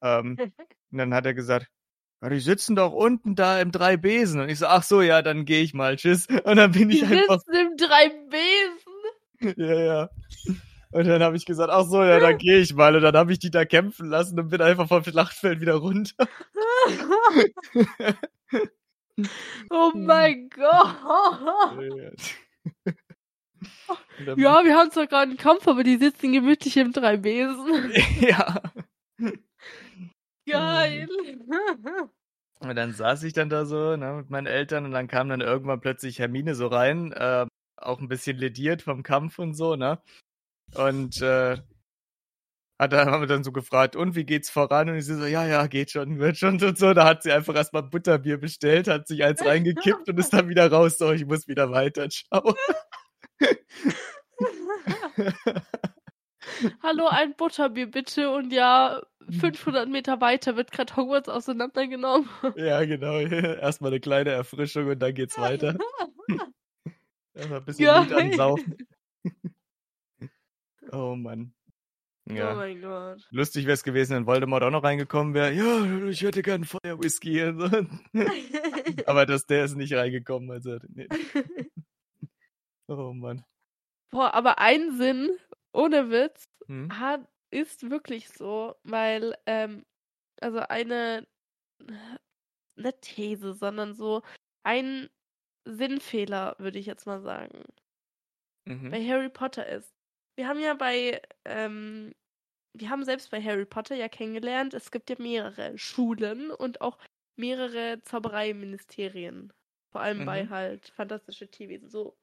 Ähm, 0.01 0.37
und 0.91 0.97
dann 0.97 1.13
hat 1.15 1.25
er 1.25 1.33
gesagt, 1.33 1.67
ja, 2.21 2.29
die 2.29 2.39
sitzen 2.39 2.75
doch 2.75 2.93
unten 2.93 3.35
da 3.35 3.59
im 3.59 3.71
drei 3.71 3.97
Besen. 3.97 4.41
Und 4.41 4.49
ich 4.49 4.59
so, 4.59 4.67
ach 4.67 4.83
so, 4.83 5.01
ja, 5.01 5.21
dann 5.21 5.45
gehe 5.45 5.61
ich 5.61 5.73
mal, 5.73 5.95
tschüss. 5.95 6.27
Und 6.27 6.55
dann 6.55 6.71
bin 6.71 6.89
Die 6.89 6.97
ich 6.97 7.03
einfach 7.05 7.39
sitzen 7.39 7.71
im 7.71 7.77
drei 7.77 8.09
Besen. 8.29 9.55
ja, 9.57 9.73
ja. 9.73 10.09
Und 10.91 11.07
dann 11.07 11.21
habe 11.21 11.35
ich 11.35 11.45
gesagt, 11.45 11.69
ach 11.71 11.85
so, 11.85 12.03
ja, 12.03 12.19
dann 12.19 12.37
gehe 12.37 12.59
ich 12.59 12.73
mal. 12.73 12.95
Und 12.95 13.01
dann 13.01 13.17
habe 13.17 13.33
ich 13.33 13.39
die 13.39 13.51
da 13.51 13.65
kämpfen 13.65 14.07
lassen 14.07 14.39
und 14.39 14.49
bin 14.49 14.61
einfach 14.61 14.87
vom 14.87 15.03
Schlachtfeld 15.03 15.59
wieder 15.59 15.75
runter. 15.75 16.27
oh 19.69 19.91
mein 19.93 20.49
Gott. 20.49 20.95
Ja, 24.37 24.63
wir 24.63 24.75
haben 24.75 24.91
zwar 24.91 25.07
gerade 25.07 25.29
einen 25.29 25.37
Kampf, 25.37 25.67
aber 25.67 25.83
die 25.83 25.97
sitzen 25.97 26.31
gemütlich 26.31 26.77
im 26.77 26.93
drei 26.93 27.17
Besen. 27.17 27.91
ja. 28.21 28.61
Geil. 30.45 31.07
Und 32.59 32.75
dann 32.75 32.93
saß 32.93 33.23
ich 33.23 33.33
dann 33.33 33.49
da 33.49 33.65
so 33.65 33.95
ne, 33.95 34.13
mit 34.13 34.29
meinen 34.29 34.47
Eltern 34.47 34.85
und 34.85 34.91
dann 34.91 35.09
kam 35.09 35.27
dann 35.29 35.41
irgendwann 35.41 35.81
plötzlich 35.81 36.19
Hermine 36.19 36.55
so 36.55 36.67
rein, 36.67 37.11
äh, 37.11 37.45
auch 37.75 37.99
ein 37.99 38.07
bisschen 38.07 38.37
lediert 38.37 38.81
vom 38.81 39.03
Kampf 39.03 39.39
und 39.39 39.53
so, 39.55 39.75
ne? 39.75 40.01
Und 40.73 41.21
äh, 41.21 41.57
hat 42.79 42.93
dann, 42.93 43.09
haben 43.09 43.21
wir 43.21 43.27
dann 43.27 43.43
so 43.43 43.51
gefragt, 43.51 43.95
und 43.95 44.15
wie 44.15 44.25
geht's 44.25 44.49
voran? 44.49 44.89
Und 44.89 44.95
ich 44.95 45.05
so, 45.05 45.25
ja, 45.25 45.45
ja, 45.45 45.67
geht 45.67 45.91
schon, 45.91 46.19
wird 46.19 46.37
schon 46.37 46.61
und 46.63 46.77
so. 46.77 46.93
Da 46.93 47.05
hat 47.05 47.23
sie 47.23 47.31
einfach 47.31 47.55
erstmal 47.55 47.83
Butterbier 47.83 48.37
bestellt, 48.37 48.87
hat 48.87 49.07
sich 49.07 49.23
eins 49.23 49.45
reingekippt 49.45 50.09
und 50.09 50.19
ist 50.19 50.33
dann 50.33 50.49
wieder 50.49 50.71
raus. 50.71 50.97
So, 50.97 51.11
ich 51.11 51.25
muss 51.25 51.47
wieder 51.47 51.71
weiter, 51.71 52.09
ciao. 52.09 52.55
Hallo, 56.83 57.07
ein 57.07 57.35
Butterbier 57.35 57.87
bitte. 57.89 58.31
Und 58.31 58.51
ja, 58.51 59.01
Hm. 59.27 59.33
500 59.39 59.89
Meter 59.89 60.21
weiter 60.21 60.55
wird 60.55 60.71
gerade 60.71 60.95
Hogwarts 60.95 61.29
auseinandergenommen. 61.29 62.29
ja, 62.57 62.85
genau. 62.85 63.17
Erstmal 63.19 63.89
eine 63.91 63.99
kleine 63.99 64.29
Erfrischung 64.29 64.87
und 64.87 64.99
dann 64.99 65.15
geht's 65.15 65.37
weiter. 65.39 65.75
Erstmal 67.33 67.59
ein 67.59 67.65
bisschen 67.65 67.99
Mut 68.01 68.09
Geil. 68.09 68.21
ansaufen. 68.31 68.77
oh 70.91 71.15
Mann. 71.15 71.53
Oh 72.29 72.33
Ja. 72.33 72.53
mein 72.55 72.81
Gott. 72.81 73.19
Lustig 73.31 73.65
wäre 73.65 73.73
es 73.73 73.83
gewesen, 73.83 74.15
wenn 74.15 74.25
Voldemort 74.27 74.61
auch 74.63 74.69
noch 74.71 74.83
reingekommen 74.83 75.33
wäre. 75.33 75.51
Ja, 75.53 76.07
ich 76.09 76.21
hätte 76.21 76.41
gern 76.43 76.63
Feuerwhisky. 76.63 77.41
Aber 79.05 79.25
das, 79.25 79.45
der 79.47 79.65
ist 79.65 79.75
nicht 79.75 79.93
reingekommen. 79.93 80.51
Also, 80.51 80.77
nee. 80.89 81.07
Oh 82.87 83.11
Mann. 83.13 83.43
Boah, 84.11 84.33
aber 84.35 84.59
ein 84.59 84.95
Sinn, 84.97 85.31
ohne 85.75 86.09
Witz, 86.11 86.45
Hm? 86.67 86.89
hat, 86.91 87.27
ist 87.51 87.89
wirklich 87.89 88.29
so, 88.29 88.75
weil, 88.83 89.35
ähm, 89.45 89.85
also 90.41 90.59
eine, 90.59 91.27
nicht 92.75 93.01
These, 93.01 93.53
sondern 93.53 93.93
so 93.95 94.21
ein 94.63 95.09
Sinnfehler, 95.65 96.55
würde 96.59 96.79
ich 96.79 96.85
jetzt 96.85 97.05
mal 97.07 97.21
sagen, 97.21 97.63
Mhm. 98.67 98.91
bei 98.91 99.05
Harry 99.07 99.29
Potter 99.29 99.65
ist. 99.67 99.93
Wir 100.37 100.47
haben 100.47 100.59
ja 100.59 100.73
bei, 100.73 101.21
ähm, 101.45 102.13
wir 102.77 102.89
haben 102.89 103.05
selbst 103.05 103.31
bei 103.31 103.41
Harry 103.41 103.65
Potter 103.65 103.95
ja 103.95 104.09
kennengelernt, 104.09 104.73
es 104.73 104.91
gibt 104.91 105.09
ja 105.09 105.17
mehrere 105.19 105.77
Schulen 105.77 106.51
und 106.51 106.81
auch 106.81 106.99
mehrere 107.37 108.01
Zaubereiministerien. 108.03 109.53
Vor 109.91 110.01
allem 110.01 110.25
bei 110.25 110.47
Mhm. 110.47 110.49
halt 110.49 110.89
fantastische 110.89 111.49
Tierwesen. 111.49 111.89
So. 111.89 112.17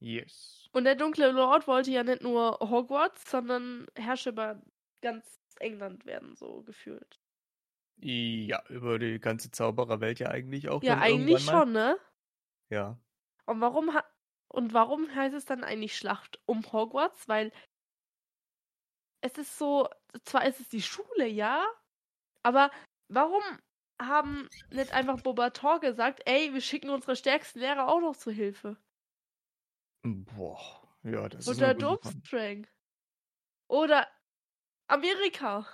Yes. 0.00 0.68
Und 0.72 0.84
der 0.84 0.94
dunkle 0.94 1.30
Lord 1.32 1.66
wollte 1.66 1.90
ja 1.90 2.04
nicht 2.04 2.22
nur 2.22 2.58
Hogwarts, 2.60 3.30
sondern 3.30 3.86
Herrscher 3.96 4.30
über 4.30 4.62
ganz 5.00 5.40
England 5.58 6.06
werden, 6.06 6.36
so 6.36 6.62
gefühlt. 6.62 7.20
Ja, 8.00 8.62
über 8.68 8.98
die 8.98 9.18
ganze 9.18 9.50
Zaubererwelt 9.50 10.20
ja 10.20 10.28
eigentlich 10.28 10.68
auch. 10.68 10.82
Ja, 10.82 10.98
eigentlich 10.98 11.44
schon, 11.44 11.72
ne? 11.72 11.98
Ja. 12.70 12.96
Und 13.46 13.60
warum 13.60 13.90
und 14.48 14.72
warum 14.72 15.12
heißt 15.14 15.34
es 15.34 15.44
dann 15.44 15.64
eigentlich 15.64 15.96
Schlacht 15.96 16.40
um 16.46 16.62
Hogwarts? 16.72 17.28
Weil 17.28 17.52
es 19.20 19.36
ist 19.36 19.58
so, 19.58 19.88
zwar 20.24 20.46
ist 20.46 20.60
es 20.60 20.68
die 20.68 20.82
Schule, 20.82 21.26
ja, 21.26 21.66
aber 22.44 22.70
warum 23.08 23.42
haben 24.00 24.48
nicht 24.70 24.92
einfach 24.92 25.20
Bobator 25.22 25.80
gesagt, 25.80 26.22
ey, 26.24 26.54
wir 26.54 26.60
schicken 26.60 26.90
unsere 26.90 27.16
stärksten 27.16 27.58
Lehrer 27.58 27.88
auch 27.88 28.00
noch 28.00 28.16
zur 28.16 28.32
Hilfe? 28.32 28.76
Boah. 30.02 30.82
Ja, 31.02 31.28
das 31.28 31.46
ist 31.46 31.58
Oder 31.58 31.74
gute 31.74 31.86
Frage. 31.86 32.02
Durmstrang. 32.02 32.66
Oder 33.68 34.06
Amerika. 34.88 35.66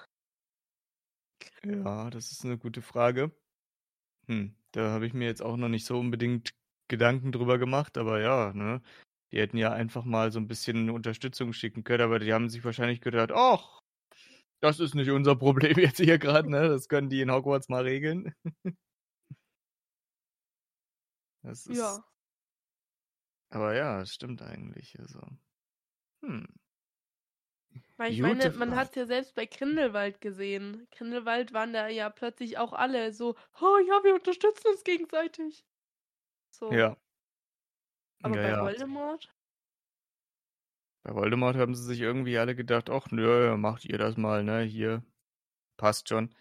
Ja, 1.64 2.10
das 2.10 2.32
ist 2.32 2.44
eine 2.44 2.58
gute 2.58 2.82
Frage. 2.82 3.32
Hm, 4.28 4.54
da 4.72 4.90
habe 4.90 5.06
ich 5.06 5.14
mir 5.14 5.26
jetzt 5.26 5.42
auch 5.42 5.56
noch 5.56 5.68
nicht 5.68 5.86
so 5.86 5.98
unbedingt 5.98 6.54
Gedanken 6.88 7.32
drüber 7.32 7.58
gemacht, 7.58 7.96
aber 7.98 8.20
ja, 8.20 8.52
ne? 8.52 8.82
Die 9.32 9.38
hätten 9.40 9.56
ja 9.56 9.72
einfach 9.72 10.04
mal 10.04 10.30
so 10.30 10.38
ein 10.38 10.46
bisschen 10.46 10.90
Unterstützung 10.90 11.52
schicken 11.52 11.82
können, 11.84 12.04
aber 12.04 12.18
die 12.18 12.32
haben 12.32 12.48
sich 12.48 12.64
wahrscheinlich 12.64 13.00
gedacht, 13.00 13.32
ach, 13.32 13.80
das 14.60 14.80
ist 14.80 14.94
nicht 14.94 15.10
unser 15.10 15.36
Problem 15.36 15.76
jetzt 15.78 15.98
hier 15.98 16.18
gerade, 16.18 16.50
ne? 16.50 16.68
Das 16.68 16.88
können 16.88 17.10
die 17.10 17.20
in 17.20 17.30
Hogwarts 17.30 17.68
mal 17.68 17.82
regeln. 17.82 18.34
Das 21.42 21.66
ist, 21.66 21.76
Ja. 21.76 22.02
Aber 23.54 23.74
ja, 23.74 24.00
das 24.00 24.12
stimmt 24.12 24.42
eigentlich. 24.42 24.98
Also, 24.98 25.20
hm. 26.22 26.46
Weil 27.96 28.12
ich 28.12 28.20
Gute 28.20 28.34
meine, 28.34 28.50
man 28.50 28.68
Frage. 28.70 28.80
hat 28.80 28.88
es 28.90 28.94
ja 28.96 29.06
selbst 29.06 29.34
bei 29.34 29.46
Grindelwald 29.46 30.20
gesehen. 30.20 30.86
Grindelwald 30.90 31.52
waren 31.52 31.72
da 31.72 31.88
ja 31.88 32.10
plötzlich 32.10 32.58
auch 32.58 32.72
alle 32.72 33.12
so, 33.12 33.36
oh 33.60 33.78
ja, 33.86 34.02
wir 34.04 34.14
unterstützen 34.14 34.68
uns 34.68 34.84
gegenseitig. 34.84 35.64
So. 36.50 36.72
Ja. 36.72 36.96
Aber 38.22 38.36
ja, 38.36 38.42
bei 38.42 38.48
ja. 38.48 38.62
Voldemort? 38.62 39.32
Bei 41.02 41.14
Voldemort 41.14 41.56
haben 41.56 41.74
sie 41.74 41.84
sich 41.84 42.00
irgendwie 42.00 42.38
alle 42.38 42.54
gedacht, 42.54 42.90
ach 42.90 43.10
nö, 43.10 43.56
macht 43.56 43.84
ihr 43.84 43.98
das 43.98 44.16
mal, 44.16 44.42
ne? 44.42 44.62
Hier. 44.62 45.04
Passt 45.76 46.08
schon. 46.08 46.34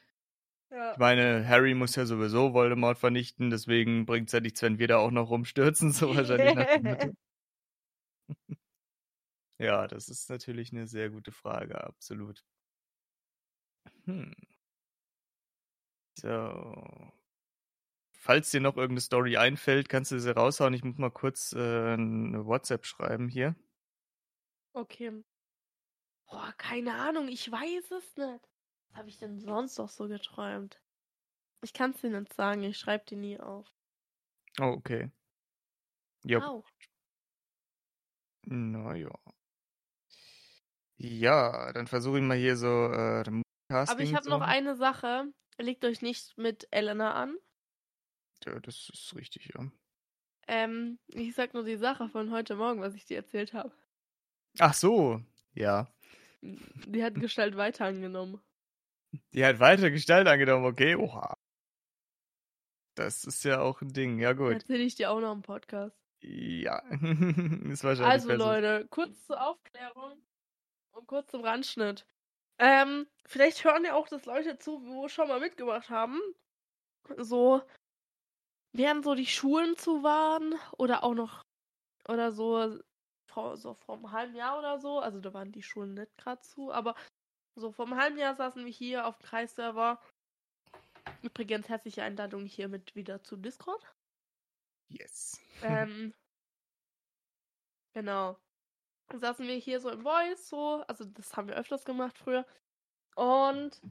Ja. 0.74 0.94
Ich 0.94 0.98
meine, 0.98 1.48
Harry 1.48 1.76
muss 1.76 1.96
ja 1.96 2.06
sowieso 2.08 2.54
Voldemort 2.54 2.98
vernichten, 2.98 3.52
deswegen 3.52 4.08
bringt 4.08 4.30
es 4.30 4.34
ja 4.34 4.40
nichts, 4.40 4.62
wenn 4.64 4.80
wir 4.80 4.88
da 4.88 4.98
auch 4.98 5.12
noch 5.12 5.30
rumstürzen, 5.30 5.92
so 5.94 6.16
wahrscheinlich 6.16 6.56
nach 6.56 6.66
dem 6.66 6.84
Motto. 6.84 7.14
Ja, 9.60 9.88
das 9.88 10.10
ist 10.10 10.30
natürlich 10.30 10.74
eine 10.74 10.88
sehr 10.88 11.10
gute 11.10 11.32
Frage, 11.32 11.82
absolut. 11.82 12.44
Hm. 14.06 14.34
So. 16.20 17.12
Falls 18.18 18.52
dir 18.52 18.60
noch 18.60 18.76
irgendeine 18.76 19.02
Story 19.02 19.38
einfällt, 19.38 19.90
kannst 19.90 20.12
du 20.12 20.20
sie 20.20 20.36
raushauen. 20.36 20.74
Ich 20.74 20.84
muss 20.84 20.98
mal 20.98 21.12
kurz 21.12 21.54
äh, 21.54 21.94
eine 21.94 22.46
WhatsApp 22.46 22.86
schreiben 22.86 23.30
hier. 23.30 23.56
Okay. 24.74 25.24
Boah, 26.26 26.54
keine 26.58 26.96
Ahnung, 26.96 27.28
ich 27.30 27.50
weiß 27.50 27.92
es 27.92 28.18
nicht. 28.18 28.53
Was 28.94 29.00
habe 29.00 29.10
ich 29.10 29.18
denn 29.18 29.40
sonst 29.40 29.80
noch 29.80 29.90
so 29.90 30.08
geträumt? 30.08 30.80
Ich 31.64 31.74
kann 31.74 31.92
es 31.92 32.02
dir 32.02 32.12
nicht 32.12 32.32
sagen, 32.34 32.62
ich 32.64 32.78
schreibe 32.78 33.06
die 33.10 33.16
nie 33.16 33.40
auf. 33.40 33.66
Oh, 34.60 34.66
okay. 34.66 35.10
Ja, 36.24 36.48
Au. 36.48 36.64
naja. 38.46 39.10
Ja, 40.98 41.74
dann 41.74 41.88
versuche 41.88 42.20
ich 42.20 42.24
mal 42.24 42.38
hier 42.38 42.56
so 42.56 42.68
äh, 42.92 43.24
Aber 43.70 44.00
ich 44.00 44.14
habe 44.14 44.24
zu 44.24 44.30
noch 44.30 44.42
eine 44.42 44.76
Sache. 44.76 45.26
Legt 45.58 45.84
euch 45.86 46.04
nicht 46.04 46.38
mit 46.38 46.68
Elena 46.70 47.14
an. 47.16 47.36
Ja, 48.46 48.60
das 48.60 48.90
ist 48.94 49.16
richtig, 49.16 49.52
ja. 49.56 49.72
Ähm, 50.48 51.00
ich 51.08 51.34
sag 51.34 51.56
nur 51.56 51.64
die 51.64 51.78
Sache 51.78 52.10
von 52.10 52.30
heute 52.30 52.56
Morgen, 52.56 52.82
was 52.82 52.94
ich 52.94 53.06
dir 53.06 53.18
erzählt 53.18 53.54
habe. 53.54 53.72
Ach 54.60 54.74
so, 54.76 55.20
ja. 55.56 55.92
Die 56.42 57.04
hat 57.04 57.16
Gestalt 57.16 57.58
weiter 57.58 57.86
angenommen. 57.86 58.40
Die 59.34 59.46
hat 59.46 59.60
weiter 59.60 59.92
Gestalt 59.92 60.28
angenommen, 60.28 60.66
okay? 60.66 60.96
Oha. 60.96 61.38
Das 62.96 63.24
ist 63.24 63.44
ja 63.44 63.62
auch 63.62 63.82
ein 63.82 63.92
Ding, 63.94 64.20
ja 64.20 64.34
gut. 64.34 64.54
Erzähle 64.54 64.84
ich 64.84 64.96
dir 64.96 65.12
auch 65.12 65.20
noch 65.20 65.34
im 65.34 65.42
Podcast. 65.42 65.98
Ja. 66.22 66.80
ist 66.90 67.84
wahrscheinlich 67.84 68.02
Also 68.02 68.28
besser. 68.28 68.38
Leute, 68.38 68.88
kurz 68.90 69.26
zur 69.26 69.42
Aufklärung 69.42 70.22
und 70.92 71.08
kurz 71.08 71.32
zum 71.32 71.42
Randschnitt. 71.42 72.06
Ähm, 72.60 73.08
vielleicht 73.26 73.64
hören 73.64 73.84
ja 73.84 73.96
auch 73.96 74.08
das 74.08 74.26
Leute 74.26 74.58
zu, 74.60 74.86
wo 74.86 75.08
schon 75.08 75.28
mal 75.28 75.40
mitgemacht 75.40 75.90
haben. 75.90 76.20
So, 77.18 77.62
während 78.74 79.04
so 79.04 79.16
die 79.16 79.26
Schulen 79.26 79.76
zu 79.76 80.04
waren 80.04 80.56
oder 80.78 81.04
auch 81.04 81.16
noch 81.16 81.44
oder 82.08 82.32
so 82.32 82.80
vor, 83.28 83.58
so 83.58 83.74
vor 83.74 83.96
einem 83.96 84.12
halben 84.12 84.36
Jahr 84.36 84.60
oder 84.60 84.80
so. 84.80 85.00
Also 85.00 85.20
da 85.20 85.34
waren 85.34 85.52
die 85.52 85.64
Schulen 85.64 85.96
nicht 85.96 86.16
gerade 86.18 86.42
zu, 86.42 86.72
aber 86.72 86.96
so 87.56 87.72
vor 87.72 87.86
einem 87.86 87.98
halben 87.98 88.18
Jahr 88.18 88.36
saßen 88.36 88.66
wir 88.66 88.72
hier 88.72 89.06
auf 89.06 89.18
dem 89.18 89.26
Kreisserver. 89.26 90.02
Übrigens 91.22 91.70
herzliche 91.70 92.04
Einladung 92.04 92.46
hiermit 92.46 92.96
wieder 92.96 93.24
zu 93.24 93.38
Discord. 93.38 93.86
Yes. 94.90 95.42
Ähm, 95.62 96.14
genau. 97.94 98.38
Dann 99.10 99.20
saßen 99.20 99.48
wir 99.48 99.56
hier 99.56 99.80
so 99.80 99.90
im 99.90 100.02
Voice, 100.02 100.50
so, 100.50 100.84
also 100.88 101.06
das 101.06 101.36
haben 101.36 101.48
wir 101.48 101.56
öfters 101.56 101.86
gemacht 101.86 102.18
früher. 102.18 102.46
Und 103.16 103.82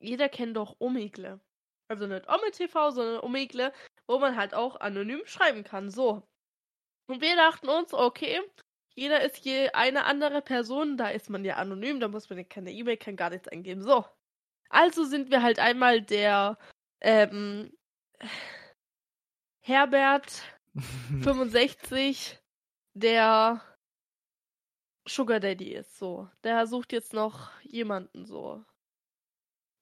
jeder 0.00 0.28
kennt 0.28 0.56
doch 0.56 0.76
Omegle. 0.78 1.40
Also 1.88 2.06
nicht 2.06 2.28
Ome 2.28 2.50
TV, 2.50 2.90
sondern 2.90 3.22
Omegle, 3.22 3.72
wo 4.08 4.18
man 4.18 4.36
halt 4.36 4.54
auch 4.54 4.76
anonym 4.80 5.22
schreiben 5.24 5.64
kann. 5.64 5.90
So. 5.90 6.22
Und 7.08 7.20
wir 7.20 7.36
dachten 7.36 7.68
uns, 7.68 7.94
okay, 7.94 8.42
jeder 8.96 9.22
ist 9.22 9.44
je 9.44 9.68
eine 9.70 10.06
andere 10.06 10.40
Person, 10.40 10.96
da 10.96 11.08
ist 11.10 11.28
man 11.28 11.44
ja 11.44 11.56
anonym, 11.56 12.00
da 12.00 12.08
muss 12.08 12.30
man 12.30 12.38
ja 12.38 12.44
keine 12.44 12.72
E-Mail, 12.72 12.96
kann 12.96 13.14
gar 13.16 13.30
nichts 13.30 13.46
eingeben. 13.46 13.82
So. 13.82 14.06
Also 14.70 15.04
sind 15.04 15.30
wir 15.30 15.42
halt 15.42 15.58
einmal 15.58 16.00
der 16.00 16.58
ähm, 17.00 17.76
Herbert 19.60 20.42
65, 21.22 22.38
der 22.94 23.62
Sugar 25.06 25.40
Daddy 25.40 25.74
ist, 25.74 25.98
so. 25.98 26.30
Der 26.42 26.66
sucht 26.66 26.92
jetzt 26.92 27.12
noch 27.12 27.50
jemanden, 27.62 28.24
so. 28.24 28.64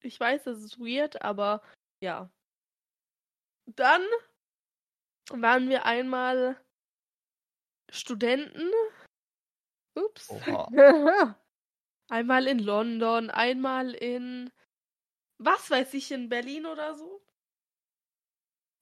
Ich 0.01 0.19
weiß, 0.19 0.43
das 0.43 0.59
ist 0.59 0.77
weird, 0.77 1.21
aber 1.21 1.61
ja. 2.01 2.29
Dann 3.65 4.03
waren 5.29 5.69
wir 5.69 5.85
einmal 5.85 6.59
Studenten. 7.89 8.69
Ups. 9.95 10.41
Einmal 12.09 12.47
in 12.47 12.59
London, 12.59 13.29
einmal 13.31 13.93
in 13.93 14.51
was 15.37 15.69
weiß 15.71 15.93
ich, 15.95 16.11
in 16.11 16.29
Berlin 16.29 16.65
oder 16.65 16.95
so. 16.95 17.21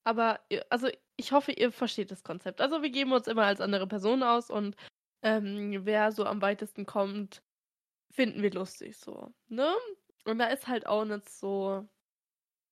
Aber, 0.06 0.40
also, 0.70 0.90
ich 1.16 1.32
hoffe, 1.32 1.52
ihr 1.54 1.72
versteht 1.72 2.12
das 2.12 2.24
Konzept. 2.24 2.62
Also, 2.62 2.82
wir 2.82 2.90
geben 2.90 3.14
uns 3.14 3.28
immer 3.28 3.46
als 3.46 3.62
andere 3.62 3.88
Person 3.88 4.24
aus 4.24 4.50
und 4.50 4.76
ähm, 5.24 5.86
wer 5.86 6.12
so 6.12 6.26
am 6.26 6.42
weitesten 6.42 6.86
kommt, 6.86 7.42
finden 8.12 8.42
wir 8.44 8.52
lustig, 8.52 8.98
so, 8.98 9.34
ne? 9.48 9.74
Und 10.26 10.40
da 10.40 10.48
ist 10.48 10.68
halt 10.68 10.88
auch 10.88 11.06
nicht 11.06 11.30
so, 11.30 11.88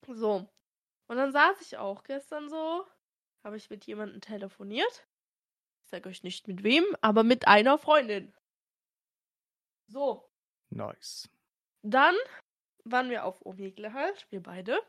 so. 0.07 0.49
Und 1.07 1.17
dann 1.17 1.31
saß 1.33 1.61
ich 1.61 1.77
auch 1.77 2.03
gestern 2.03 2.49
so, 2.49 2.85
habe 3.43 3.57
ich 3.57 3.69
mit 3.69 3.85
jemandem 3.85 4.21
telefoniert. 4.21 5.07
Ich 5.91 5.97
sage 5.97 6.07
euch 6.07 6.23
nicht 6.23 6.47
mit 6.47 6.63
wem, 6.63 6.85
aber 7.01 7.23
mit 7.23 7.49
einer 7.49 7.77
Freundin. 7.77 8.33
So, 9.87 10.25
nice. 10.69 11.29
dann 11.81 12.15
waren 12.85 13.09
wir 13.09 13.25
auf 13.25 13.45
Omegle 13.45 13.91
halt, 13.91 14.25
wir 14.29 14.41
beide. 14.41 14.79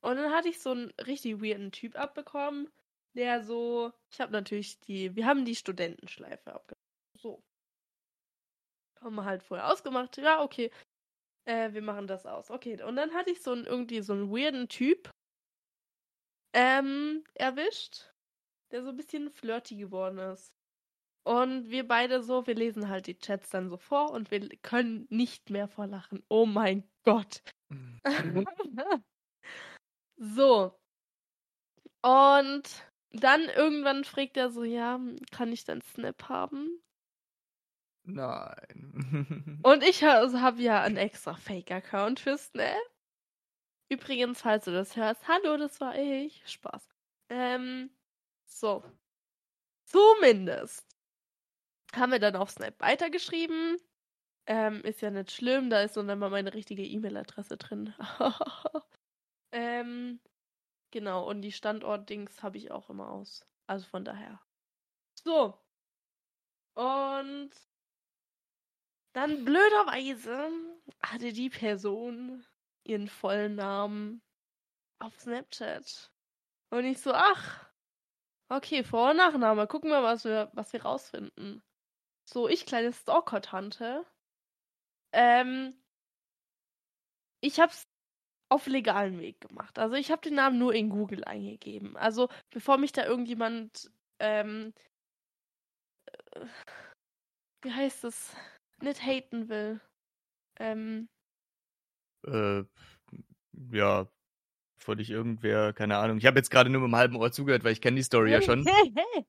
Und 0.00 0.16
dann 0.16 0.32
hatte 0.32 0.48
ich 0.48 0.58
so 0.62 0.70
einen 0.70 0.90
richtig 1.06 1.42
weirden 1.42 1.70
Typ 1.70 1.96
abbekommen, 1.96 2.72
der 3.12 3.42
so, 3.42 3.92
ich 4.10 4.22
habe 4.22 4.32
natürlich 4.32 4.80
die, 4.80 5.14
wir 5.16 5.26
haben 5.26 5.44
die 5.44 5.54
Studentenschleife 5.54 6.54
abgenommen. 6.54 6.88
So. 7.12 7.42
Haben 9.02 9.16
wir 9.16 9.26
halt 9.26 9.42
vorher 9.42 9.70
ausgemacht, 9.70 10.16
ja, 10.16 10.42
okay, 10.42 10.70
äh, 11.44 11.74
wir 11.74 11.82
machen 11.82 12.06
das 12.06 12.24
aus. 12.24 12.50
Okay, 12.50 12.82
und 12.82 12.96
dann 12.96 13.12
hatte 13.12 13.32
ich 13.32 13.42
so 13.42 13.52
einen, 13.52 13.66
irgendwie 13.66 14.00
so 14.00 14.14
einen 14.14 14.30
weirden 14.30 14.66
Typ 14.66 15.10
ähm, 16.54 17.22
erwischt, 17.34 18.13
der 18.74 18.82
so 18.82 18.88
ein 18.90 18.96
bisschen 18.96 19.30
flirty 19.30 19.76
geworden 19.76 20.18
ist. 20.18 20.52
Und 21.26 21.70
wir 21.70 21.86
beide 21.86 22.22
so, 22.22 22.46
wir 22.46 22.56
lesen 22.56 22.88
halt 22.88 23.06
die 23.06 23.16
Chats 23.16 23.48
dann 23.48 23.70
so 23.70 23.78
vor 23.78 24.10
und 24.10 24.30
wir 24.32 24.46
können 24.62 25.06
nicht 25.08 25.48
mehr 25.48 25.68
vor 25.68 25.86
Lachen. 25.86 26.22
Oh 26.28 26.44
mein 26.44 26.82
Gott. 27.04 27.40
so. 30.16 30.78
Und 32.02 32.62
dann 33.12 33.42
irgendwann 33.42 34.04
fragt 34.04 34.36
er 34.36 34.50
so, 34.50 34.64
ja, 34.64 35.00
kann 35.30 35.52
ich 35.52 35.64
deinen 35.64 35.82
Snap 35.82 36.28
haben? 36.28 36.82
Nein. 38.06 39.60
Und 39.62 39.82
ich 39.82 40.04
ha- 40.04 40.30
habe 40.40 40.60
ja 40.60 40.82
einen 40.82 40.98
extra 40.98 41.34
Fake-Account 41.36 42.20
für 42.20 42.36
Snap. 42.36 42.76
Übrigens, 43.88 44.42
falls 44.42 44.66
du 44.66 44.72
das 44.72 44.96
hörst, 44.96 45.26
hallo, 45.26 45.56
das 45.56 45.80
war 45.80 45.96
ich. 45.96 46.42
Spaß. 46.46 46.86
Ähm, 47.30 47.88
so. 48.54 48.82
Zumindest 49.84 50.86
haben 51.94 52.12
wir 52.12 52.18
dann 52.18 52.36
auf 52.36 52.50
Snap 52.50 52.80
weitergeschrieben. 52.80 53.78
Ähm, 54.46 54.82
ist 54.82 55.00
ja 55.00 55.10
nicht 55.10 55.32
schlimm, 55.32 55.70
da 55.70 55.82
ist 55.82 55.96
dann 55.96 56.06
mal 56.18 56.30
meine 56.30 56.52
richtige 56.52 56.84
E-Mail-Adresse 56.84 57.56
drin. 57.56 57.94
ähm, 59.52 60.20
genau, 60.90 61.28
und 61.28 61.42
die 61.42 61.52
Standort-Dings 61.52 62.42
habe 62.42 62.58
ich 62.58 62.70
auch 62.70 62.90
immer 62.90 63.10
aus. 63.10 63.46
Also 63.66 63.86
von 63.86 64.04
daher. 64.04 64.40
So. 65.14 65.58
Und 66.74 67.50
dann 69.14 69.44
blöderweise 69.44 70.50
hatte 71.02 71.32
die 71.32 71.48
Person 71.48 72.44
ihren 72.82 73.08
vollen 73.08 73.54
Namen 73.54 74.22
auf 74.98 75.18
Snapchat. 75.18 76.12
Und 76.70 76.84
ich 76.84 77.00
so, 77.00 77.12
ach, 77.14 77.73
okay, 78.48 78.84
Vor- 78.84 79.10
und 79.10 79.16
Nachname, 79.18 79.66
gucken 79.66 79.90
wir, 79.90 80.02
was 80.02 80.24
wir, 80.24 80.50
was 80.54 80.72
wir 80.72 80.82
rausfinden. 80.82 81.62
So, 82.24 82.48
ich 82.48 82.66
kleine 82.66 82.92
Stalker-Tante. 82.92 84.06
Ähm, 85.12 85.74
ich 87.40 87.60
hab's 87.60 87.86
auf 88.48 88.66
legalen 88.66 89.20
Weg 89.20 89.40
gemacht. 89.40 89.78
Also 89.78 89.96
ich 89.96 90.10
habe 90.10 90.22
den 90.22 90.34
Namen 90.34 90.58
nur 90.58 90.74
in 90.74 90.90
Google 90.90 91.24
eingegeben. 91.24 91.96
Also 91.96 92.28
bevor 92.50 92.78
mich 92.78 92.92
da 92.92 93.04
irgendjemand, 93.04 93.90
ähm, 94.20 94.72
äh, 96.32 96.46
wie 97.62 97.72
heißt 97.72 98.04
es, 98.04 98.36
nicht 98.80 99.02
haten 99.02 99.48
will. 99.48 99.80
Ähm, 100.58 101.08
äh, 102.26 102.64
ja, 103.72 104.06
bevor 104.84 104.96
dich 104.96 105.08
irgendwer, 105.08 105.72
keine 105.72 105.96
Ahnung. 105.96 106.18
Ich 106.18 106.26
habe 106.26 106.38
jetzt 106.38 106.50
gerade 106.50 106.68
nur 106.68 106.82
mit 106.82 106.90
dem 106.90 106.96
halben 106.96 107.16
Ohr 107.16 107.32
zugehört, 107.32 107.64
weil 107.64 107.72
ich 107.72 107.80
kenne 107.80 107.96
die 107.96 108.02
Story 108.02 108.30
ja 108.30 108.42
schon. 108.42 108.66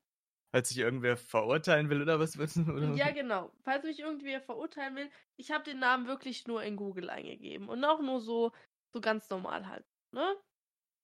Als 0.52 0.68
sich 0.68 0.76
irgendwer 0.78 1.16
verurteilen 1.16 1.88
will 1.88 2.02
oder 2.02 2.20
was? 2.20 2.36
was 2.36 2.58
oder? 2.58 2.92
Ja, 2.92 3.10
genau. 3.10 3.50
Falls 3.62 3.82
mich 3.84 4.00
irgendwer 4.00 4.42
verurteilen 4.42 4.96
will, 4.96 5.10
ich 5.36 5.50
habe 5.50 5.64
den 5.64 5.78
Namen 5.78 6.06
wirklich 6.06 6.46
nur 6.46 6.62
in 6.62 6.76
Google 6.76 7.08
eingegeben. 7.08 7.70
Und 7.70 7.82
auch 7.86 8.02
nur 8.02 8.20
so, 8.20 8.52
so 8.92 9.00
ganz 9.00 9.30
normal 9.30 9.66
halt. 9.66 9.86
Ne? 10.12 10.36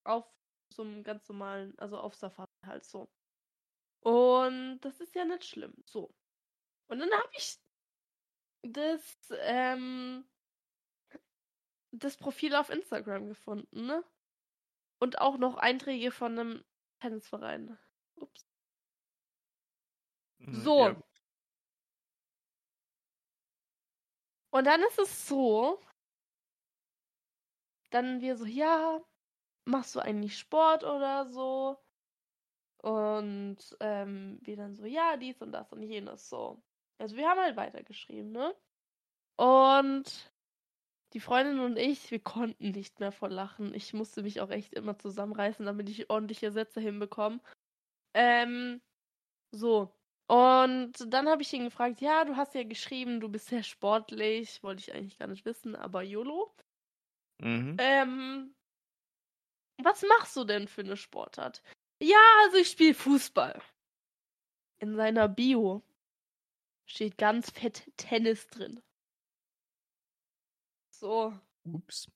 Auf 0.05 0.27
so 0.69 0.83
einem 0.83 1.03
ganz 1.03 1.27
normalen, 1.31 1.73
also 1.79 1.97
auf 1.97 2.15
Safari 2.15 2.47
halt 2.67 2.85
so. 2.85 3.09
Und 4.01 4.81
das 4.81 5.01
ist 5.01 5.15
ja 5.15 5.25
nicht 5.25 5.47
schlimm. 5.47 5.73
So. 5.87 6.15
Und 6.89 6.99
dann 6.99 7.11
habe 7.11 7.31
ich 7.39 7.57
das, 8.65 9.17
ähm, 9.41 10.27
das 11.91 12.19
Profil 12.19 12.55
auf 12.55 12.69
Instagram 12.69 13.29
gefunden, 13.29 13.87
ne? 13.87 14.05
Und 15.03 15.21
auch 15.21 15.37
noch 15.37 15.57
Einträge 15.57 16.13
von 16.13 16.39
einem 16.39 16.65
Tennisverein. 17.01 17.77
Ups. 18.15 18.47
Hm, 20.39 20.55
So. 20.63 20.79
Ja, 20.79 20.97
Und 24.53 24.65
dann 24.69 24.81
ist 24.83 25.01
es 25.01 25.27
so, 25.27 25.81
dann 27.91 28.21
wir 28.21 28.37
so, 28.37 28.45
ja, 28.45 29.01
machst 29.65 29.97
du 29.97 30.01
eigentlich 30.01 30.39
Sport 30.39 30.85
oder 30.85 31.27
so? 31.27 31.79
Und 32.83 33.59
ähm, 33.81 34.39
wir 34.43 34.57
dann 34.57 34.77
so, 34.77 34.85
ja, 34.85 35.17
dies 35.17 35.43
und 35.43 35.51
das 35.51 35.73
und 35.73 35.83
jenes 35.83 36.29
so. 36.29 36.63
Also 36.99 37.17
wir 37.17 37.29
haben 37.29 37.41
halt 37.41 37.57
weitergeschrieben, 37.57 38.31
ne? 38.31 38.55
Und 39.37 40.32
die 41.13 41.21
Freundin 41.21 41.61
und 41.61 41.77
ich, 41.77 42.11
wir 42.11 42.21
konnten 42.21 42.71
nicht 42.71 43.01
mehr 43.01 43.13
vor 43.13 43.29
Lachen. 43.29 43.75
Ich 43.75 43.93
musste 43.93 44.23
mich 44.23 44.41
auch 44.41 44.51
echt 44.51 44.73
immer 44.73 44.99
zusammenreißen, 44.99 45.67
damit 45.67 45.89
ich 45.89 46.11
ordentliche 46.11 46.51
Sätze 46.53 46.81
hinbekomme. 46.81 47.41
Ähm, 48.15 48.81
so. 49.51 49.93
Und 50.29 50.93
dann 51.13 51.29
habe 51.29 51.43
ich 51.43 51.53
ihn 51.53 51.65
gefragt, 51.65 52.01
ja, 52.01 52.25
du 52.25 52.37
hast 52.37 52.55
ja 52.55 52.63
geschrieben, 52.63 53.21
du 53.21 53.29
bist 53.29 53.49
sehr 53.49 53.63
sportlich. 53.63 54.63
Wollte 54.63 54.81
ich 54.81 54.95
eigentlich 54.95 55.19
gar 55.19 55.29
nicht 55.29 55.45
wissen, 55.45 55.77
aber 55.77 56.03
YOLO. 56.03 56.55
Mhm. 57.43 57.77
Ähm, 57.79 58.55
was 59.83 60.03
machst 60.03 60.37
du 60.37 60.45
denn 60.45 60.69
für 60.69 60.83
eine 60.83 60.97
Sportart? 60.97 61.63
Ja, 62.01 62.25
also 62.45 62.57
ich 62.59 62.69
spiele 62.69 62.95
Fußball. 62.95 63.61
In 64.79 64.97
seiner 64.97 65.29
Bio 65.29 65.83
steht 66.87 67.19
ganz 67.19 67.51
fett 67.51 67.91
Tennis 67.97 68.47
drin. 68.49 68.83
So. 71.03 71.37
Ups. 71.65 72.09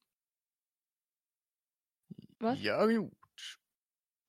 Was? 2.39 2.63
Ja, 2.63 2.87
gut. 2.87 3.13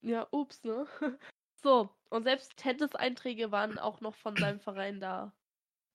Ja, 0.01 0.27
ups, 0.31 0.63
ne? 0.63 0.87
So, 1.59 1.89
und 2.11 2.23
selbst 2.23 2.55
Tennis-Einträge 2.57 3.51
waren 3.51 3.79
auch 3.79 3.99
noch 3.99 4.15
von 4.15 4.35
seinem 4.35 4.59
Verein 4.59 4.99
da 4.99 5.33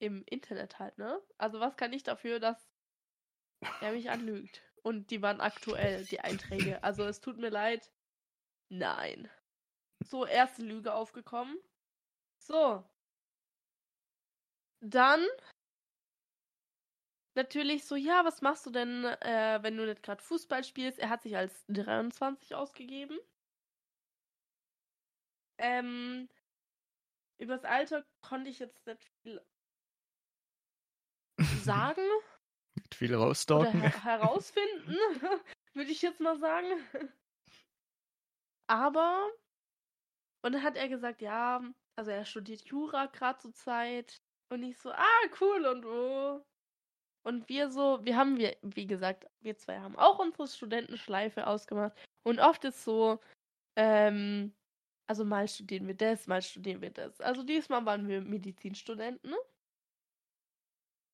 im 0.00 0.24
Internet 0.26 0.80
halt, 0.80 0.98
ne? 0.98 1.20
Also 1.38 1.60
was 1.60 1.76
kann 1.76 1.92
ich 1.92 2.02
dafür, 2.02 2.40
dass 2.40 2.68
er 3.80 3.92
mich 3.92 4.10
anlügt? 4.10 4.62
Und 4.82 5.10
die 5.10 5.22
waren 5.22 5.40
aktuell, 5.40 6.04
die 6.04 6.18
Einträge. 6.18 6.82
Also 6.82 7.04
es 7.04 7.20
tut 7.20 7.38
mir 7.38 7.48
leid. 7.48 7.92
Nein. 8.68 9.30
So, 10.04 10.26
erste 10.26 10.62
Lüge 10.62 10.94
aufgekommen. 10.94 11.56
So. 12.38 12.84
Dann 14.80 15.24
natürlich 17.34 17.84
so, 17.84 17.96
ja, 17.96 18.24
was 18.24 18.42
machst 18.42 18.66
du 18.66 18.70
denn, 18.70 19.04
äh, 19.04 19.58
wenn 19.62 19.76
du 19.76 19.86
nicht 19.86 20.02
gerade 20.02 20.22
Fußball 20.22 20.64
spielst? 20.64 20.98
Er 20.98 21.08
hat 21.10 21.22
sich 21.22 21.36
als 21.36 21.64
23 21.68 22.54
ausgegeben. 22.54 23.18
Ähm, 25.58 26.28
übers 27.38 27.64
Alter 27.64 28.04
konnte 28.20 28.50
ich 28.50 28.58
jetzt 28.58 28.84
nicht 28.86 29.04
viel 29.22 29.40
sagen 31.64 32.02
Mit 32.74 32.94
viel 32.94 33.14
rausstalken. 33.14 33.80
her 33.80 34.04
herausfinden, 34.04 34.96
würde 35.74 35.90
ich 35.90 36.02
jetzt 36.02 36.20
mal 36.20 36.38
sagen. 36.38 36.68
Aber, 38.68 39.30
und 40.42 40.52
dann 40.52 40.62
hat 40.62 40.76
er 40.76 40.88
gesagt, 40.88 41.20
ja, 41.22 41.62
also 41.96 42.10
er 42.10 42.24
studiert 42.24 42.62
Jura 42.66 43.06
gerade 43.06 43.38
zur 43.40 43.54
Zeit. 43.54 44.22
Und 44.50 44.62
ich 44.62 44.78
so, 44.78 44.90
ah, 44.92 45.20
cool 45.40 45.66
und 45.66 45.84
wo? 45.84 46.44
Und 47.24 47.48
wir 47.48 47.70
so, 47.70 48.04
wir 48.04 48.16
haben, 48.16 48.36
wir, 48.36 48.56
wie 48.62 48.86
gesagt, 48.86 49.26
wir 49.40 49.56
zwei 49.56 49.78
haben 49.80 49.96
auch 49.96 50.18
unsere 50.18 50.48
Studentenschleife 50.48 51.46
ausgemacht. 51.46 51.92
Und 52.24 52.40
oft 52.40 52.64
ist 52.64 52.84
so, 52.84 53.20
ähm, 53.76 54.52
also 55.08 55.24
mal 55.24 55.46
studieren 55.48 55.86
wir 55.86 55.96
das, 55.96 56.26
mal 56.26 56.42
studieren 56.42 56.80
wir 56.82 56.90
das. 56.90 57.20
Also 57.20 57.42
diesmal 57.44 57.84
waren 57.86 58.08
wir 58.08 58.20
Medizinstudenten, 58.22 59.30
ne? 59.30 59.36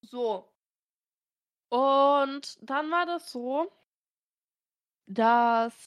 So. 0.02 0.48
Und 1.70 2.58
dann 2.62 2.90
war 2.90 3.04
das 3.06 3.30
so, 3.30 3.70
dass 5.06 5.84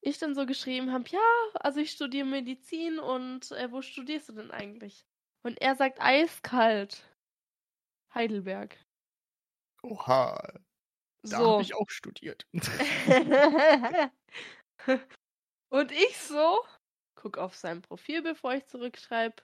ich 0.00 0.18
dann 0.18 0.34
so 0.34 0.46
geschrieben 0.46 0.92
habe, 0.92 1.08
ja, 1.08 1.20
also 1.54 1.80
ich 1.80 1.90
studiere 1.90 2.26
Medizin 2.26 2.98
und 2.98 3.50
äh, 3.52 3.70
wo 3.72 3.82
studierst 3.82 4.28
du 4.28 4.32
denn 4.34 4.50
eigentlich? 4.50 5.04
Und 5.42 5.60
er 5.60 5.74
sagt 5.74 6.00
eiskalt. 6.00 7.04
Heidelberg. 8.16 8.76
Oha. 9.82 10.36
Da 11.22 11.38
So. 11.38 11.52
habe 11.52 11.62
ich 11.62 11.74
auch 11.74 11.88
studiert. 11.90 12.46
und 15.68 15.92
ich 15.92 16.16
so, 16.18 16.64
guck 17.14 17.38
auf 17.38 17.54
sein 17.54 17.82
Profil, 17.82 18.22
bevor 18.22 18.54
ich 18.54 18.66
zurückschreibe. 18.66 19.36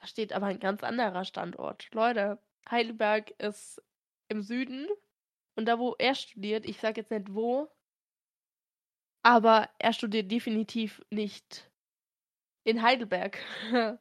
Da 0.00 0.06
steht 0.06 0.32
aber 0.32 0.46
ein 0.46 0.60
ganz 0.60 0.82
anderer 0.82 1.24
Standort. 1.24 1.88
Leute, 1.92 2.38
Heidelberg 2.70 3.30
ist 3.38 3.82
im 4.28 4.42
Süden. 4.42 4.88
Und 5.56 5.66
da, 5.66 5.78
wo 5.78 5.94
er 5.98 6.14
studiert, 6.14 6.64
ich 6.64 6.78
sag 6.80 6.96
jetzt 6.96 7.10
nicht 7.10 7.34
wo, 7.34 7.68
aber 9.22 9.68
er 9.78 9.92
studiert 9.92 10.30
definitiv 10.30 11.02
nicht 11.10 11.70
in 12.64 12.82
Heidelberg. 12.82 13.38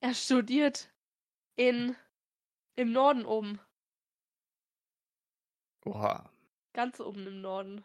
er 0.00 0.14
studiert 0.14 0.90
in 1.56 1.96
im 2.76 2.92
Norden 2.92 3.24
oben. 3.24 3.60
Oha. 5.84 6.30
Ganz 6.72 7.00
oben 7.00 7.26
im 7.26 7.40
Norden. 7.40 7.84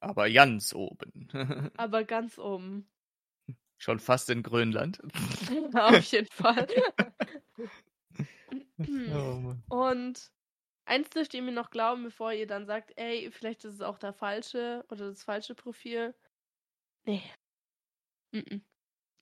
Aber 0.00 0.30
ganz 0.30 0.74
oben. 0.74 1.28
Aber 1.76 2.04
ganz 2.04 2.38
oben. 2.38 2.88
Schon 3.78 3.98
fast 3.98 4.30
in 4.30 4.42
Grönland. 4.42 5.00
Auf 5.74 6.04
jeden 6.12 6.30
Fall. 6.30 6.66
Oh. 8.80 9.54
Und 9.68 10.30
eins 10.86 11.10
dürft 11.10 11.34
ihr 11.34 11.42
mir 11.42 11.52
noch 11.52 11.70
glauben, 11.70 12.04
bevor 12.04 12.32
ihr 12.32 12.46
dann 12.46 12.64
sagt, 12.64 12.92
ey, 12.96 13.30
vielleicht 13.30 13.64
ist 13.64 13.74
es 13.74 13.80
auch 13.82 13.98
der 13.98 14.12
falsche 14.12 14.84
oder 14.88 15.08
das 15.08 15.24
falsche 15.24 15.54
Profil. 15.54 16.14
Nee. 17.04 17.22
Mm 18.32 18.60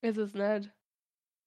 ist 0.06 0.18
es 0.18 0.34
nicht. 0.34 0.72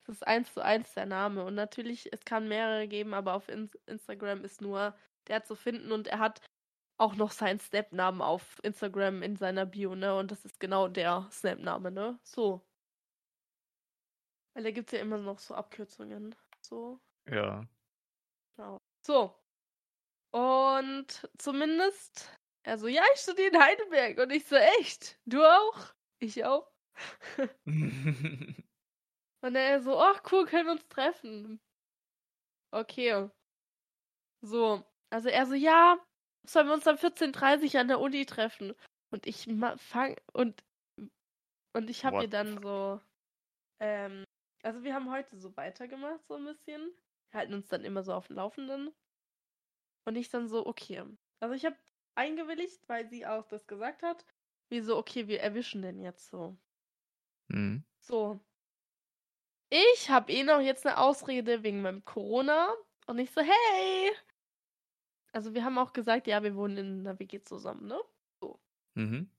Es 0.09 0.15
ist 0.15 0.27
eins 0.27 0.51
zu 0.53 0.63
eins 0.63 0.93
der 0.95 1.05
Name. 1.05 1.43
Und 1.45 1.53
natürlich, 1.53 2.11
es 2.11 2.25
kann 2.25 2.47
mehrere 2.47 2.87
geben, 2.87 3.13
aber 3.13 3.35
auf 3.35 3.47
In 3.47 3.69
Instagram 3.85 4.43
ist 4.43 4.59
nur 4.59 4.95
der 5.27 5.43
zu 5.43 5.55
finden 5.55 5.91
und 5.91 6.07
er 6.07 6.17
hat 6.17 6.41
auch 6.97 7.15
noch 7.15 7.31
seinen 7.31 7.59
Snap-Namen 7.59 8.21
auf 8.21 8.59
Instagram 8.63 9.21
in 9.21 9.35
seiner 9.35 9.67
Bio, 9.67 9.95
ne? 9.95 10.17
Und 10.17 10.31
das 10.31 10.43
ist 10.45 10.59
genau 10.59 10.87
der 10.87 11.27
Snap-Name, 11.31 11.91
ne? 11.91 12.19
So. 12.23 12.65
Weil 14.55 14.63
da 14.63 14.71
gibt 14.71 14.89
es 14.91 14.97
ja 14.97 14.99
immer 14.99 15.19
noch 15.19 15.37
so 15.37 15.53
Abkürzungen. 15.53 16.35
So. 16.61 16.99
Ja. 17.29 17.67
Genau. 18.57 18.81
So. 19.05 19.35
Und 20.31 21.29
zumindest, 21.37 22.35
also 22.65 22.87
ja, 22.87 23.03
ich 23.13 23.21
studiere 23.21 23.49
in 23.49 23.59
Heidelberg 23.61 24.17
und 24.17 24.31
ich 24.31 24.45
so, 24.47 24.55
echt? 24.55 25.19
Du 25.25 25.43
auch? 25.43 25.93
Ich 26.19 26.43
auch. 26.45 26.71
Und 29.41 29.55
er 29.55 29.81
so, 29.81 29.99
ach 29.99 30.21
cool, 30.31 30.45
können 30.45 30.65
wir 30.65 30.73
uns 30.73 30.87
treffen. 30.89 31.59
Okay. 32.71 33.29
So. 34.41 34.83
Also 35.09 35.29
er 35.29 35.45
so, 35.45 35.55
ja, 35.55 35.97
sollen 36.45 36.67
wir 36.67 36.73
uns 36.73 36.87
am 36.87 36.97
14.30 36.97 37.73
Uhr 37.73 37.81
an 37.81 37.87
der 37.87 37.99
Uni 37.99 38.25
treffen? 38.25 38.75
Und 39.11 39.25
ich 39.25 39.47
fang 39.77 40.15
und 40.33 40.63
und 41.73 41.89
ich 41.89 42.03
habe 42.03 42.23
ihr 42.23 42.29
dann 42.29 42.61
so, 42.61 42.99
ähm, 43.79 44.23
also 44.63 44.83
wir 44.83 44.93
haben 44.93 45.11
heute 45.11 45.37
so 45.37 45.55
weitergemacht, 45.55 46.25
so 46.27 46.35
ein 46.35 46.45
bisschen. 46.45 46.91
Wir 47.31 47.39
halten 47.39 47.53
uns 47.53 47.67
dann 47.67 47.85
immer 47.85 48.03
so 48.03 48.13
auf 48.13 48.27
dem 48.27 48.37
Laufenden. 48.37 48.93
Und 50.05 50.15
ich 50.15 50.29
dann 50.29 50.47
so, 50.47 50.65
okay. 50.65 51.03
Also 51.39 51.55
ich 51.55 51.65
habe 51.65 51.77
eingewilligt, 52.15 52.87
weil 52.89 53.07
sie 53.09 53.25
auch 53.25 53.47
das 53.47 53.67
gesagt 53.67 54.01
hat. 54.01 54.25
Wie 54.69 54.81
so, 54.81 54.97
okay, 54.97 55.27
wir 55.27 55.41
erwischen 55.41 55.81
den 55.81 55.99
jetzt 55.99 56.29
so. 56.29 56.57
Hm. 57.51 57.83
So. 57.99 58.39
Ich 59.69 60.09
habe 60.09 60.31
eh 60.31 60.43
noch 60.43 60.59
jetzt 60.59 60.85
eine 60.85 60.97
Ausrede 60.97 61.63
wegen 61.63 61.81
meinem 61.81 62.03
Corona. 62.05 62.73
Und 63.07 63.19
ich 63.19 63.31
so, 63.31 63.41
hey! 63.41 64.11
Also 65.31 65.53
wir 65.53 65.63
haben 65.63 65.77
auch 65.77 65.93
gesagt, 65.93 66.27
ja, 66.27 66.41
wir 66.43 66.55
wohnen 66.55 66.77
in 66.77 66.99
einer 67.07 67.19
WG 67.19 67.43
zusammen, 67.43 67.87
ne? 67.87 67.99
Mhm. 68.95 69.29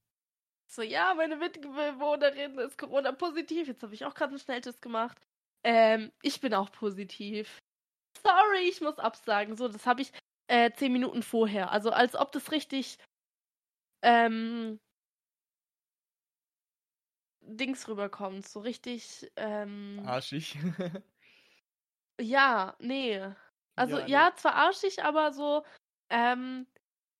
So, 0.68 0.82
ja, 0.82 1.14
meine 1.14 1.36
Mitbewohnerin 1.36 2.58
ist 2.58 2.78
Corona-positiv. 2.78 3.66
Jetzt 3.66 3.82
habe 3.82 3.94
ich 3.94 4.04
auch 4.04 4.14
gerade 4.14 4.30
einen 4.30 4.38
Schnelltest 4.38 4.80
gemacht. 4.82 5.18
Ähm, 5.64 6.12
ich 6.22 6.40
bin 6.40 6.54
auch 6.54 6.70
positiv. 6.70 7.58
Sorry, 8.22 8.68
ich 8.68 8.80
muss 8.80 8.98
absagen. 8.98 9.56
So, 9.56 9.68
das 9.68 9.86
habe 9.86 10.02
ich 10.02 10.12
äh, 10.46 10.70
zehn 10.72 10.92
Minuten 10.92 11.22
vorher. 11.22 11.72
Also 11.72 11.90
als 11.90 12.14
ob 12.14 12.30
das 12.32 12.52
richtig 12.52 12.98
ähm, 14.02 14.78
Dings 17.56 17.88
rüberkommt. 17.88 18.46
So 18.48 18.60
richtig, 18.60 19.30
ähm, 19.36 20.14
Arschig. 20.14 20.56
ja, 22.20 22.76
nee. 22.80 23.34
Also 23.76 23.98
Ja, 23.98 24.06
ja, 24.06 24.32
zwar 24.36 24.54
arschig, 24.54 25.02
aber 25.04 25.32
so, 25.32 25.64
ähm, 26.10 26.66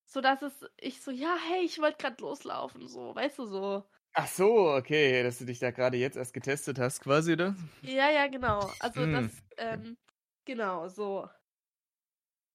so 0.07 0.21
dass 0.21 0.43
es, 0.43 0.65
ich 0.79 1.03
so, 1.03 1.11
ja, 1.11 1.37
hey, 1.49 1.65
ich 1.65 1.81
wollte 1.81 1.99
gerade 1.99 2.23
loslaufen, 2.23 2.89
so, 2.89 3.15
weißt 3.15 3.39
du, 3.39 3.47
so. 3.47 3.85
Ach 4.13 4.27
so, 4.29 4.73
okay, 4.75 5.23
dass 5.23 5.39
du 5.39 5.45
dich 5.45 5.59
da 5.61 5.71
gerade 5.71 5.97
jetzt 5.97 6.17
erst 6.17 6.33
getestet 6.35 6.79
hast, 6.79 7.01
quasi, 7.01 7.33
oder? 7.35 7.55
Ja, 7.85 8.11
ja, 8.11 8.27
genau. 8.29 8.75
Also 8.79 9.07
Hm. 9.07 9.07
das, 9.07 9.43
ähm, 9.57 9.97
genau, 10.45 10.89
so. 10.89 11.29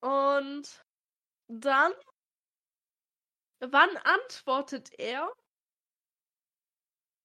Und 0.01 0.85
dann 1.49 1.93
Wann 3.59 3.97
antwortet 3.97 4.97
er? 4.97 5.29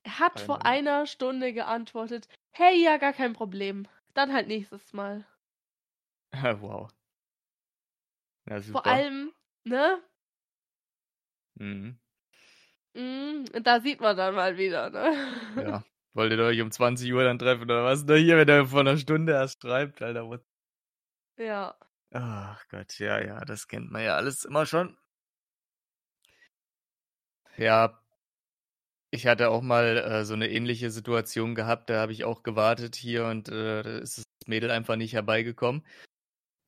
Er 0.02 0.18
hat 0.18 0.40
vor 0.40 0.64
Eine- 0.64 0.90
einer 0.90 1.06
Stunde 1.06 1.52
geantwortet. 1.52 2.28
Hey, 2.52 2.82
ja, 2.82 2.96
gar 2.96 3.12
kein 3.12 3.32
Problem. 3.32 3.86
Dann 4.14 4.32
halt 4.32 4.48
nächstes 4.48 4.92
Mal. 4.92 5.26
wow. 6.60 6.90
Ja. 8.48 8.60
Vor 8.62 8.86
allem, 8.86 9.32
ne? 9.64 10.02
Mhm. 11.54 11.98
Mm, 12.94 13.44
da 13.62 13.80
sieht 13.80 14.00
man 14.00 14.16
dann 14.16 14.34
mal 14.34 14.56
wieder, 14.56 14.90
ne? 14.90 15.14
Ja. 15.56 15.84
Wolltet 16.12 16.40
ihr 16.40 16.44
euch 16.44 16.60
um 16.60 16.72
20 16.72 17.12
Uhr 17.12 17.22
dann 17.22 17.38
treffen 17.38 17.62
oder 17.62 17.84
was? 17.84 18.04
Nur 18.04 18.16
hier, 18.16 18.36
wenn 18.36 18.48
er 18.48 18.66
vor 18.66 18.80
einer 18.80 18.96
Stunde 18.96 19.32
erst 19.32 19.62
schreibt, 19.62 20.02
Alter. 20.02 20.26
What? 20.26 20.44
ja. 21.36 21.76
Ach 22.12 22.66
Gott, 22.68 22.98
ja, 22.98 23.24
ja, 23.24 23.44
das 23.44 23.68
kennt 23.68 23.92
man 23.92 24.02
ja 24.02 24.16
alles 24.16 24.44
immer 24.44 24.66
schon. 24.66 24.98
Ja, 27.56 27.99
ich 29.10 29.26
hatte 29.26 29.50
auch 29.50 29.62
mal 29.62 29.98
äh, 29.98 30.24
so 30.24 30.34
eine 30.34 30.50
ähnliche 30.50 30.90
Situation 30.90 31.54
gehabt, 31.54 31.90
da 31.90 32.00
habe 32.00 32.12
ich 32.12 32.24
auch 32.24 32.42
gewartet 32.42 32.96
hier 32.96 33.26
und 33.26 33.48
äh, 33.48 33.82
da 33.82 33.98
ist 33.98 34.18
das 34.18 34.24
Mädel 34.46 34.70
einfach 34.70 34.96
nicht 34.96 35.14
herbeigekommen. 35.14 35.84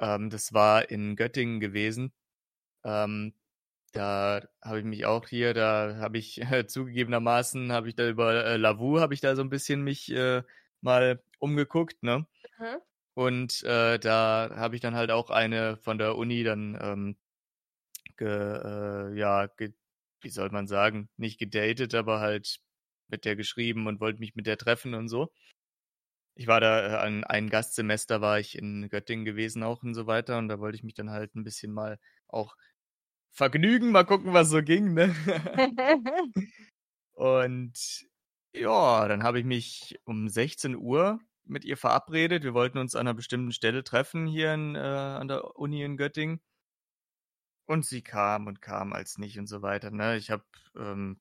Ähm, 0.01 0.31
das 0.31 0.53
war 0.53 0.91
in 0.91 1.17
Göttingen 1.17 1.61
gewesen. 1.61 2.13
Ähm, 2.85 3.35
da 3.93 4.43
habe 4.63 4.81
ich 4.81 4.85
mich 4.85 5.07
auch 5.07 5.29
hier, 5.29 5.55
da 5.55 5.97
habe 5.99 6.19
ich 6.19 6.41
äh, 6.43 6.67
zugegebenermaßen, 6.67 7.73
habe 7.73 7.89
ich 7.89 7.95
da 7.97 8.09
über 8.09 8.45
äh, 8.47 8.57
Lavu, 8.57 9.01
habe 9.01 9.15
ich 9.15 9.21
da 9.21 9.37
so 9.37 9.43
ein 9.43 9.51
bisschen 9.51 9.83
mich 9.83 10.11
äh, 10.13 10.43
mal 10.81 11.23
umgeguckt, 11.39 12.03
ne? 12.03 12.27
Hä? 12.59 12.77
Und 13.15 13.63
äh, 13.65 13.99
da 13.99 14.51
habe 14.57 14.75
ich 14.75 14.81
dann 14.81 14.95
halt 14.97 15.11
auch 15.11 15.31
eine 15.31 15.77
von 15.79 15.99
der 15.99 16.17
Uni 16.17 16.45
dann, 16.45 16.79
ähm, 16.81 17.17
ge, 18.17 18.29
äh, 18.29 19.15
ja, 19.19 19.47
ge, 19.47 19.75
wie 20.23 20.31
soll 20.31 20.51
man 20.51 20.67
sagen, 20.67 21.09
nicht 21.17 21.39
gedatet, 21.39 21.95
aber 21.95 22.21
halt 22.21 22.59
mit 23.09 23.25
der 23.25 23.37
geschrieben 23.37 23.87
und 23.87 24.01
wollte 24.01 24.21
mich 24.21 24.35
mit 24.35 24.47
der 24.47 24.59
treffen 24.59 24.95
und 24.95 25.09
so. 25.09 25.29
Ich 26.35 26.47
war 26.47 26.61
da 26.61 26.87
äh, 26.87 26.97
an 27.07 27.25
ein 27.25 27.51
Gastsemester 27.51 28.21
war 28.21 28.41
ich 28.41 28.57
in 28.57 28.89
Göttingen 28.89 29.25
gewesen 29.25 29.63
auch 29.63 29.83
und 29.83 29.95
so 29.95 30.07
weiter 30.07 30.39
und 30.39 30.49
da 30.49 30.59
wollte 30.61 30.77
ich 30.77 30.83
mich 30.83 30.95
dann 30.95 31.11
halt 31.11 31.35
ein 31.35 31.45
bisschen 31.45 31.73
mal 31.73 31.99
auch 32.29 32.57
vergnügen, 33.33 33.93
mal 33.93 34.05
gucken, 34.05 34.33
was 34.33 34.51
so 34.51 34.63
ging, 34.63 34.95
ne? 34.95 35.15
Und 37.15 38.07
ja, 38.55 39.09
dann 39.09 39.23
habe 39.23 39.39
ich 39.39 39.45
mich 39.45 39.99
um 40.05 40.29
16 40.29 40.77
Uhr 40.77 41.21
mit 41.45 41.65
ihr 41.65 41.77
verabredet. 41.77 42.45
Wir 42.45 42.55
wollten 42.55 42.79
uns 42.79 42.95
an 42.95 43.03
einer 43.03 43.15
bestimmten 43.15 43.53
Stelle 43.53 43.85
treffen 43.85 44.27
hier 44.27 44.55
in, 44.55 44.75
äh, 44.75 44.79
an 44.79 45.29
der 45.29 45.57
Uni 45.57 45.83
in 45.83 45.97
Göttingen. 45.97 46.41
Und 47.67 47.87
sie 47.87 48.03
kam 48.03 48.47
und 48.47 48.61
kam 48.61 48.93
als 48.93 49.19
nicht 49.19 49.39
und 49.39 49.47
so 49.47 49.63
weiter. 49.63 49.91
Ne? 49.91 50.17
Ich 50.17 50.31
habe 50.31 50.45
ähm, 50.77 51.21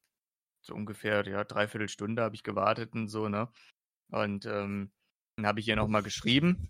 so 0.61 0.73
ungefähr 0.75 1.25
ja 1.27 1.43
dreiviertel 1.43 1.89
Stunde 1.89 2.23
habe 2.23 2.35
ich 2.35 2.43
gewartet 2.43 2.93
und 2.93 3.07
so 3.09 3.29
ne. 3.29 3.49
Und 4.11 4.45
ähm, 4.45 4.91
dann 5.37 5.47
habe 5.47 5.59
ich 5.59 5.67
ihr 5.67 5.75
noch 5.75 5.87
mal 5.87 6.03
geschrieben 6.03 6.69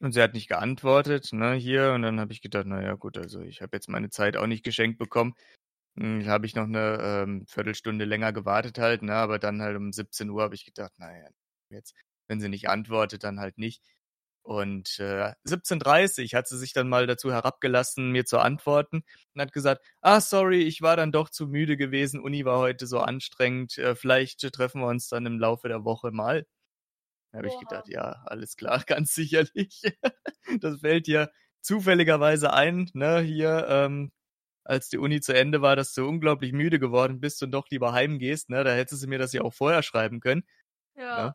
und 0.00 0.12
sie 0.12 0.22
hat 0.22 0.34
nicht 0.34 0.48
geantwortet 0.48 1.32
ne 1.32 1.54
hier 1.54 1.92
und 1.92 2.02
dann 2.02 2.20
habe 2.20 2.32
ich 2.32 2.42
gedacht, 2.42 2.66
na 2.66 2.82
ja 2.82 2.94
gut, 2.94 3.18
also 3.18 3.40
ich 3.40 3.62
habe 3.62 3.76
jetzt 3.76 3.88
meine 3.88 4.10
Zeit 4.10 4.36
auch 4.36 4.46
nicht 4.46 4.64
geschenkt 4.64 4.98
bekommen. 4.98 5.34
Hm, 5.98 6.26
habe 6.26 6.46
ich 6.46 6.54
noch 6.54 6.64
eine 6.64 6.98
ähm, 7.02 7.46
Viertelstunde 7.48 8.04
länger 8.06 8.32
gewartet 8.32 8.78
halt, 8.78 9.02
ne, 9.02 9.14
aber 9.14 9.38
dann 9.38 9.60
halt 9.62 9.76
um 9.76 9.92
17 9.92 10.30
Uhr 10.30 10.42
habe 10.42 10.54
ich 10.54 10.64
gedacht, 10.64 10.92
naja, 10.98 11.28
jetzt, 11.70 11.94
wenn 12.28 12.40
sie 12.40 12.48
nicht 12.48 12.68
antwortet, 12.70 13.24
dann 13.24 13.40
halt 13.40 13.58
nicht. 13.58 13.82
Und 14.42 14.98
äh, 14.98 15.32
17.30 15.44 16.34
hat 16.34 16.48
sie 16.48 16.58
sich 16.58 16.72
dann 16.72 16.88
mal 16.88 17.06
dazu 17.06 17.30
herabgelassen, 17.32 18.10
mir 18.10 18.24
zu 18.24 18.38
antworten 18.38 19.04
und 19.34 19.40
hat 19.40 19.52
gesagt, 19.52 19.84
ah, 20.00 20.20
sorry, 20.20 20.62
ich 20.62 20.82
war 20.82 20.96
dann 20.96 21.12
doch 21.12 21.28
zu 21.30 21.46
müde 21.46 21.76
gewesen, 21.76 22.20
Uni 22.20 22.44
war 22.44 22.58
heute 22.58 22.86
so 22.86 22.98
anstrengend, 23.00 23.78
äh, 23.78 23.94
vielleicht 23.94 24.40
treffen 24.52 24.80
wir 24.80 24.88
uns 24.88 25.08
dann 25.08 25.26
im 25.26 25.38
Laufe 25.38 25.68
der 25.68 25.84
Woche 25.84 26.10
mal. 26.10 26.44
Da 27.32 27.38
habe 27.38 27.48
ich 27.48 27.58
gedacht, 27.58 27.88
ja, 27.88 28.22
alles 28.26 28.56
klar, 28.56 28.82
ganz 28.86 29.14
sicherlich. 29.14 29.82
das 30.60 30.80
fällt 30.80 31.06
dir 31.06 31.30
zufälligerweise 31.62 32.52
ein, 32.52 32.90
ne, 32.94 33.20
hier, 33.20 33.66
ähm, 33.68 34.12
als 34.64 34.88
die 34.88 34.98
Uni 34.98 35.20
zu 35.20 35.34
Ende 35.34 35.62
war, 35.62 35.76
dass 35.76 35.94
du 35.94 36.06
unglaublich 36.06 36.52
müde 36.52 36.78
geworden 36.78 37.20
bist 37.20 37.42
und 37.42 37.52
doch 37.52 37.68
lieber 37.70 37.92
heimgehst, 37.92 38.50
ne, 38.50 38.64
da 38.64 38.72
hättest 38.74 39.02
du 39.04 39.08
mir 39.08 39.18
das 39.18 39.32
ja 39.32 39.42
auch 39.42 39.54
vorher 39.54 39.82
schreiben 39.82 40.20
können. 40.20 40.44
ja. 41.16 41.34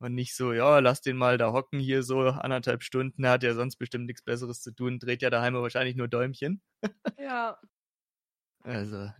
Und 0.00 0.14
nicht 0.14 0.34
so, 0.34 0.52
ja, 0.54 0.80
lass 0.80 1.02
den 1.02 1.16
mal 1.16 1.38
da 1.38 1.52
hocken 1.52 1.78
hier 1.80 2.02
so 2.02 2.20
anderthalb 2.22 2.82
Stunden, 2.82 3.26
hat 3.28 3.42
ja 3.44 3.54
sonst 3.54 3.76
bestimmt 3.76 4.06
nichts 4.06 4.22
Besseres 4.22 4.62
zu 4.62 4.72
tun, 4.74 4.98
dreht 4.98 5.22
ja 5.22 5.30
daheim 5.30 5.54
wahrscheinlich 5.54 5.96
nur 5.96 6.08
Däumchen. 6.08 6.62
Ja. 7.16 7.60
Also, 8.62 9.10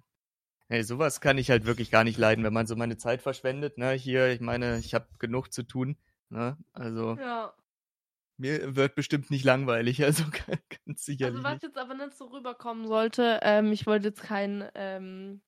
hey, 0.69 0.85
sowas 0.85 1.21
kann 1.21 1.39
ich 1.39 1.51
halt 1.51 1.67
wirklich 1.67 1.91
gar 1.91 2.05
nicht 2.05 2.19
leiden, 2.19 2.45
wenn 2.45 2.53
man 2.55 2.67
so 2.69 2.77
meine 2.77 2.99
Zeit 2.99 3.23
verschwendet, 3.23 3.79
ne, 3.79 3.93
hier, 3.93 4.29
ich 4.33 4.41
meine, 4.41 4.79
ich 4.81 4.95
habe 4.95 5.09
genug 5.19 5.53
zu 5.53 5.65
tun, 5.65 5.99
ne, 6.31 6.59
also 6.73 7.19
Ja. 7.19 7.55
mir 8.39 8.75
wird 8.77 8.95
bestimmt 8.97 9.31
nicht 9.31 9.45
langweilig, 9.45 10.03
also 10.05 10.25
ganz 10.87 11.05
sicherlich 11.05 11.43
Also 11.43 11.45
was 11.45 11.61
nicht. 11.61 11.63
jetzt 11.63 11.77
aber 11.79 11.95
nicht 11.95 12.15
so 12.15 12.27
rüberkommen 12.27 12.87
sollte, 12.87 13.41
ähm, 13.43 13.73
ich 13.73 13.87
wollte 13.87 14.09
jetzt 14.09 14.23
kein, 14.23 14.69
ähm, 14.75 15.43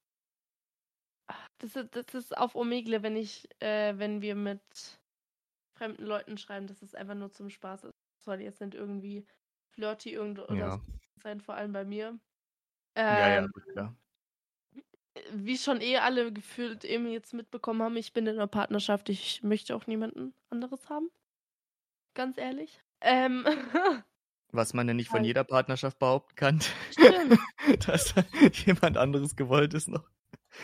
das 1.59 1.76
ist, 1.76 1.95
das 1.97 2.14
ist 2.14 2.37
auf 2.37 2.55
Omegle, 2.55 3.03
wenn 3.03 3.16
ich, 3.16 3.49
äh, 3.61 3.97
wenn 3.99 4.20
wir 4.22 4.35
mit 4.35 5.01
fremden 5.83 6.05
Leuten 6.07 6.39
schreiben, 6.39 6.66
dass 6.68 6.80
es 6.83 6.95
einfach 6.95 7.14
nur 7.14 7.33
zum 7.33 7.51
Spaß 7.51 7.85
ist. 7.85 7.93
Das 8.16 8.24
soll 8.24 8.41
jetzt 8.41 8.61
nicht 8.61 8.74
irgendwie 8.74 9.26
flirty 9.70 10.12
irgendwo 10.12 10.43
Ja, 10.55 10.80
sein, 11.22 11.41
vor 11.41 11.55
allem 11.57 11.72
bei 11.72 11.85
mir. 11.85 12.18
ja, 12.97 13.28
ja, 13.28 13.39
Ähm, 13.39 13.51
gut, 13.53 13.64
klar. 13.72 13.97
wie 15.33 15.59
schon 15.59 15.80
eh 15.80 15.99
alle 15.99 16.33
gefühlt 16.33 16.85
eben 16.85 17.09
jetzt 17.11 17.35
mitbekommen 17.35 17.83
haben, 17.83 17.97
ich 17.97 18.12
bin 18.12 18.26
in 18.26 18.35
einer 18.37 18.47
Partnerschaft, 18.47 19.09
ich 19.09 19.43
möchte 19.43 19.74
auch 19.74 19.87
niemanden 19.87 20.35
anderes 20.51 20.89
haben. 20.89 21.11
Ganz 22.14 22.39
ehrlich. 22.39 22.80
Ähm, 23.01 23.45
Was 24.53 24.74
man 24.74 24.87
ja 24.87 24.95
nicht 24.95 25.09
von 25.09 25.18
halt. 25.18 25.26
jeder 25.26 25.45
Partnerschaft 25.45 25.99
behaupten 25.99 26.35
kann, 26.37 26.61
Stimmt. 26.93 27.39
dass 27.87 28.14
da 28.14 28.22
jemand 28.66 28.97
anderes 28.99 29.35
gewollt 29.35 29.74
ist 29.74 29.89
noch. 29.89 30.09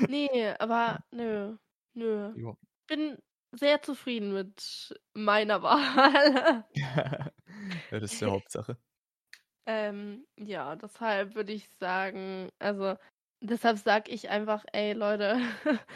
Nee, 0.07 0.55
aber 0.59 1.03
nö, 1.11 1.57
nö. 1.95 2.35
Jo. 2.37 2.57
Bin 2.87 3.17
sehr 3.53 3.83
zufrieden 3.83 4.33
mit 4.33 4.95
meiner 5.15 5.63
Wahl. 5.63 6.65
ja, 6.75 7.31
das 7.91 8.03
ist 8.05 8.21
die 8.21 8.27
Hauptsache. 8.27 8.79
ähm, 9.67 10.27
ja, 10.37 10.77
deshalb 10.77 11.35
würde 11.35 11.53
ich 11.53 11.69
sagen, 11.79 12.51
also 12.59 12.97
deshalb 13.43 13.79
sag 13.79 14.09
ich 14.09 14.31
einfach, 14.31 14.65
ey 14.73 14.93
Leute, 14.95 15.41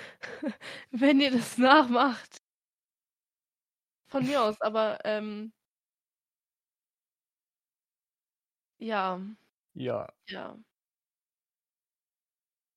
wenn 0.90 1.20
ihr 1.20 1.30
das 1.32 1.58
nachmacht, 1.58 2.38
von 4.08 4.24
mir 4.26 4.42
aus, 4.42 4.60
aber 4.60 4.98
ähm, 5.04 5.52
ja, 8.78 9.18
Ja, 9.74 10.06
ja. 10.28 10.58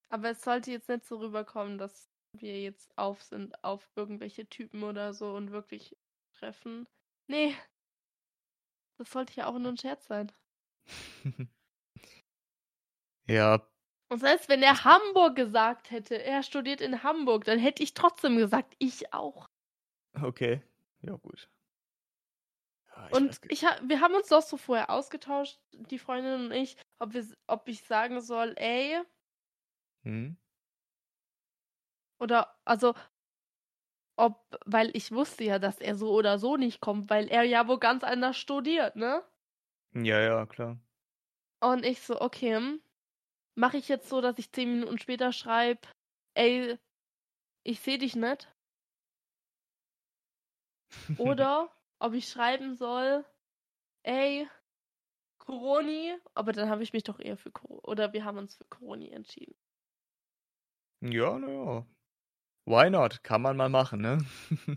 Aber 0.10 0.30
es 0.32 0.42
sollte 0.42 0.72
jetzt 0.72 0.90
nicht 0.90 1.06
so 1.06 1.18
rüberkommen, 1.18 1.78
dass 1.78 2.10
wir 2.42 2.62
jetzt 2.62 2.98
auf 2.98 3.22
sind 3.24 3.64
auf 3.64 3.90
irgendwelche 3.96 4.48
Typen 4.48 4.84
oder 4.84 5.14
so 5.14 5.34
und 5.36 5.52
wirklich 5.52 5.98
treffen. 6.34 6.88
Nee. 7.28 7.56
Das 8.98 9.12
sollte 9.12 9.34
ja 9.36 9.48
auch 9.48 9.58
nur 9.58 9.72
ein 9.72 9.78
Scherz 9.78 10.06
sein. 10.08 10.32
ja, 13.28 13.68
Und 14.10 14.20
selbst 14.20 14.50
wenn 14.50 14.64
er 14.64 14.84
Hamburg 14.84 15.36
gesagt 15.36 15.92
hätte, 15.92 16.22
er 16.22 16.42
studiert 16.44 16.82
in 16.82 17.04
Hamburg, 17.04 17.44
dann 17.46 17.60
hätte 17.60 17.84
ich 17.84 17.94
trotzdem 17.94 18.38
gesagt, 18.38 18.76
ich 18.80 19.14
auch. 19.14 19.48
okay. 20.22 20.62
Ja, 21.02 21.16
gut. 21.18 21.50
Ja, 22.96 23.10
ich 23.12 23.14
und 23.18 23.40
ich 23.50 23.66
ha 23.66 23.80
wir 23.84 24.00
haben 24.02 24.16
uns 24.16 24.28
doch 24.30 24.42
so 24.42 24.58
vorher 24.58 24.90
ausgetauscht, 24.90 25.60
die 25.74 26.00
Freundin 26.00 26.46
und 26.46 26.52
ich, 26.52 26.78
ob, 27.00 27.14
wir, 27.14 27.26
ob 27.48 27.68
ich 27.68 27.84
sagen 27.84 28.22
soll, 28.22 28.54
ey, 28.58 29.02
Hm? 30.04 30.38
Oder 32.20 32.56
also 32.66 32.94
ob, 34.18 34.58
weil 34.66 34.92
ich 34.96 35.12
wusste 35.14 35.44
ja, 35.46 35.58
dass 35.60 35.80
er 35.80 35.96
so 35.96 36.12
oder 36.12 36.38
so 36.40 36.58
nicht 36.58 36.80
kommt, 36.82 37.10
weil 37.10 37.28
er 37.30 37.44
ja 37.44 37.68
wo 37.68 37.78
ganz 37.78 38.04
anders 38.04 38.38
studiert, 38.38 38.96
ne? 38.98 39.24
Ja, 39.94 40.20
ja, 40.22 40.46
klar. 40.46 40.78
Und 41.60 41.86
ich 41.86 42.00
so, 42.02 42.22
okay, 42.22 42.80
mache 43.56 43.78
ich 43.78 43.90
jetzt 43.90 44.10
so, 44.10 44.22
dass 44.22 44.40
ich 44.40 44.52
zehn 44.52 44.72
Minuten 44.72 45.00
später 45.00 45.34
schreibe, 45.34 45.82
ey, 46.36 46.78
ich 47.64 47.80
sehe 47.82 47.98
dich 48.00 48.16
nicht. 48.16 48.54
Oder 51.18 51.70
ob 52.00 52.14
ich 52.14 52.30
schreiben 52.30 52.76
soll, 52.76 53.26
ey, 54.04 54.48
Coroni, 55.40 56.16
aber 56.36 56.54
dann 56.54 56.70
habe 56.70 56.84
ich 56.84 56.94
mich 56.94 57.04
doch 57.04 57.20
eher 57.20 57.38
für 57.38 57.52
Coroni, 57.52 57.82
oder 57.84 58.14
wir 58.14 58.26
haben 58.26 58.38
uns 58.40 58.56
für 58.56 58.66
Coroni 58.66 59.10
entschieden. 59.12 59.56
ja, 61.02 61.38
naja. 61.40 61.86
Why 62.66 62.90
not? 62.90 63.24
Kann 63.24 63.42
man 63.44 63.58
mal 63.58 63.70
machen, 63.70 64.02
ne? 64.02 64.26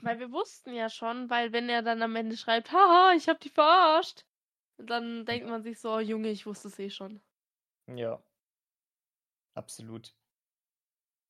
Weil 0.03 0.19
wir 0.19 0.31
wussten 0.31 0.75
ja 0.75 0.91
schon, 0.91 1.31
weil 1.31 1.53
wenn 1.53 1.69
er 1.69 1.83
dann 1.83 2.03
am 2.03 2.17
Ende 2.17 2.37
schreibt, 2.37 2.71
haha, 2.73 3.15
ich 3.17 3.29
hab 3.29 3.41
die 3.41 3.49
verarscht, 3.49 4.25
dann 4.77 5.25
denkt 5.25 5.49
man 5.49 5.63
sich 5.63 5.81
so, 5.81 5.95
oh, 5.95 5.99
Junge, 5.99 6.29
ich 6.31 6.47
wusste 6.47 6.69
es 6.69 6.79
eh 6.79 6.91
schon. 6.91 7.21
ja. 7.87 8.23
absolut. 9.55 10.15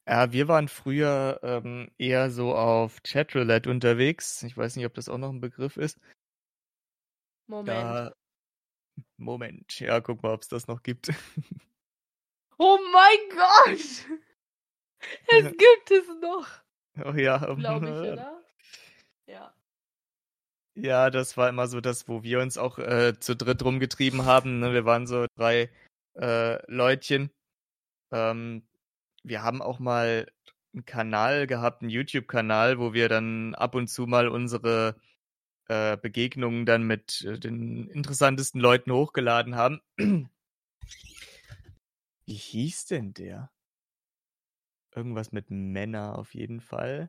Ja, 0.07 0.33
wir 0.33 0.49
waren 0.49 0.69
früher 0.69 1.39
ähm, 1.43 1.91
eher 1.99 2.31
so 2.31 2.55
auf 2.55 3.03
Chatroulette 3.03 3.71
unterwegs. 3.71 4.43
Ich 4.43 4.57
weiß 4.57 4.77
nicht, 4.77 4.87
ob 4.87 4.95
das 4.95 5.09
auch 5.09 5.19
noch 5.19 5.31
ein 5.31 5.41
Begriff 5.41 5.77
ist. 5.77 5.99
Moment. 7.47 7.69
Da, 7.69 8.15
Moment, 9.17 9.79
ja, 9.81 10.01
guck 10.01 10.23
mal, 10.23 10.33
ob 10.33 10.43
es 10.43 10.49
das 10.49 10.67
noch 10.67 10.83
gibt. 10.83 11.13
Oh 12.61 12.77
mein 12.93 13.19
Gott! 13.37 14.19
Es 15.29 15.45
gibt 15.45 15.91
es 15.91 16.09
noch, 16.21 16.49
Oh 17.05 17.13
ja, 17.13 17.39
glaube 17.55 17.87
ich, 17.87 18.13
oder? 18.13 18.43
Ja. 19.27 19.55
Ja, 20.75 21.11
das 21.11 21.37
war 21.37 21.49
immer 21.49 21.67
so 21.67 21.81
das, 21.81 22.09
wo 22.09 22.23
wir 22.23 22.41
uns 22.41 22.57
auch 22.57 22.79
äh, 22.79 23.19
zu 23.19 23.37
dritt 23.37 23.65
rumgetrieben 23.65 24.25
haben. 24.25 24.61
Ne? 24.61 24.73
Wir 24.73 24.85
waren 24.85 25.07
so 25.07 25.27
drei 25.37 25.71
äh, 26.15 26.59
Leutchen. 26.71 27.31
Ähm, 28.13 28.67
wir 29.25 29.43
haben 29.43 29.61
auch 29.61 29.79
mal 29.81 30.31
einen 30.73 30.85
Kanal 30.85 31.47
gehabt, 31.47 31.83
einen 31.83 31.91
YouTube-Kanal, 31.91 32.79
wo 32.79 32.93
wir 32.93 33.09
dann 33.09 33.55
ab 33.55 33.75
und 33.75 33.89
zu 33.89 34.07
mal 34.07 34.29
unsere 34.29 34.97
äh, 35.69 35.97
Begegnungen 35.97 36.65
dann 36.65 36.85
mit 36.85 37.25
äh, 37.25 37.39
den 37.39 37.89
interessantesten 37.89 38.61
Leuten 38.61 38.93
hochgeladen 38.93 39.57
haben. 39.57 39.81
Wie 42.27 42.35
hieß 42.35 42.87
denn 42.87 43.15
der? 43.15 43.51
Irgendwas 44.99 45.31
mit 45.31 45.49
Männer 45.49 46.19
auf 46.19 46.35
jeden 46.35 46.61
Fall. 46.61 47.09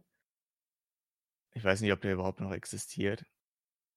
Ich 1.56 1.64
weiß 1.64 1.82
nicht, 1.82 1.92
ob 1.92 2.02
der 2.02 2.14
überhaupt 2.14 2.40
noch 2.40 2.52
existiert. 2.52 3.26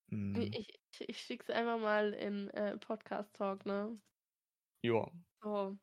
Hm, 0.08 0.34
Ich, 0.34 0.80
ich, 0.92 1.08
ich 1.10 1.20
schick's 1.20 1.50
einfach 1.50 1.78
mal 1.78 2.14
in 2.14 2.48
äh, 2.50 2.78
Podcast 2.78 3.34
Talk, 3.36 3.66
ne? 3.66 4.00
ja, 4.82 5.06
So. 5.42 5.76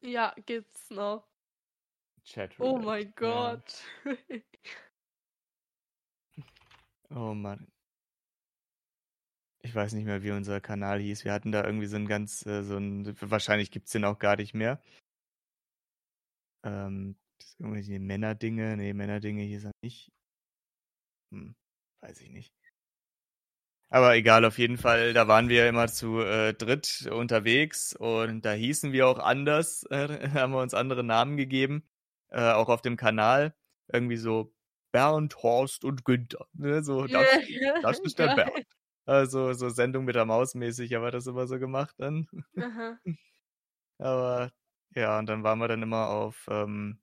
Ja, 0.00 0.34
gibt's 0.46 0.88
noch. 0.88 1.28
Chat. 2.24 2.58
Oh 2.58 2.78
mein 2.78 3.12
Gott. 3.14 3.84
Oh 7.10 7.32
Mann. 7.34 7.66
Ich 9.60 9.74
weiß 9.74 9.92
nicht 9.94 10.04
mehr, 10.04 10.22
wie 10.22 10.30
unser 10.30 10.60
Kanal 10.60 11.00
hieß. 11.00 11.24
Wir 11.24 11.32
hatten 11.32 11.52
da 11.52 11.64
irgendwie 11.64 11.86
so 11.86 11.96
ein 11.96 12.06
ganz, 12.06 12.44
äh, 12.46 12.62
so 12.62 12.76
ein, 12.76 13.16
wahrscheinlich 13.20 13.70
gibt's 13.70 13.92
den 13.92 14.04
auch 14.04 14.18
gar 14.18 14.36
nicht 14.36 14.54
mehr. 14.54 14.80
Ähm, 16.64 17.16
das 17.38 17.48
ist 17.48 17.60
irgendwelche 17.60 18.00
Männerdinge. 18.00 18.76
Nee, 18.76 18.92
Männerdinge 18.92 19.42
hieß 19.42 19.64
er 19.64 19.72
nicht. 19.82 20.10
Hm, 21.32 21.54
weiß 22.00 22.20
ich 22.20 22.30
nicht. 22.30 22.52
Aber 23.90 24.14
egal, 24.16 24.44
auf 24.44 24.58
jeden 24.58 24.76
Fall, 24.76 25.14
da 25.14 25.28
waren 25.28 25.48
wir 25.48 25.66
immer 25.68 25.88
zu 25.88 26.20
äh, 26.20 26.52
dritt 26.52 27.08
unterwegs 27.10 27.96
und 27.96 28.44
da 28.44 28.52
hießen 28.52 28.92
wir 28.92 29.08
auch 29.08 29.18
anders, 29.18 29.84
äh, 29.90 30.28
haben 30.30 30.52
wir 30.52 30.60
uns 30.60 30.74
andere 30.74 31.04
Namen 31.04 31.36
gegeben, 31.36 31.88
äh, 32.30 32.52
auch 32.52 32.68
auf 32.68 32.82
dem 32.82 32.96
Kanal. 32.96 33.54
Irgendwie 33.90 34.18
so 34.18 34.52
Bernd, 34.92 35.42
Horst 35.42 35.84
und 35.84 36.04
Günther. 36.04 36.46
Ne? 36.52 36.82
So, 36.82 37.06
das, 37.06 37.26
das 37.82 37.98
ist 38.00 38.18
der. 38.18 38.34
Bernd. 38.34 38.66
Also 39.08 39.54
so 39.54 39.70
Sendung 39.70 40.04
mit 40.04 40.16
der 40.16 40.26
Maus 40.26 40.54
mäßig, 40.54 40.94
aber 40.94 41.10
das 41.10 41.26
immer 41.26 41.46
so 41.46 41.58
gemacht 41.58 41.94
dann. 41.96 42.28
Aha. 42.58 42.98
Aber 43.98 44.52
ja, 44.98 45.18
und 45.18 45.26
dann 45.26 45.42
waren 45.44 45.58
wir 45.58 45.68
dann 45.68 45.82
immer 45.82 46.08
auf, 46.08 46.46
ähm, 46.50 46.98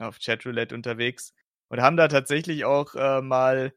auf 0.00 0.18
Chatroulette 0.20 0.74
unterwegs 0.74 1.34
und 1.68 1.80
haben 1.80 1.96
da 1.96 2.08
tatsächlich 2.08 2.64
auch 2.64 2.94
äh, 2.94 3.20
mal 3.20 3.74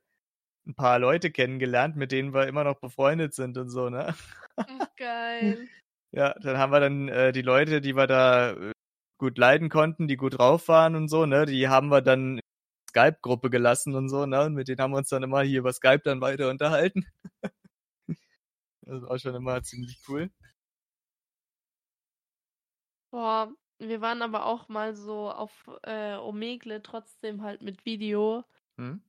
ein 0.68 0.76
paar 0.76 1.00
Leute 1.00 1.32
kennengelernt, 1.32 1.96
mit 1.96 2.12
denen 2.12 2.34
wir 2.34 2.48
immer 2.48 2.64
noch 2.64 2.80
befreundet 2.80 3.34
sind 3.34 3.58
und 3.58 3.70
so, 3.70 3.90
ne? 3.90 4.16
Ach, 4.58 4.96
geil. 4.98 5.68
Ja, 6.12 6.34
dann 6.40 6.58
haben 6.58 6.72
wir 6.72 6.80
dann 6.80 7.10
äh, 7.10 7.34
die 7.34 7.42
Leute, 7.42 7.82
die 7.82 7.94
wir 7.98 8.08
da 8.08 8.52
äh, 8.52 8.72
gut 9.18 9.38
leiden 9.38 9.68
konnten, 9.68 10.08
die 10.08 10.16
gut 10.16 10.38
drauf 10.38 10.70
waren 10.70 10.96
und 10.96 11.10
so, 11.10 11.26
ne, 11.26 11.46
die 11.46 11.68
haben 11.68 11.90
wir 11.90 12.02
dann 12.02 12.38
in 12.38 12.38
die 12.38 12.90
Skype-Gruppe 12.92 13.50
gelassen 13.50 13.96
und 13.96 14.08
so, 14.08 14.26
ne, 14.26 14.44
und 14.46 14.54
mit 14.54 14.70
denen 14.70 14.80
haben 14.80 14.92
wir 14.92 14.98
uns 15.00 15.10
dann 15.10 15.24
immer 15.24 15.42
hier 15.42 15.60
über 15.60 15.74
Skype 15.74 16.04
dann 16.06 16.22
weiter 16.22 16.50
unterhalten. 16.50 17.06
das 18.84 19.02
war 19.02 19.20
schon 19.20 19.36
immer 19.36 19.62
ziemlich 19.64 20.00
cool. 20.08 20.30
Boah, 23.16 23.50
wir 23.78 24.02
waren 24.02 24.22
aber 24.22 24.46
auch 24.46 24.68
mal 24.68 24.94
so 24.94 25.32
auf 25.32 25.72
äh, 25.84 26.18
Omegle, 26.18 26.82
trotzdem 26.82 27.44
halt 27.44 27.62
mit 27.62 27.86
Video. 27.86 28.44
Hm? 28.78 29.02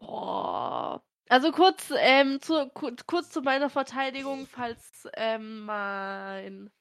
Boah. 0.00 1.00
Also 1.28 1.52
kurz, 1.52 1.92
ähm, 1.96 2.40
zu, 2.40 2.68
kurz, 2.70 3.06
kurz 3.06 3.30
zu 3.30 3.42
meiner 3.42 3.70
Verteidigung, 3.70 4.48
falls 4.48 5.08
ähm, 5.14 5.64
mein 5.66 6.72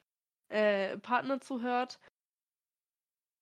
äh, 0.50 0.98
Partner 0.98 1.42
zuhört. 1.42 2.00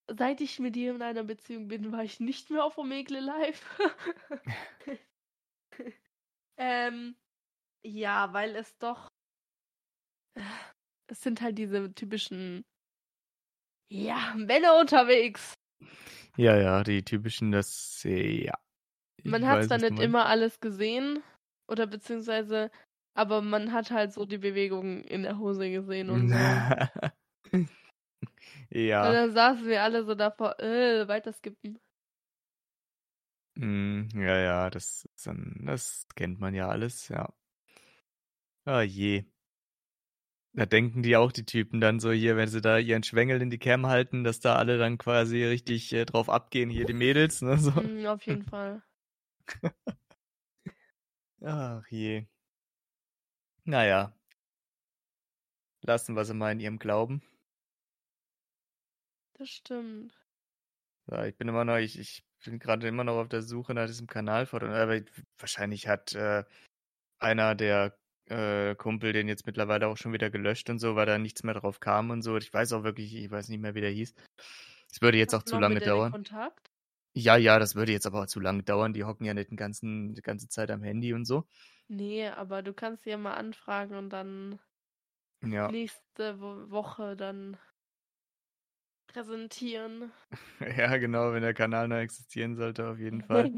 Seit 0.09 0.41
ich 0.41 0.59
mit 0.59 0.75
dir 0.75 0.93
in 0.93 1.01
einer 1.01 1.23
Beziehung 1.23 1.69
bin, 1.69 1.93
war 1.93 2.03
ich 2.03 2.19
nicht 2.19 2.49
mehr 2.49 2.65
auf 2.65 2.77
Omegle 2.77 3.21
live. 3.21 3.79
ähm, 6.57 7.15
ja, 7.81 8.33
weil 8.33 8.57
es 8.57 8.77
doch. 8.77 9.07
Es 11.07 11.21
sind 11.21 11.39
halt 11.39 11.57
diese 11.57 11.93
typischen. 11.93 12.65
Ja, 13.93 14.33
Männer 14.35 14.79
unterwegs. 14.79 15.53
Ja, 16.35 16.57
ja, 16.57 16.83
die 16.83 17.03
typischen, 17.03 17.51
das, 17.51 18.01
ja. 18.03 18.57
Ich 19.17 19.25
Man 19.25 19.45
hat 19.47 19.65
zwar 19.65 19.77
nicht 19.77 19.99
immer 19.99 20.25
alles 20.25 20.59
gesehen, 20.59 21.21
oder 21.67 21.85
beziehungsweise, 21.85 22.71
aber 23.15 23.43
man 23.43 23.71
hat 23.71 23.91
halt 23.91 24.11
so 24.11 24.25
die 24.25 24.39
Bewegungen 24.39 25.03
in 25.03 25.21
der 25.21 25.37
Hose 25.37 25.69
gesehen 25.69 26.09
und 26.09 26.27
so. 26.27 26.35
Und 27.53 27.69
ja, 28.71 29.13
dann 29.13 29.31
saßen 29.31 29.67
wir 29.67 29.83
alle 29.83 30.03
so 30.05 30.15
davor, 30.15 30.59
äh, 30.59 31.07
weiter 31.07 31.31
skippen. 31.31 31.77
mm, 33.55 34.09
ja, 34.15 34.37
ja, 34.39 34.69
das, 34.69 35.05
ist 35.15 35.27
dann, 35.27 35.61
das 35.65 36.07
kennt 36.15 36.39
man 36.39 36.53
ja 36.55 36.67
alles, 36.69 37.09
ja. 37.09 37.31
Ah 38.65 38.81
je. 38.83 39.25
Da 40.55 40.67
denken 40.67 41.01
die 41.01 41.15
auch, 41.17 41.31
die 41.31 41.45
Typen 41.45 41.81
dann 41.81 41.99
so 41.99 42.11
hier, 42.11 42.37
wenn 42.37 42.47
sie 42.47 42.61
da 42.61 42.77
ihren 42.77 43.01
Schwengel 43.01 43.41
in 43.41 43.49
die 43.49 43.57
Cam 43.57 43.87
halten, 43.87 44.23
dass 44.23 44.39
da 44.39 44.55
alle 44.55 44.77
dann 44.77 44.99
quasi 44.99 45.43
richtig 45.43 45.91
äh, 45.93 46.05
drauf 46.05 46.29
abgehen, 46.29 46.69
hier 46.69 46.85
die 46.85 46.93
Mädels, 46.93 47.41
ne, 47.41 47.57
so. 47.57 47.71
Mm, 47.71 48.05
auf 48.05 48.21
jeden 48.23 48.43
Fall. 48.49 48.83
Ach 51.41 51.83
je. 51.89 52.27
Naja. 53.65 54.13
Lassen 55.81 56.15
wir 56.15 56.23
sie 56.23 56.35
mal 56.35 56.51
in 56.51 56.59
ihrem 56.59 56.79
Glauben. 56.79 57.23
Das 59.33 59.49
stimmt. 59.49 60.13
Ja, 61.07 61.25
ich 61.25 61.35
bin 61.35 61.47
immer 61.47 61.65
noch, 61.65 61.77
ich, 61.77 61.97
ich 61.99 62.23
bin 62.45 62.59
gerade 62.59 62.87
immer 62.87 63.03
noch 63.03 63.17
auf 63.17 63.27
der 63.27 63.41
Suche 63.41 63.73
nach 63.73 63.87
diesem 63.87 64.07
Kanalfoto. 64.07 64.67
Aber 64.67 65.01
wahrscheinlich 65.37 65.87
hat 65.87 66.13
äh, 66.13 66.43
einer 67.19 67.55
der 67.55 67.97
äh, 68.27 68.75
Kumpel 68.75 69.13
den 69.13 69.27
jetzt 69.27 69.45
mittlerweile 69.45 69.87
auch 69.87 69.97
schon 69.97 70.13
wieder 70.13 70.29
gelöscht 70.29 70.69
und 70.69 70.79
so, 70.79 70.95
weil 70.95 71.05
da 71.05 71.17
nichts 71.17 71.43
mehr 71.43 71.53
drauf 71.55 71.79
kam 71.79 72.09
und 72.11 72.21
so. 72.21 72.37
Ich 72.37 72.53
weiß 72.53 72.73
auch 72.73 72.83
wirklich, 72.83 73.15
ich 73.15 73.31
weiß 73.31 73.49
nicht 73.49 73.59
mehr, 73.61 73.75
wie 73.75 73.81
der 73.81 73.91
hieß. 73.91 74.13
Es 74.91 75.01
würde 75.01 75.17
jetzt 75.17 75.33
auch 75.35 75.43
Hast 75.43 75.47
du 75.47 75.51
zu 75.51 75.57
lange 75.57 75.81
dauern. 75.81 76.11
Kontakt? 76.11 76.71
Ja, 77.15 77.37
ja, 77.37 77.59
das 77.59 77.75
würde 77.75 77.91
jetzt 77.91 78.07
aber 78.07 78.23
auch 78.23 78.27
zu 78.27 78.39
lange 78.39 78.63
dauern. 78.63 78.93
Die 78.93 79.03
hocken 79.03 79.25
ja 79.25 79.33
nicht 79.33 79.51
den 79.51 79.57
ganzen, 79.57 80.15
die 80.15 80.21
ganze 80.21 80.49
Zeit 80.49 80.71
am 80.71 80.83
Handy 80.83 81.13
und 81.13 81.25
so. 81.25 81.45
Nee, 81.87 82.27
aber 82.27 82.61
du 82.61 82.73
kannst 82.73 83.03
sie 83.03 83.11
ja 83.11 83.17
mal 83.17 83.35
anfragen 83.35 83.95
und 83.95 84.09
dann 84.09 84.59
Ja, 85.41 85.73
nächste 85.73 86.39
Wo 86.39 86.69
Woche 86.69 87.15
dann 87.17 87.57
präsentieren. 89.07 90.11
ja, 90.77 90.97
genau, 90.97 91.33
wenn 91.33 91.41
der 91.43 91.53
Kanal 91.53 91.87
noch 91.87 91.97
existieren 91.97 92.55
sollte, 92.55 92.87
auf 92.89 92.99
jeden 92.99 93.21
Fall. 93.23 93.51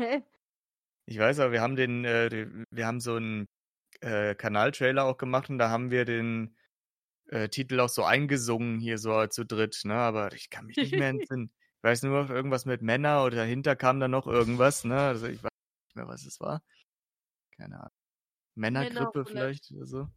Ich 1.08 1.18
weiß 1.20 1.40
aber, 1.40 1.52
wir 1.52 1.62
haben 1.62 1.76
den, 1.76 2.04
äh, 2.06 2.48
wir 2.72 2.88
haben 2.88 3.00
so 3.00 3.16
einen 3.16 3.48
äh, 4.02 4.36
Kanaltrailer 4.36 5.06
auch 5.06 5.18
gemacht 5.18 5.50
und 5.50 5.58
da 5.58 5.70
haben 5.70 5.92
wir 5.92 6.06
den 6.06 6.56
äh, 7.28 7.50
Titel 7.50 7.80
auch 7.80 7.90
so 7.90 8.04
eingesungen 8.04 8.80
hier 8.80 8.98
so 8.98 9.26
zu 9.28 9.46
dritt, 9.46 9.82
ne? 9.84 9.96
Aber 9.96 10.34
ich 10.34 10.50
kann 10.50 10.66
mich 10.66 10.78
nicht 10.78 10.94
mehr 10.94 11.10
entsinnen. 11.10 11.52
Ich 11.78 11.84
weiß 11.84 12.04
nur 12.04 12.24
noch 12.24 12.30
irgendwas 12.30 12.66
mit 12.66 12.82
Männer 12.82 13.24
oder 13.24 13.38
dahinter 13.38 13.76
kam 13.76 14.00
dann 14.00 14.12
noch 14.12 14.28
irgendwas, 14.28 14.84
ne? 14.86 14.98
Also 14.98 15.28
ich 15.28 15.44
weiß 15.44 15.52
nicht 15.88 15.96
mehr, 15.96 16.08
was 16.08 16.26
es 16.26 16.40
war. 16.40 16.64
Keine 17.58 17.80
Ahnung. 17.80 17.92
Männergrippe 18.56 19.00
Männerroulette. 19.00 19.32
vielleicht 19.32 19.72
oder 19.72 19.86
so. 19.86 20.08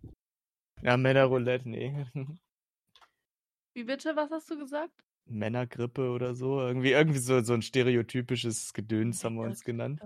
Ja, 0.82 0.96
Männerroulette, 0.96 1.68
nee. 1.68 2.06
Wie 3.74 3.84
bitte, 3.84 4.16
was 4.16 4.30
hast 4.30 4.50
du 4.50 4.58
gesagt? 4.58 5.04
Männergrippe 5.26 6.10
oder 6.10 6.34
so. 6.34 6.60
Irgendwie, 6.60 6.92
irgendwie 6.92 7.18
so, 7.18 7.40
so 7.42 7.54
ein 7.54 7.62
stereotypisches 7.62 8.72
Gedöns 8.72 9.22
haben 9.24 9.36
wir 9.36 9.44
uns 9.44 9.62
genannt. 9.62 10.00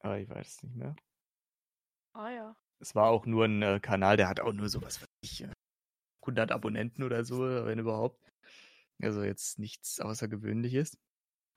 Aber 0.00 0.18
ich 0.18 0.28
weiß 0.28 0.46
es 0.46 0.62
nicht 0.62 0.76
mehr. 0.76 0.94
Ah 2.18 2.30
ja. 2.30 2.56
Es 2.80 2.96
war 2.96 3.10
auch 3.10 3.26
nur 3.26 3.44
ein 3.44 3.62
äh, 3.62 3.78
Kanal, 3.78 4.16
der 4.16 4.28
hat 4.28 4.40
auch 4.40 4.52
nur 4.52 4.68
sowas, 4.68 5.00
was 5.00 5.08
ich, 5.20 5.44
äh, 5.44 5.52
100 6.22 6.50
Abonnenten 6.50 7.04
oder 7.04 7.24
so, 7.24 7.38
wenn 7.40 7.78
überhaupt. 7.78 8.32
Also 9.00 9.22
jetzt 9.22 9.60
nichts 9.60 10.00
Außergewöhnliches. 10.00 10.98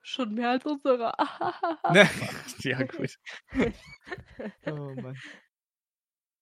Schon 0.03 0.35
mehr 0.35 0.51
als 0.51 0.65
unsere. 0.65 1.13
Ne? 1.91 2.07
ja, 2.59 2.83
gut. 2.83 3.17
Oh 4.67 4.93
Mann. 5.01 5.17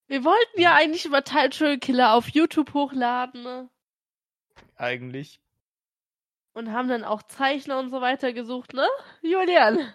Wir 0.07 0.26
wollten 0.26 0.59
ja 0.59 0.76
eigentlich 0.76 1.05
über 1.05 1.24
Title 1.24 1.80
Killer 1.80 2.13
auf 2.13 2.28
YouTube 2.28 2.74
hochladen. 2.74 3.43
ne? 3.43 3.70
eigentlich. 4.76 5.39
Und 6.51 6.74
haben 6.74 6.89
dann 6.89 7.05
auch 7.05 7.24
Zeichner 7.24 7.80
und 7.80 7.89
so 7.89 8.01
weiter 8.01 8.34
gesucht, 8.34 8.74
ne? 8.74 8.88
Julian. 9.22 9.93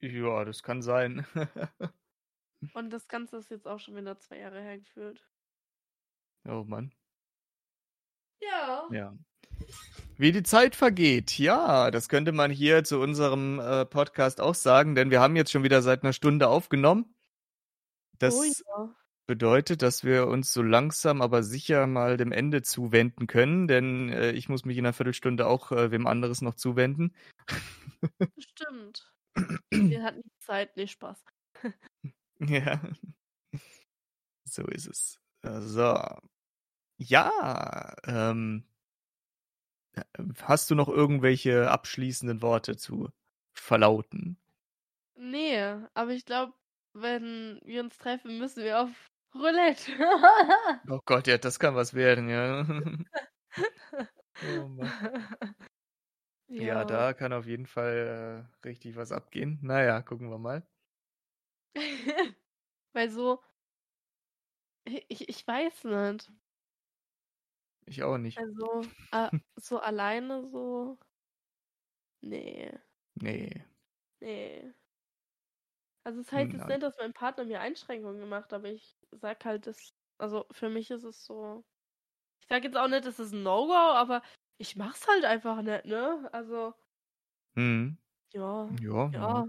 Ja, 0.00 0.44
das 0.44 0.64
kann 0.64 0.82
sein. 0.82 1.24
Und 2.74 2.90
das 2.90 3.08
Ganze 3.08 3.36
ist 3.36 3.50
jetzt 3.50 3.66
auch 3.66 3.78
schon 3.78 3.96
wieder 3.96 4.18
zwei 4.18 4.38
Jahre 4.38 4.60
hergeführt. 4.60 5.24
oh 6.46 6.64
Mann. 6.64 6.92
Ja. 8.40 8.88
Ja. 8.90 9.18
Wie 10.16 10.32
die 10.32 10.42
Zeit 10.42 10.74
vergeht. 10.74 11.38
Ja, 11.38 11.90
das 11.90 12.08
könnte 12.08 12.32
man 12.32 12.50
hier 12.50 12.84
zu 12.84 13.00
unserem 13.00 13.60
äh, 13.60 13.84
Podcast 13.84 14.40
auch 14.40 14.54
sagen, 14.54 14.94
denn 14.94 15.10
wir 15.10 15.20
haben 15.20 15.36
jetzt 15.36 15.52
schon 15.52 15.62
wieder 15.62 15.82
seit 15.82 16.02
einer 16.02 16.12
Stunde 16.12 16.48
aufgenommen. 16.48 17.14
Das 18.18 18.34
oh 18.34 18.44
ja. 18.44 18.94
bedeutet, 19.26 19.82
dass 19.82 20.02
wir 20.02 20.26
uns 20.26 20.52
so 20.52 20.62
langsam 20.62 21.22
aber 21.22 21.42
sicher 21.44 21.86
mal 21.86 22.16
dem 22.16 22.32
Ende 22.32 22.62
zuwenden 22.62 23.28
können, 23.28 23.68
denn 23.68 24.08
äh, 24.10 24.32
ich 24.32 24.48
muss 24.48 24.64
mich 24.64 24.76
in 24.76 24.86
einer 24.86 24.92
Viertelstunde 24.92 25.46
auch 25.46 25.70
äh, 25.70 25.90
wem 25.92 26.06
anderes 26.06 26.40
noch 26.40 26.54
zuwenden. 26.54 27.14
Stimmt. 28.38 29.12
Wir 29.70 30.02
hatten 30.02 30.22
die 30.22 30.38
Zeit, 30.38 30.76
nicht 30.76 30.92
Spaß. 30.92 31.22
ja. 32.48 32.80
So 34.44 34.64
ist 34.66 34.86
es. 34.86 35.20
So. 35.42 35.98
Ja, 36.98 37.94
ähm, 38.04 38.64
hast 40.42 40.70
du 40.70 40.74
noch 40.74 40.88
irgendwelche 40.88 41.70
abschließenden 41.70 42.42
Worte 42.42 42.76
zu 42.76 43.10
verlauten? 43.54 44.36
Nee, 45.14 45.60
aber 45.94 46.10
ich 46.10 46.24
glaube, 46.24 46.54
wenn 46.92 47.60
wir 47.64 47.82
uns 47.82 47.98
treffen, 47.98 48.38
müssen 48.38 48.64
wir 48.64 48.80
auf 48.80 48.90
Roulette. 49.34 49.92
Oh 50.88 51.00
Gott, 51.04 51.26
ja, 51.26 51.38
das 51.38 51.58
kann 51.58 51.74
was 51.74 51.94
werden, 51.94 52.28
ja. 52.28 52.66
oh 54.56 54.68
Mann. 54.68 54.90
Ja. 56.50 56.62
Ja. 56.62 56.84
da 56.86 57.12
kann 57.12 57.34
auf 57.34 57.44
jeden 57.44 57.66
Fall 57.66 58.46
äh, 58.64 58.66
richtig 58.66 58.96
was 58.96 59.12
abgehen. 59.12 59.58
Naja, 59.60 60.00
gucken 60.00 60.30
wir 60.30 60.38
mal. 60.38 60.66
Weil 62.94 63.10
so. 63.10 63.42
Ich, 64.84 65.28
ich 65.28 65.46
weiß 65.46 65.84
nicht. 65.84 66.32
Ich 67.86 68.02
auch 68.04 68.18
nicht. 68.18 68.44
Also, 68.44 68.94
äh, 69.10 69.30
so 69.56 69.78
alleine 69.80 70.48
so. 70.48 70.98
Nee. 72.22 72.78
Nee. 73.20 73.64
Nee. 74.20 74.74
Also 76.04 76.20
es 76.20 76.32
heißt 76.32 76.52
jetzt 76.52 76.66
Nein. 76.66 76.68
nicht, 76.68 76.82
dass 76.82 76.96
mein 76.98 77.12
Partner 77.12 77.44
mir 77.44 77.60
Einschränkungen 77.60 78.28
macht, 78.28 78.52
aber 78.52 78.68
ich 78.70 78.96
sag 79.12 79.44
halt, 79.44 79.66
das, 79.66 79.94
also 80.18 80.46
für 80.50 80.68
mich 80.70 80.90
ist 80.90 81.04
es 81.04 81.24
so. 81.24 81.64
Ich 82.42 82.48
sag 82.48 82.64
jetzt 82.64 82.76
auch 82.78 82.88
nicht, 82.88 83.06
das 83.06 83.20
ist 83.20 83.32
ein 83.34 83.42
No-Go, 83.44 83.74
aber 83.74 84.22
ich 84.58 84.76
mach's 84.76 85.06
halt 85.08 85.24
einfach 85.26 85.62
nicht, 85.62 85.86
ne? 85.86 86.28
Also, 86.32 86.74
Hm. 87.56 87.98
ja, 88.32 88.68
Ja, 88.82 89.10
ja. 89.12 89.48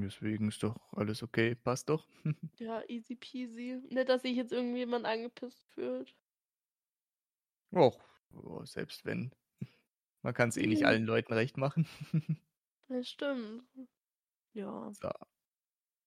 Deswegen 0.00 0.48
ist 0.48 0.62
doch 0.62 0.76
alles 0.92 1.22
okay. 1.22 1.54
Passt 1.54 1.88
doch. 1.88 2.06
ja, 2.58 2.82
easy 2.88 3.14
peasy. 3.16 3.80
Nicht, 3.90 4.08
dass 4.08 4.22
sich 4.22 4.36
jetzt 4.36 4.52
irgendjemand 4.52 5.04
angepisst 5.06 5.64
fühlt. 5.74 6.14
Och, 7.70 7.98
oh, 8.32 8.64
selbst 8.64 9.04
wenn. 9.04 9.32
Man 10.22 10.34
kann 10.34 10.48
es 10.50 10.56
eh 10.56 10.66
nicht 10.66 10.80
Mhm. 10.82 10.86
allen 10.86 11.04
Leuten 11.06 11.32
recht 11.32 11.56
machen. 11.56 11.86
Das 12.88 13.08
stimmt. 13.08 13.62
Ja. 14.52 14.92
so. 14.92 15.08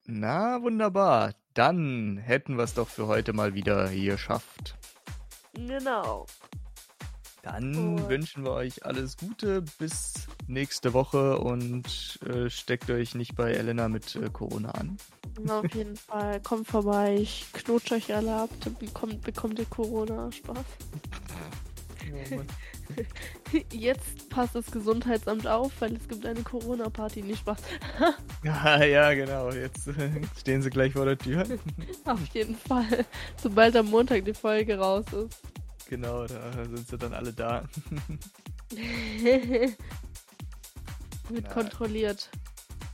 Na, 0.05 0.61
wunderbar. 0.61 1.33
Dann 1.55 2.17
hätten 2.17 2.55
wir 2.55 2.63
es 2.63 2.75
doch 2.75 2.87
für 2.87 3.07
heute 3.07 3.33
mal 3.33 3.55
wieder 3.55 3.89
hier 3.89 4.13
geschafft. 4.13 4.77
Genau. 5.53 6.27
Dann 7.51 7.95
Gut. 7.95 8.09
wünschen 8.09 8.43
wir 8.43 8.51
euch 8.51 8.85
alles 8.85 9.15
Gute 9.15 9.63
bis 9.79 10.27
nächste 10.47 10.93
Woche 10.93 11.37
und 11.37 12.19
äh, 12.27 12.49
steckt 12.49 12.89
euch 12.89 13.15
nicht 13.15 13.35
bei 13.35 13.53
Elena 13.53 13.87
mit 13.87 14.15
äh, 14.17 14.29
Corona 14.29 14.71
an. 14.71 14.97
Na, 15.41 15.59
auf 15.59 15.73
jeden 15.73 15.95
Fall. 15.95 16.41
Kommt 16.41 16.67
vorbei. 16.67 17.15
Ich 17.21 17.45
knutsch 17.53 17.93
euch 17.93 18.13
alle 18.13 18.35
ab. 18.35 18.49
Dann 18.65 18.75
bekommt, 18.75 19.21
bekommt 19.21 19.59
ihr 19.59 19.65
Corona. 19.65 20.29
Spaß. 20.29 20.65
Jetzt 23.71 24.29
passt 24.29 24.55
das 24.55 24.69
Gesundheitsamt 24.69 25.47
auf, 25.47 25.71
weil 25.79 25.95
es 25.95 26.07
gibt 26.07 26.25
eine 26.25 26.41
Corona-Party. 26.41 27.21
Nicht 27.21 27.39
Spaß. 27.39 27.59
ja, 28.43 28.83
ja, 28.83 29.13
genau. 29.13 29.51
Jetzt 29.51 29.87
äh, 29.87 30.09
stehen 30.37 30.61
sie 30.61 30.69
gleich 30.69 30.93
vor 30.93 31.05
der 31.05 31.17
Tür. 31.17 31.45
Auf 32.03 32.25
jeden 32.33 32.55
Fall. 32.55 33.05
Sobald 33.41 33.77
am 33.77 33.89
Montag 33.89 34.25
die 34.25 34.33
Folge 34.33 34.77
raus 34.77 35.05
ist. 35.13 35.41
Genau, 35.89 36.25
da 36.27 36.51
sind 36.65 36.87
sie 36.87 36.97
dann 36.97 37.13
alle 37.13 37.33
da. 37.33 37.63
Wird 41.29 41.43
Na. 41.43 41.49
kontrolliert. 41.49 42.29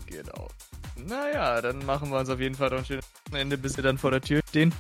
genau. 0.06 0.48
Naja, 0.96 1.60
dann 1.62 1.86
machen 1.86 2.12
wir 2.12 2.20
uns 2.20 2.30
auf 2.30 2.40
jeden 2.40 2.56
Fall 2.56 2.70
noch 2.70 2.78
ein 2.80 2.86
schönes 2.86 3.06
Ende, 3.32 3.58
bis 3.58 3.74
sie 3.74 3.82
dann 3.82 3.98
vor 3.98 4.12
der 4.12 4.22
Tür 4.22 4.42
stehen. 4.50 4.74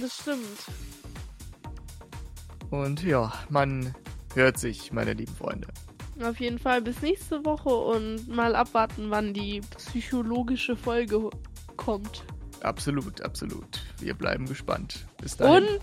Das 0.00 0.16
stimmt. 0.16 0.58
Und 2.70 3.02
ja, 3.02 3.32
man 3.50 3.94
hört 4.34 4.58
sich, 4.58 4.90
meine 4.92 5.12
lieben 5.12 5.34
Freunde. 5.36 5.68
Auf 6.22 6.40
jeden 6.40 6.58
Fall 6.58 6.80
bis 6.80 7.02
nächste 7.02 7.44
Woche 7.44 7.68
und 7.68 8.26
mal 8.28 8.56
abwarten, 8.56 9.10
wann 9.10 9.34
die 9.34 9.60
psychologische 9.76 10.76
Folge 10.76 11.28
kommt. 11.76 12.24
Absolut, 12.62 13.20
absolut. 13.20 13.82
Wir 13.98 14.14
bleiben 14.14 14.46
gespannt. 14.46 15.06
Bis 15.20 15.36
dahin. 15.36 15.64
Und 15.64 15.80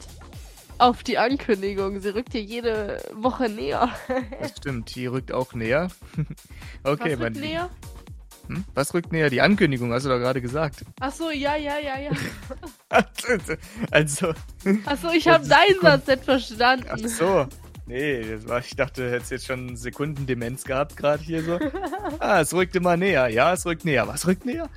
auf 0.82 1.04
die 1.04 1.18
Ankündigung. 1.18 2.00
Sie 2.00 2.10
rückt 2.10 2.32
hier 2.32 2.42
jede 2.42 3.02
Woche 3.14 3.50
näher. 3.50 3.90
Das 4.42 4.52
stimmt, 4.58 4.94
die 4.96 5.06
rückt 5.06 5.32
auch 5.32 5.54
näher. 5.54 5.90
okay, 6.84 7.18
Was 7.18 7.26
rückt 7.26 7.40
näher? 7.40 7.70
Hm? 8.48 8.64
Was 8.74 8.94
rückt 8.94 9.12
näher? 9.12 9.30
Die 9.30 9.42
Ankündigung, 9.42 9.94
hast 9.94 10.06
du 10.06 10.10
doch 10.10 10.18
gerade 10.18 10.42
gesagt. 10.42 10.84
Achso, 11.00 11.30
ja, 11.30 11.56
ja, 11.56 11.78
ja, 11.78 12.00
ja. 12.00 12.12
also, 13.92 14.34
Achso, 14.86 15.10
ich 15.12 15.26
Das 15.26 15.34
habe 15.34 15.48
deinen. 15.48 15.82
Satz 15.82 16.08
nicht 16.08 16.26
verstanden. 16.26 16.88
ach 16.90 16.98
so. 17.08 17.48
Nee, 17.86 18.22
das 18.24 18.48
war, 18.48 18.60
ich 18.60 18.76
dachte, 18.76 19.04
du 19.04 19.12
hättest 19.12 19.32
jetzt 19.32 19.46
schon 19.48 19.76
Sekundendemenz 19.76 20.64
gehabt 20.64 20.98
gerade 20.98 21.22
hier 21.22 21.44
so. 21.44 21.60
Ah, 22.20 22.42
es 22.42 22.54
rückt 22.54 22.76
immer 22.76 22.98
näher. 22.98 23.28
Ja, 23.30 23.54
es 23.54 23.66
rückt 23.66 23.86
näher. 23.86 24.08
Was 24.08 24.28
rückt 24.28 24.46
näher? 24.46 24.70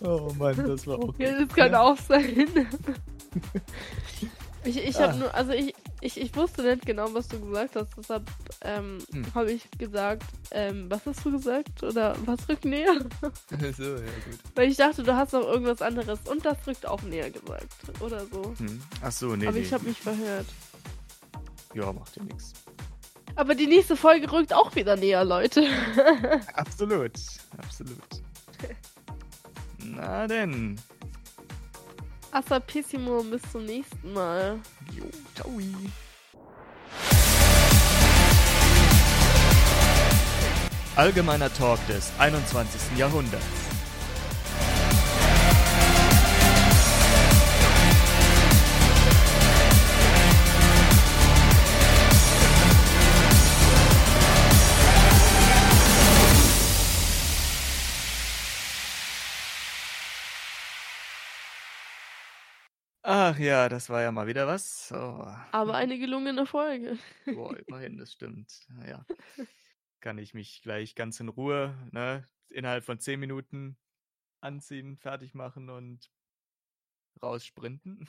oh 0.00 0.32
Mann, 0.38 0.56
das 0.66 0.86
war 0.86 0.98
auch 0.98 1.14
Ja, 1.18 1.38
das 1.38 1.48
kann 1.54 1.74
auch 1.74 1.96
sein. 1.96 2.46
Ich, 4.62 4.76
ich 4.76 5.00
habe 5.00 5.14
Ah. 5.14 5.16
nur, 5.16 5.34
also 5.34 5.52
ich, 5.52 5.74
ich, 6.02 6.20
ich 6.20 6.36
wusste 6.36 6.62
nicht 6.62 6.84
genau, 6.84 7.14
was 7.14 7.28
du 7.28 7.40
gesagt 7.40 7.76
hast, 7.76 7.88
deshalb 7.96 8.24
ähm, 8.60 8.98
Hm. 9.10 9.24
habe 9.34 9.52
ich 9.52 9.66
gesagt, 9.78 10.22
ähm, 10.50 10.84
was 10.90 11.06
hast 11.06 11.24
du 11.24 11.32
gesagt? 11.32 11.82
Oder 11.82 12.14
was 12.26 12.46
rückt 12.46 12.66
näher? 12.66 12.92
so, 13.50 13.82
ja 13.84 13.96
gut. 13.96 14.38
Weil 14.54 14.68
ich 14.70 14.76
dachte, 14.76 15.02
du 15.02 15.16
hast 15.16 15.32
noch 15.32 15.44
irgendwas 15.48 15.80
anderes 15.80 16.18
und 16.28 16.44
das 16.44 16.58
rückt 16.66 16.84
auch 16.84 17.00
näher 17.00 17.30
gesagt. 17.30 17.72
Oder 18.00 18.26
so. 18.26 18.52
Hm. 18.58 18.82
Ach 19.00 19.10
so, 19.12 19.34
nee, 19.34 19.46
Aber 19.46 19.56
nee. 19.56 19.62
ich 19.62 19.72
habe 19.72 19.88
mich 19.88 19.98
verhört. 19.98 20.46
Ja, 21.72 21.90
macht 21.94 22.16
ja 22.16 22.22
nichts. 22.24 22.52
Aber 23.36 23.54
die 23.54 23.66
nächste 23.66 23.96
Folge 23.96 24.30
rückt 24.30 24.52
auch 24.52 24.74
wieder 24.74 24.94
näher, 24.96 25.24
Leute. 25.24 25.66
Absolut, 26.52 27.12
absolut. 27.56 27.96
Na 29.78 30.26
denn. 30.26 30.78
Assapissimo, 32.32 33.22
bis 33.24 33.42
zum 33.50 33.64
nächsten 33.66 34.12
Mal. 34.12 34.60
Jo, 34.96 35.04
ciao. 35.34 35.50
Allgemeiner 40.96 41.52
Talk 41.52 41.78
des 41.86 42.12
21. 42.18 42.98
Jahrhunderts. 42.98 43.59
Ach 63.30 63.38
ja, 63.38 63.68
das 63.68 63.88
war 63.88 64.02
ja 64.02 64.10
mal 64.10 64.26
wieder 64.26 64.48
was. 64.48 64.88
So. 64.88 64.96
Aber 64.96 65.76
eine 65.76 66.00
gelungene 66.00 66.46
Folge. 66.46 66.98
Boah, 67.26 67.56
immerhin, 67.56 67.96
das 67.96 68.12
stimmt. 68.12 68.66
Naja. 68.70 69.06
Kann 70.00 70.18
ich 70.18 70.34
mich 70.34 70.62
gleich 70.62 70.96
ganz 70.96 71.20
in 71.20 71.28
Ruhe, 71.28 71.76
ne, 71.92 72.26
innerhalb 72.48 72.82
von 72.82 72.98
10 72.98 73.20
Minuten 73.20 73.76
anziehen, 74.40 74.96
fertig 74.96 75.32
machen 75.34 75.70
und 75.70 76.10
raussprinten. 77.22 78.08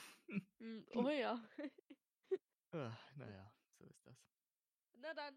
Mm, 0.58 0.78
Oh 0.96 1.08
ja. 1.08 1.40
Ah, 2.74 2.98
naja, 3.16 3.52
so 3.78 3.84
ist 3.84 4.06
das. 4.06 4.16
Na 5.02 5.12
dann. 5.14 5.34